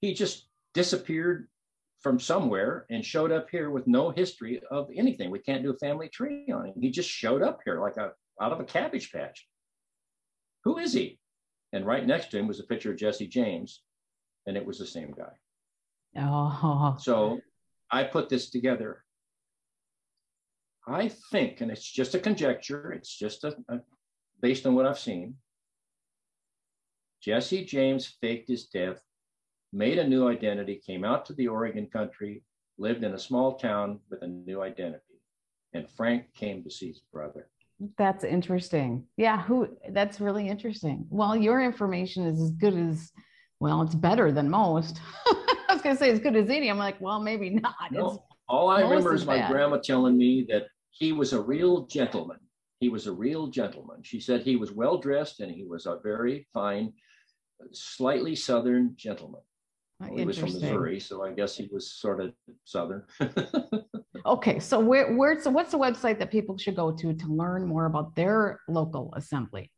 He 0.00 0.12
just 0.12 0.48
disappeared 0.74 1.48
from 2.00 2.20
somewhere 2.20 2.86
and 2.90 3.04
showed 3.04 3.32
up 3.32 3.48
here 3.50 3.70
with 3.70 3.86
no 3.86 4.10
history 4.10 4.60
of 4.70 4.90
anything. 4.94 5.30
We 5.30 5.38
can't 5.38 5.62
do 5.62 5.70
a 5.70 5.78
family 5.78 6.08
tree 6.08 6.50
on 6.52 6.66
him. 6.66 6.74
He 6.80 6.90
just 6.90 7.08
showed 7.08 7.42
up 7.42 7.60
here 7.64 7.80
like 7.80 7.96
a 7.96 8.12
out 8.40 8.52
of 8.52 8.60
a 8.60 8.64
cabbage 8.64 9.12
patch. 9.12 9.46
Who 10.64 10.78
is 10.78 10.92
he? 10.92 11.18
And 11.72 11.86
right 11.86 12.06
next 12.06 12.30
to 12.30 12.38
him 12.38 12.46
was 12.46 12.60
a 12.60 12.64
picture 12.64 12.90
of 12.90 12.98
Jesse 12.98 13.26
James, 13.26 13.82
and 14.46 14.56
it 14.56 14.64
was 14.64 14.78
the 14.78 14.86
same 14.86 15.14
guy. 15.16 15.32
Oh. 16.16 16.96
So 17.00 17.40
I 17.90 18.04
put 18.04 18.28
this 18.28 18.50
together 18.50 19.04
I 20.86 21.08
think, 21.30 21.60
and 21.60 21.70
it's 21.70 21.88
just 21.88 22.14
a 22.14 22.18
conjecture, 22.18 22.92
it's 22.92 23.16
just 23.16 23.44
a, 23.44 23.54
a 23.68 23.80
based 24.40 24.66
on 24.66 24.74
what 24.74 24.86
I've 24.86 24.98
seen. 24.98 25.36
Jesse 27.22 27.64
James 27.64 28.16
faked 28.20 28.48
his 28.48 28.66
death, 28.66 29.00
made 29.72 29.98
a 29.98 30.08
new 30.08 30.26
identity, 30.26 30.82
came 30.84 31.04
out 31.04 31.24
to 31.26 31.34
the 31.34 31.46
Oregon 31.46 31.86
country, 31.86 32.42
lived 32.78 33.04
in 33.04 33.14
a 33.14 33.18
small 33.18 33.54
town 33.54 34.00
with 34.10 34.22
a 34.22 34.26
new 34.26 34.60
identity. 34.60 35.22
And 35.72 35.88
Frank 35.88 36.34
came 36.34 36.64
to 36.64 36.70
see 36.70 36.88
his 36.88 37.00
brother. 37.12 37.48
That's 37.98 38.24
interesting. 38.24 39.04
Yeah, 39.16 39.42
who 39.42 39.68
that's 39.90 40.20
really 40.20 40.48
interesting. 40.48 41.06
Well, 41.10 41.36
your 41.36 41.62
information 41.62 42.26
is 42.26 42.40
as 42.40 42.50
good 42.52 42.74
as 42.74 43.12
well, 43.60 43.82
it's 43.82 43.94
better 43.94 44.32
than 44.32 44.50
most. 44.50 45.00
I 45.26 45.66
was 45.70 45.82
gonna 45.82 45.96
say 45.96 46.10
as 46.10 46.18
good 46.18 46.36
as 46.36 46.50
any. 46.50 46.68
I'm 46.68 46.78
like, 46.78 47.00
well, 47.00 47.20
maybe 47.20 47.50
not. 47.50 47.74
No, 47.90 48.24
all 48.48 48.68
I 48.68 48.82
remember 48.82 49.14
is 49.14 49.24
my 49.24 49.38
bad. 49.38 49.50
grandma 49.50 49.78
telling 49.78 50.16
me 50.16 50.46
that 50.48 50.66
he 50.90 51.12
was 51.12 51.32
a 51.32 51.40
real 51.40 51.86
gentleman. 51.86 52.38
He 52.80 52.88
was 52.88 53.06
a 53.06 53.12
real 53.12 53.46
gentleman. 53.46 54.02
She 54.02 54.20
said 54.20 54.42
he 54.42 54.56
was 54.56 54.72
well 54.72 54.98
dressed 54.98 55.40
and 55.40 55.50
he 55.50 55.64
was 55.64 55.86
a 55.86 55.98
very 56.02 56.46
fine, 56.52 56.92
slightly 57.72 58.34
southern 58.34 58.94
gentleman. 58.96 59.40
Well, 60.00 60.16
he 60.16 60.24
was 60.24 60.38
from 60.38 60.52
Missouri, 60.52 60.98
so 60.98 61.24
I 61.24 61.32
guess 61.32 61.56
he 61.56 61.68
was 61.72 61.92
sort 61.92 62.20
of 62.20 62.32
southern. 62.64 63.04
okay, 64.24 64.58
so 64.58 64.80
where 64.80 65.14
where 65.14 65.40
so 65.40 65.50
what's 65.50 65.72
the 65.72 65.78
website 65.78 66.18
that 66.18 66.30
people 66.30 66.56
should 66.58 66.76
go 66.76 66.92
to 66.92 67.14
to 67.14 67.26
learn 67.26 67.66
more 67.66 67.86
about 67.86 68.14
their 68.14 68.60
local 68.68 69.12
assembly? 69.16 69.70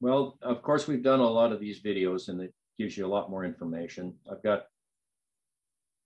Well, 0.00 0.38
of 0.42 0.62
course, 0.62 0.86
we've 0.86 1.02
done 1.02 1.20
a 1.20 1.28
lot 1.28 1.52
of 1.52 1.60
these 1.60 1.82
videos, 1.82 2.28
and 2.28 2.40
it 2.40 2.54
gives 2.78 2.96
you 2.96 3.06
a 3.06 3.08
lot 3.08 3.30
more 3.30 3.44
information. 3.44 4.14
I've 4.30 4.42
got 4.42 4.64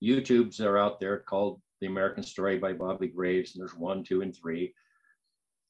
YouTubes 0.03 0.57
that 0.57 0.69
are 0.69 0.79
out 0.79 1.01
there 1.01 1.19
called 1.19 1.61
The 1.81 1.87
American 1.87 2.23
Story 2.23 2.59
by 2.59 2.73
Bobby 2.73 3.09
Graves, 3.09 3.55
and 3.55 3.61
there's 3.61 3.77
one, 3.77 4.05
two, 4.05 4.23
and 4.23 4.35
three. 4.35 4.75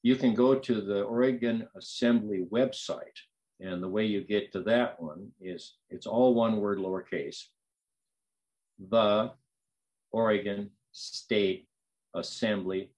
You 0.03 0.15
can 0.15 0.33
go 0.33 0.55
to 0.55 0.81
the 0.81 1.01
Oregon 1.03 1.67
Assembly 1.75 2.45
website, 2.51 3.17
and 3.59 3.81
the 3.81 3.89
way 3.89 4.05
you 4.05 4.21
get 4.21 4.51
to 4.53 4.61
that 4.63 5.01
one 5.01 5.29
is 5.39 5.75
it's 5.89 6.05
all 6.07 6.33
one 6.33 6.57
word 6.57 6.77
lowercase 6.77 7.45
the 8.89 9.31
Oregon 10.11 10.71
State 10.91 11.67
Assembly.com. 12.13 12.89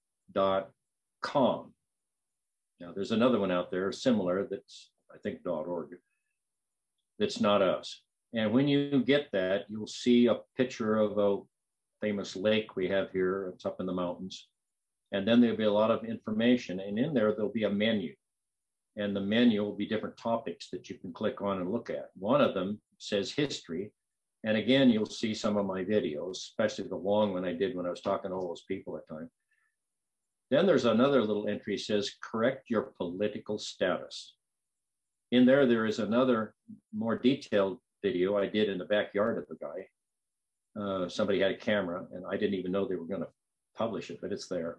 Now, 2.80 2.92
there's 2.94 3.12
another 3.12 3.38
one 3.38 3.50
out 3.50 3.70
there 3.70 3.92
similar 3.92 4.46
that's, 4.50 4.90
I 5.12 5.18
think, 5.18 5.40
.org. 5.46 5.96
That's 7.18 7.40
not 7.40 7.62
us. 7.62 8.02
And 8.34 8.52
when 8.52 8.66
you 8.66 9.02
get 9.04 9.30
that, 9.32 9.66
you'll 9.68 9.86
see 9.86 10.26
a 10.26 10.40
picture 10.56 10.96
of 10.96 11.18
a 11.18 11.38
famous 12.00 12.34
lake 12.34 12.74
we 12.74 12.88
have 12.88 13.10
here. 13.12 13.52
It's 13.54 13.64
up 13.64 13.80
in 13.80 13.86
the 13.86 13.92
mountains. 13.92 14.48
And 15.12 15.26
then 15.26 15.40
there'll 15.40 15.56
be 15.56 15.64
a 15.64 15.72
lot 15.72 15.92
of 15.92 16.04
information. 16.04 16.80
And 16.80 16.98
in 16.98 17.14
there, 17.14 17.32
there'll 17.32 17.52
be 17.52 17.64
a 17.64 17.70
menu. 17.70 18.14
And 18.96 19.14
the 19.14 19.20
menu 19.20 19.62
will 19.62 19.76
be 19.76 19.86
different 19.86 20.16
topics 20.16 20.68
that 20.70 20.90
you 20.90 20.96
can 20.96 21.12
click 21.12 21.40
on 21.40 21.60
and 21.60 21.70
look 21.70 21.90
at. 21.90 22.10
One 22.16 22.40
of 22.40 22.54
them 22.54 22.80
says 22.98 23.30
history. 23.30 23.92
And 24.44 24.58
again, 24.58 24.90
you'll 24.90 25.06
see 25.06 25.34
some 25.34 25.56
of 25.56 25.64
my 25.64 25.82
videos, 25.82 26.32
especially 26.32 26.86
the 26.86 26.96
long 26.96 27.32
one 27.32 27.46
I 27.46 27.54
did 27.54 27.74
when 27.74 27.86
I 27.86 27.90
was 27.90 28.02
talking 28.02 28.30
to 28.30 28.36
all 28.36 28.48
those 28.48 28.64
people 28.68 28.94
at 28.96 29.06
the 29.08 29.14
time. 29.14 29.30
Then 30.50 30.66
there's 30.66 30.84
another 30.84 31.22
little 31.22 31.48
entry 31.48 31.78
says, 31.78 32.14
correct 32.22 32.68
your 32.68 32.92
political 32.98 33.58
status. 33.58 34.34
In 35.32 35.46
there, 35.46 35.64
there 35.66 35.86
is 35.86 35.98
another 35.98 36.54
more 36.94 37.16
detailed 37.16 37.78
video 38.02 38.36
I 38.36 38.46
did 38.46 38.68
in 38.68 38.76
the 38.76 38.84
backyard 38.84 39.38
of 39.38 39.46
the 39.48 39.56
guy. 39.56 39.88
Uh, 40.78 41.08
somebody 41.08 41.40
had 41.40 41.52
a 41.52 41.56
camera 41.56 42.04
and 42.12 42.24
I 42.30 42.36
didn't 42.36 42.58
even 42.58 42.70
know 42.70 42.86
they 42.86 42.96
were 42.96 43.06
going 43.06 43.22
to 43.22 43.28
publish 43.74 44.10
it, 44.10 44.18
but 44.20 44.30
it's 44.30 44.48
there. 44.48 44.76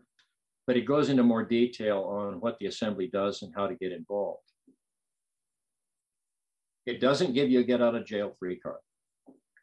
But 0.67 0.77
it 0.77 0.85
goes 0.85 1.09
into 1.09 1.23
more 1.23 1.43
detail 1.43 2.03
on 2.03 2.39
what 2.39 2.59
the 2.59 2.67
assembly 2.67 3.07
does 3.11 3.41
and 3.41 3.51
how 3.55 3.65
to 3.65 3.75
get 3.75 3.91
involved. 3.91 4.41
It 6.85 7.01
doesn't 7.01 7.33
give 7.33 7.49
you 7.49 7.61
a 7.61 7.63
get 7.63 7.81
out 7.81 7.95
of 7.95 8.05
jail 8.05 8.35
free 8.39 8.59
card 8.59 8.77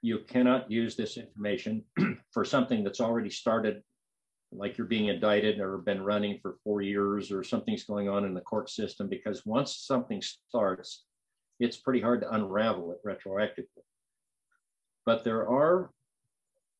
you 0.02 0.18
cannot 0.28 0.70
use 0.70 0.96
this 0.96 1.16
information 1.16 1.84
for 2.32 2.44
something 2.44 2.82
that's 2.82 3.00
already 3.00 3.30
started, 3.30 3.82
like 4.50 4.76
you're 4.76 4.86
being 4.86 5.06
indicted 5.06 5.60
or 5.60 5.78
been 5.78 6.02
running 6.02 6.38
for 6.42 6.56
four 6.64 6.82
years 6.82 7.30
or 7.30 7.44
something's 7.44 7.84
going 7.84 8.08
on 8.08 8.24
in 8.24 8.34
the 8.34 8.40
court 8.40 8.68
system, 8.68 9.08
because 9.08 9.46
once 9.46 9.76
something 9.76 10.20
starts, 10.48 11.04
it's 11.60 11.76
pretty 11.76 12.00
hard 12.00 12.20
to 12.20 12.34
unravel 12.34 12.92
it 12.92 12.98
retroactively. 13.06 13.84
But 15.06 15.22
there 15.22 15.48
are 15.48 15.90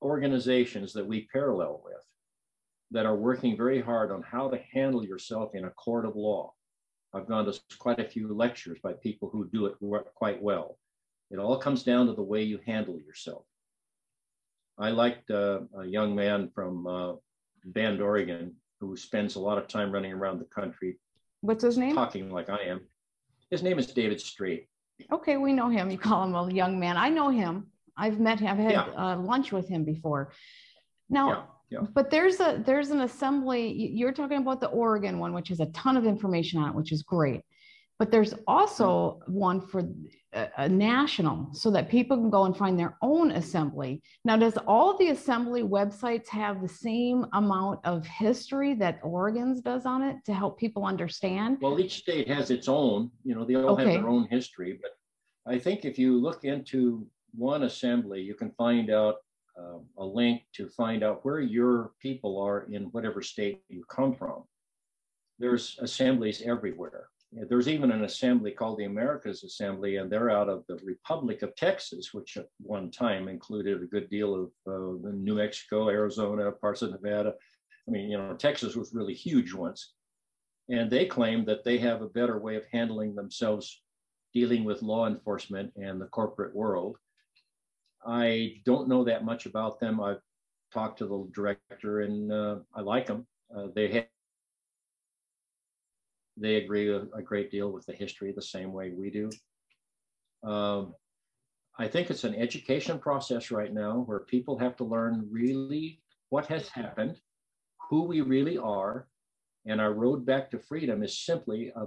organizations 0.03 0.93
that 0.95 1.07
we 1.07 1.29
parallel 1.33 1.81
with 1.85 2.05
that 2.91 3.07
are 3.07 3.17
working 3.17 3.57
very 3.57 3.81
hard 3.81 4.11
on 4.11 4.23
how 4.23 4.51
to 4.51 4.61
handle 4.73 5.05
yourself 5.05 5.53
in 5.55 5.65
a 5.65 5.71
court 5.71 6.05
of 6.05 6.17
law. 6.17 6.53
I've 7.15 7.29
gone 7.29 7.47
to 7.47 7.59
quite 7.79 8.01
a 8.01 8.09
few 8.09 8.35
lectures 8.35 8.79
by 8.83 8.95
people 8.95 9.29
who 9.31 9.49
do 9.53 9.67
it 9.67 9.77
quite 10.15 10.43
well. 10.43 10.79
It 11.33 11.39
all 11.39 11.57
comes 11.57 11.83
down 11.83 12.07
to 12.07 12.13
the 12.13 12.23
way 12.23 12.43
you 12.43 12.61
handle 12.67 12.99
yourself. 12.99 13.45
I 14.79 14.91
liked 14.91 15.31
uh, 15.31 15.61
a 15.79 15.85
young 15.85 16.15
man 16.15 16.51
from 16.55 16.87
uh, 16.87 17.13
Bend, 17.65 18.03
Oregon, 18.03 18.55
who 18.81 18.97
spends 18.97 19.37
a 19.37 19.41
lot 19.41 19.59
of 19.59 19.67
time 19.67 19.91
running 19.91 20.13
around 20.13 20.39
the 20.39 20.45
country. 20.45 20.99
What's 21.41 21.65
his 21.65 21.79
name? 21.79 21.95
Talking 21.95 22.31
like 22.31 22.51
I 22.51 22.63
am. 22.65 22.83
His 23.51 23.63
name 23.63 23.79
is 23.79 23.87
David 23.87 24.21
Straight. 24.21 24.69
Okay, 25.11 25.37
we 25.39 25.53
know 25.53 25.69
him. 25.69 25.91
You 25.91 25.99
call 25.99 26.25
him 26.25 26.35
a 26.35 26.53
young 26.53 26.79
man. 26.79 26.97
I 26.97 27.09
know 27.09 27.31
him. 27.31 27.67
I've 27.97 28.21
met 28.21 28.39
him. 28.39 28.49
I've 28.49 28.59
had 28.59 28.73
yeah. 28.73 28.85
uh, 28.97 29.17
lunch 29.19 29.53
with 29.53 29.69
him 29.69 29.85
before. 29.85 30.33
Now, 31.09 31.29
yeah. 31.29 31.43
Yeah. 31.73 31.87
But 31.95 32.11
there's 32.11 32.39
a 32.39 32.63
there's 32.67 32.91
an 32.91 33.01
assembly. 33.01 33.73
You're 33.73 34.13
talking 34.13 34.37
about 34.37 34.61
the 34.61 34.67
Oregon 34.67 35.19
one, 35.19 35.33
which 35.33 35.49
has 35.49 35.61
a 35.61 35.67
ton 35.67 35.97
of 35.97 36.05
information 36.05 36.61
on 36.61 36.69
it, 36.69 36.75
which 36.75 36.93
is 36.93 37.03
great. 37.03 37.41
But 38.03 38.11
there's 38.11 38.35
also 38.49 39.21
one 39.29 39.61
for 39.61 39.89
a, 40.33 40.49
a, 40.57 40.69
national 40.69 41.55
so 41.55 41.71
that 41.71 41.89
people 41.89 42.17
can 42.17 42.31
go 42.31 42.47
and 42.47 42.57
find 42.57 42.77
their 42.77 42.97
own 43.01 43.31
assembly. 43.31 44.03
Now, 44.25 44.37
does 44.37 44.59
all 44.67 44.99
the 44.99 45.11
assembly 45.11 45.63
websites 45.63 46.27
have 46.31 46.61
the 46.61 46.69
same 46.69 47.25
amount 47.33 47.79
of 47.85 48.05
history 48.05 48.75
that 48.75 48.99
Oregon's 49.05 49.61
does 49.61 49.87
on 49.87 50.03
it 50.03 50.17
to 50.25 50.35
help 50.35 50.59
people 50.59 50.85
understand? 50.85 51.59
Well, 51.61 51.79
each 51.79 51.99
state 51.99 52.27
has 52.27 52.51
its 52.51 52.67
own, 52.67 53.13
you 53.23 53.37
know, 53.37 53.45
they 53.45 53.55
all 53.55 53.75
okay. 53.75 53.85
have 53.85 54.03
their 54.03 54.11
own 54.11 54.27
history. 54.29 54.81
But 54.83 54.97
I 55.47 55.57
think 55.61 55.85
if 55.85 55.97
you 55.97 56.21
look 56.21 56.43
into 56.43 57.07
one 57.37 57.63
assembly, 57.63 58.21
you 58.21 58.35
can 58.35 58.51
find 58.59 58.91
out 58.91 59.19
uh, 59.57 59.79
a 59.97 60.05
link 60.05 60.43
to 60.55 60.69
find 60.69 61.05
out 61.05 61.25
where 61.25 61.39
your 61.39 61.93
people 62.03 62.41
are 62.41 62.63
in 62.63 62.87
whatever 62.87 63.23
state 63.23 63.63
you 63.69 63.85
come 63.89 64.13
from. 64.13 64.43
There's 65.39 65.79
assemblies 65.81 66.43
everywhere. 66.45 67.07
There's 67.33 67.69
even 67.69 67.91
an 67.91 68.05
assembly 68.05 68.51
called 68.51 68.79
the 68.79 68.85
Americas 68.85 69.43
Assembly, 69.43 69.97
and 69.97 70.13
they're 70.13 70.31
out 70.31 70.51
of 70.51 70.65
the 70.69 70.79
Republic 70.85 71.41
of 71.41 71.57
Texas, 71.57 72.13
which 72.13 72.37
at 72.37 72.49
one 72.61 72.91
time 72.91 73.27
included 73.27 73.83
a 73.83 73.87
good 73.87 74.11
deal 74.11 74.35
of 74.35 74.51
uh, 74.67 75.11
New 75.13 75.37
Mexico, 75.37 75.89
Arizona, 75.89 76.53
parts 76.53 76.83
of 76.83 76.91
Nevada. 76.91 77.33
I 77.89 77.91
mean, 77.91 78.11
you 78.11 78.19
know, 78.19 78.35
Texas 78.35 78.77
was 78.77 78.93
really 78.93 79.15
huge 79.15 79.55
once. 79.55 79.95
And 80.69 80.91
they 80.91 81.07
claim 81.07 81.45
that 81.47 81.65
they 81.65 81.79
have 81.79 82.03
a 82.03 82.09
better 82.09 82.39
way 82.39 82.57
of 82.57 82.65
handling 82.71 83.15
themselves 83.15 83.83
dealing 84.35 84.65
with 84.65 84.83
law 84.83 85.07
enforcement 85.07 85.73
and 85.77 86.01
the 86.01 86.07
corporate 86.07 86.55
world. 86.55 86.97
I 88.07 88.57
don't 88.65 88.89
know 88.89 89.05
that 89.05 89.25
much 89.25 89.47
about 89.47 89.81
them. 89.81 90.01
I've 90.01 90.21
talked 90.73 90.99
to 90.99 91.07
the 91.07 91.31
director 91.35 92.01
and 92.01 92.33
uh, 92.33 92.57
I 92.75 92.81
like 92.81 93.07
them. 93.07 93.27
Uh, 93.55 93.69
they 93.75 94.09
they 96.37 96.57
agree 96.57 96.91
a, 96.91 97.03
a, 97.15 97.23
great 97.23 97.51
deal 97.51 97.71
with 97.71 97.85
the 97.87 97.93
history 97.93 98.33
the 98.33 98.43
same 98.43 98.73
way 98.73 98.91
we 98.91 99.11
do. 99.11 99.31
Um, 100.43 100.95
I 101.79 101.89
think 101.89 102.11
it's 102.11 102.25
an 102.25 102.35
education 102.35 102.99
process 102.99 103.51
right 103.51 103.73
now 103.73 104.03
where 104.07 104.21
people 104.21 104.59
have 104.59 104.77
to 104.77 104.85
learn 104.85 105.29
really 105.31 106.01
what 106.31 106.47
has 106.47 106.69
happened, 106.69 107.17
who 107.91 108.03
we 108.05 108.21
really 108.21 108.59
are, 108.59 109.07
and 109.67 109.81
our 109.81 109.93
road 109.93 110.27
back 110.27 110.51
to 110.51 110.59
freedom 110.59 111.03
is 111.03 111.25
simply 111.25 111.73
a 111.77 111.87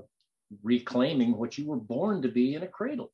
reclaiming 0.64 1.38
what 1.38 1.58
you 1.58 1.68
were 1.68 1.78
born 1.78 2.22
to 2.22 2.30
be 2.30 2.56
in 2.56 2.64
a 2.64 2.68
cradle. 2.68 3.12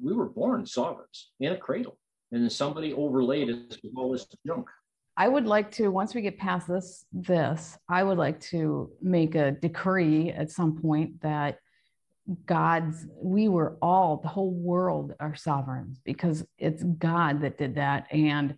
We 0.00 0.12
were 0.12 0.28
born 0.28 0.66
sovereigns 0.66 1.30
in 1.40 1.52
a 1.52 1.56
cradle, 1.56 1.98
and 2.30 2.42
then 2.42 2.50
somebody 2.50 2.92
overlaid 2.92 3.50
us 3.50 3.78
with 3.82 3.92
all 3.96 4.12
this 4.12 4.26
junk. 4.46 4.68
I 5.16 5.28
would 5.28 5.46
like 5.46 5.70
to, 5.72 5.88
once 5.88 6.14
we 6.14 6.22
get 6.22 6.38
past 6.38 6.68
this, 6.68 7.04
this, 7.12 7.76
I 7.88 8.02
would 8.02 8.18
like 8.18 8.40
to 8.50 8.90
make 9.02 9.34
a 9.34 9.50
decree 9.52 10.30
at 10.30 10.50
some 10.50 10.80
point 10.80 11.20
that 11.20 11.58
God's, 12.46 13.06
we 13.14 13.48
were 13.48 13.76
all, 13.82 14.18
the 14.18 14.28
whole 14.28 14.52
world 14.52 15.14
are 15.20 15.34
sovereigns 15.34 16.00
because 16.04 16.46
it's 16.56 16.82
God 16.82 17.42
that 17.42 17.58
did 17.58 17.74
that. 17.74 18.06
And 18.10 18.56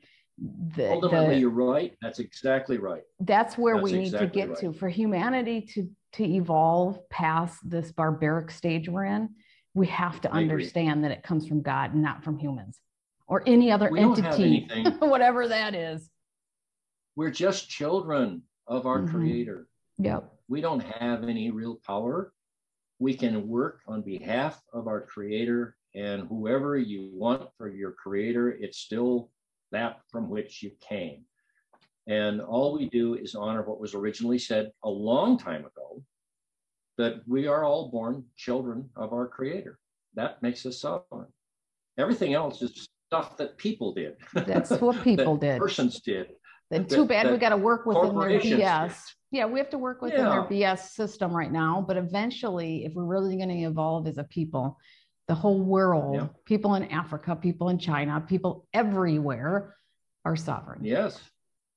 the, 0.76 0.92
ultimately, 0.92 1.34
the, 1.34 1.40
you're 1.40 1.50
right. 1.50 1.96
That's 2.02 2.18
exactly 2.18 2.78
right. 2.78 3.02
That's 3.20 3.59
where 3.59 3.76
that's 3.76 3.84
we 3.84 3.92
need 3.92 4.05
exactly 4.07 4.28
to 4.28 4.34
get 4.34 4.48
right. 4.50 4.59
to 4.59 4.72
for 4.72 4.88
humanity 4.88 5.61
to 5.74 5.88
to 6.14 6.24
evolve 6.24 7.09
past 7.09 7.59
this 7.68 7.90
barbaric 7.92 8.50
stage 8.50 8.88
we're 8.88 9.05
in. 9.05 9.28
We 9.74 9.86
have 9.88 10.20
to 10.22 10.32
I 10.32 10.38
understand 10.38 11.00
agree. 11.00 11.09
that 11.09 11.18
it 11.18 11.22
comes 11.22 11.46
from 11.46 11.62
God, 11.62 11.94
not 11.94 12.22
from 12.24 12.38
humans 12.38 12.78
or 13.26 13.42
any 13.46 13.70
other 13.70 13.88
we 13.90 14.00
entity, 14.00 14.68
whatever 14.98 15.48
that 15.48 15.74
is. 15.74 16.11
We're 17.17 17.31
just 17.31 17.69
children 17.69 18.43
of 18.67 18.87
our 18.87 19.01
mm-hmm. 19.01 19.17
creator. 19.17 19.69
Yep. 19.99 20.33
We 20.49 20.61
don't 20.61 20.81
have 20.81 21.25
any 21.25 21.51
real 21.51 21.81
power. 21.87 22.33
We 22.99 23.15
can 23.15 23.49
work 23.49 23.81
on 23.87 24.03
behalf 24.03 24.62
of 24.73 24.87
our 24.87 25.01
creator 25.01 25.77
and 25.95 26.27
whoever 26.29 26.77
you 26.77 27.09
want 27.12 27.49
for 27.57 27.69
your 27.69 27.93
creator, 27.93 28.51
it's 28.51 28.79
still 28.79 29.31
that 29.71 30.01
from 30.11 30.29
which 30.29 30.62
you 30.62 30.73
came. 30.81 31.25
And 32.07 32.41
all 32.41 32.77
we 32.77 32.89
do 32.89 33.15
is 33.15 33.35
honor 33.35 33.62
what 33.62 33.81
was 33.81 33.95
originally 33.95 34.39
said 34.39 34.73
a 34.83 34.91
long 34.91 35.39
time 35.39 35.65
ago 35.65 36.03
that 36.99 37.23
we 37.27 37.47
are 37.47 37.65
all 37.65 37.91
born 37.91 38.25
children 38.37 38.89
of 38.97 39.12
our 39.12 39.27
creator. 39.27 39.79
That 40.15 40.43
makes 40.43 40.67
us 40.67 40.81
sovereign. 40.81 41.33
Everything 41.99 42.35
else 42.35 42.61
is 42.61 42.89
stuff 43.09 43.37
that 43.37 43.57
people 43.57 43.95
did. 43.95 44.17
That's 44.33 44.71
what 44.71 45.03
people 45.05 45.37
did. 45.37 45.61
Persons 45.61 46.01
did. 46.01 46.27
Then 46.75 46.87
too 46.87 47.07
bad 47.07 47.31
we 47.31 47.39
got 47.39 47.51
to 47.51 47.57
work 47.57 47.87
within 47.87 48.18
their 48.18 48.41
BS. 48.41 48.95
Yeah, 49.31 49.47
we 49.47 49.59
have 49.61 49.70
to 49.70 49.79
work 49.79 50.03
within 50.03 50.25
their 50.25 50.43
BS 50.43 50.91
system 50.91 51.35
right 51.35 51.51
now. 51.51 51.85
But 51.87 51.97
eventually, 51.97 52.85
if 52.85 52.95
we're 52.95 53.05
really 53.05 53.37
going 53.37 53.49
to 53.49 53.62
evolve 53.62 54.09
as 54.09 54.18
a 54.18 54.25
people, 54.25 54.79
the 55.29 55.35
whole 55.35 55.61
world, 55.61 56.16
Yeah. 56.16 56.27
people 56.45 56.75
in 56.75 56.85
Africa, 56.91 57.37
people 57.37 57.68
in 57.68 57.79
China, 57.79 58.20
people 58.27 58.66
everywhere 58.75 59.77
are 60.25 60.37
sovereign. 60.37 60.85
Yes. 60.85 61.20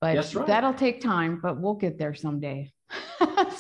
But 0.01 0.33
right. 0.35 0.47
that'll 0.47 0.73
take 0.73 0.99
time, 0.99 1.39
but 1.41 1.59
we'll 1.59 1.75
get 1.75 1.97
there 1.97 2.13
someday. 2.13 2.71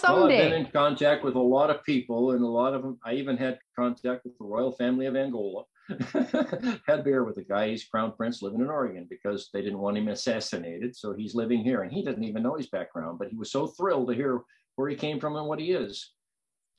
Well, 0.03 0.23
I've 0.25 0.29
been 0.29 0.53
in 0.53 0.65
contact 0.67 1.23
with 1.23 1.35
a 1.35 1.39
lot 1.39 1.69
of 1.69 1.83
people, 1.83 2.31
and 2.31 2.43
a 2.43 2.47
lot 2.47 2.73
of 2.73 2.83
them. 2.83 2.99
I 3.03 3.13
even 3.13 3.35
had 3.35 3.59
contact 3.75 4.23
with 4.23 4.37
the 4.37 4.45
royal 4.45 4.71
family 4.71 5.07
of 5.07 5.15
Angola. 5.15 5.63
had 6.87 7.03
beer 7.03 7.23
with 7.23 7.37
a 7.37 7.43
guy. 7.43 7.69
He's 7.69 7.85
crown 7.85 8.13
prince 8.15 8.41
living 8.41 8.61
in 8.61 8.67
Oregon 8.67 9.07
because 9.09 9.49
they 9.53 9.61
didn't 9.61 9.79
want 9.79 9.97
him 9.97 10.07
assassinated. 10.07 10.95
So 10.95 11.13
he's 11.13 11.35
living 11.35 11.63
here, 11.63 11.81
and 11.83 11.91
he 11.91 12.03
doesn't 12.03 12.23
even 12.23 12.43
know 12.43 12.55
his 12.55 12.67
background. 12.67 13.19
But 13.19 13.29
he 13.29 13.37
was 13.37 13.51
so 13.51 13.67
thrilled 13.67 14.09
to 14.09 14.15
hear 14.15 14.41
where 14.75 14.89
he 14.89 14.95
came 14.95 15.19
from 15.19 15.35
and 15.35 15.47
what 15.47 15.59
he 15.59 15.71
is. 15.71 16.13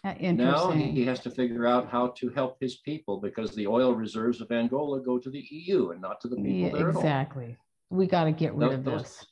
Uh, 0.04 0.14
Now 0.20 0.70
he, 0.70 1.04
has 1.04 1.20
to 1.20 1.30
figure 1.30 1.66
out 1.66 1.88
how 1.88 2.08
to 2.18 2.28
help 2.30 2.56
his 2.60 2.76
people 2.76 3.20
because 3.20 3.50
the 3.54 3.66
oil 3.66 3.94
reserves 3.94 4.40
of 4.40 4.50
Angola 4.52 5.00
go 5.00 5.18
to 5.18 5.28
the 5.28 5.44
EU 5.50 5.90
and 5.90 6.00
not 6.00 6.20
to 6.20 6.28
the 6.28 6.36
people 6.36 6.52
Yeah, 6.52 6.70
there 6.70 6.90
exactly. 6.90 7.56
We 7.90 8.06
got 8.06 8.24
to 8.24 8.32
get 8.32 8.54
rid 8.54 8.72
of 8.72 8.84
those- 8.84 9.02
this. 9.02 9.26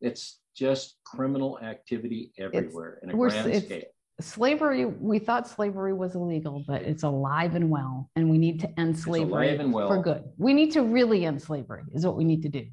It's 0.00 0.40
just 0.56 0.98
criminal 1.04 1.58
activity 1.60 2.32
everywhere 2.38 3.00
in 3.02 3.10
a 3.10 3.14
grand 3.14 3.64
scale. 3.64 3.82
Slavery, 4.20 4.84
we 4.84 5.18
thought 5.18 5.48
slavery 5.48 5.92
was 5.92 6.14
illegal, 6.14 6.64
but 6.68 6.82
it's 6.82 7.02
alive 7.02 7.56
and 7.56 7.68
well, 7.68 8.10
and 8.14 8.30
we 8.30 8.38
need 8.38 8.60
to 8.60 8.80
end 8.80 8.96
slavery 8.96 9.56
and 9.56 9.72
for 9.72 10.00
good. 10.00 10.22
We 10.38 10.54
need 10.54 10.70
to 10.72 10.82
really 10.82 11.24
end 11.24 11.42
slavery, 11.42 11.82
is 11.92 12.06
what 12.06 12.16
we 12.16 12.22
need 12.22 12.42
to 12.42 12.48
do. 12.48 12.64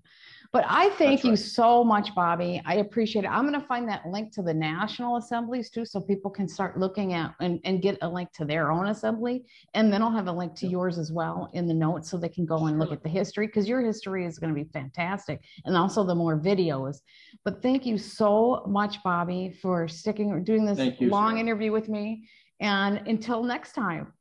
But 0.54 0.66
I 0.68 0.90
thank 0.92 1.24
you 1.24 1.38
so 1.38 1.82
much, 1.82 2.14
Bobby. 2.14 2.62
I 2.66 2.76
appreciate 2.76 3.24
it. 3.24 3.30
I'm 3.30 3.48
going 3.48 3.60
to 3.60 3.66
find 3.68 3.88
that 3.88 4.06
link 4.06 4.34
to 4.34 4.42
the 4.42 4.54
national 4.54 5.16
assemblies 5.16 5.70
too, 5.70 5.86
so 5.86 6.02
people 6.02 6.30
can 6.30 6.46
start 6.46 6.78
looking 6.78 7.14
at 7.14 7.34
and, 7.40 7.62
and 7.64 7.82
get 7.82 7.98
a 8.02 8.10
link 8.10 8.34
to 8.34 8.44
their 8.44 8.70
own 8.70 8.88
assembly. 8.88 9.46
And 9.76 9.94
then 9.94 10.02
I'll 10.02 10.12
have 10.12 10.28
a 10.28 10.32
link 10.32 10.54
to 10.56 10.68
yours 10.68 10.98
as 10.98 11.10
well 11.10 11.50
in 11.54 11.68
the 11.68 11.74
notes 11.74 12.10
so 12.10 12.18
they 12.18 12.28
can 12.28 12.46
go 12.46 12.66
and 12.66 12.80
look 12.80 12.92
at 12.92 13.02
the 13.02 13.08
history 13.08 13.48
because 13.48 13.68
your 13.70 13.82
history 13.82 14.26
is 14.26 14.40
going 14.40 14.54
to 14.54 14.64
be 14.64 14.70
fantastic. 14.74 15.42
And 15.64 15.78
also 15.78 16.04
the 16.04 16.16
more 16.16 16.38
videos. 16.38 16.98
But 17.46 17.62
thank 17.62 17.86
you 17.86 17.98
so 17.98 18.66
much, 18.68 19.02
Bobby, 19.04 19.58
for 19.62 19.88
sticking 19.88 20.32
or 20.32 20.42
doing 20.42 20.66
this 20.66 21.00
you, 21.00 21.08
long 21.10 21.32
Sarah. 21.32 21.40
interview 21.40 21.72
with 21.72 21.88
me. 21.88 22.28
And 22.60 23.08
until 23.08 23.42
next 23.42 23.72
time. 23.72 24.12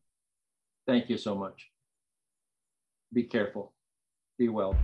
Thank 0.87 1.11
you 1.11 1.19
so 1.19 1.35
much. 1.35 1.67
Be 3.13 3.25
careful. 3.25 3.73
Be 4.39 4.49
well. 4.49 4.77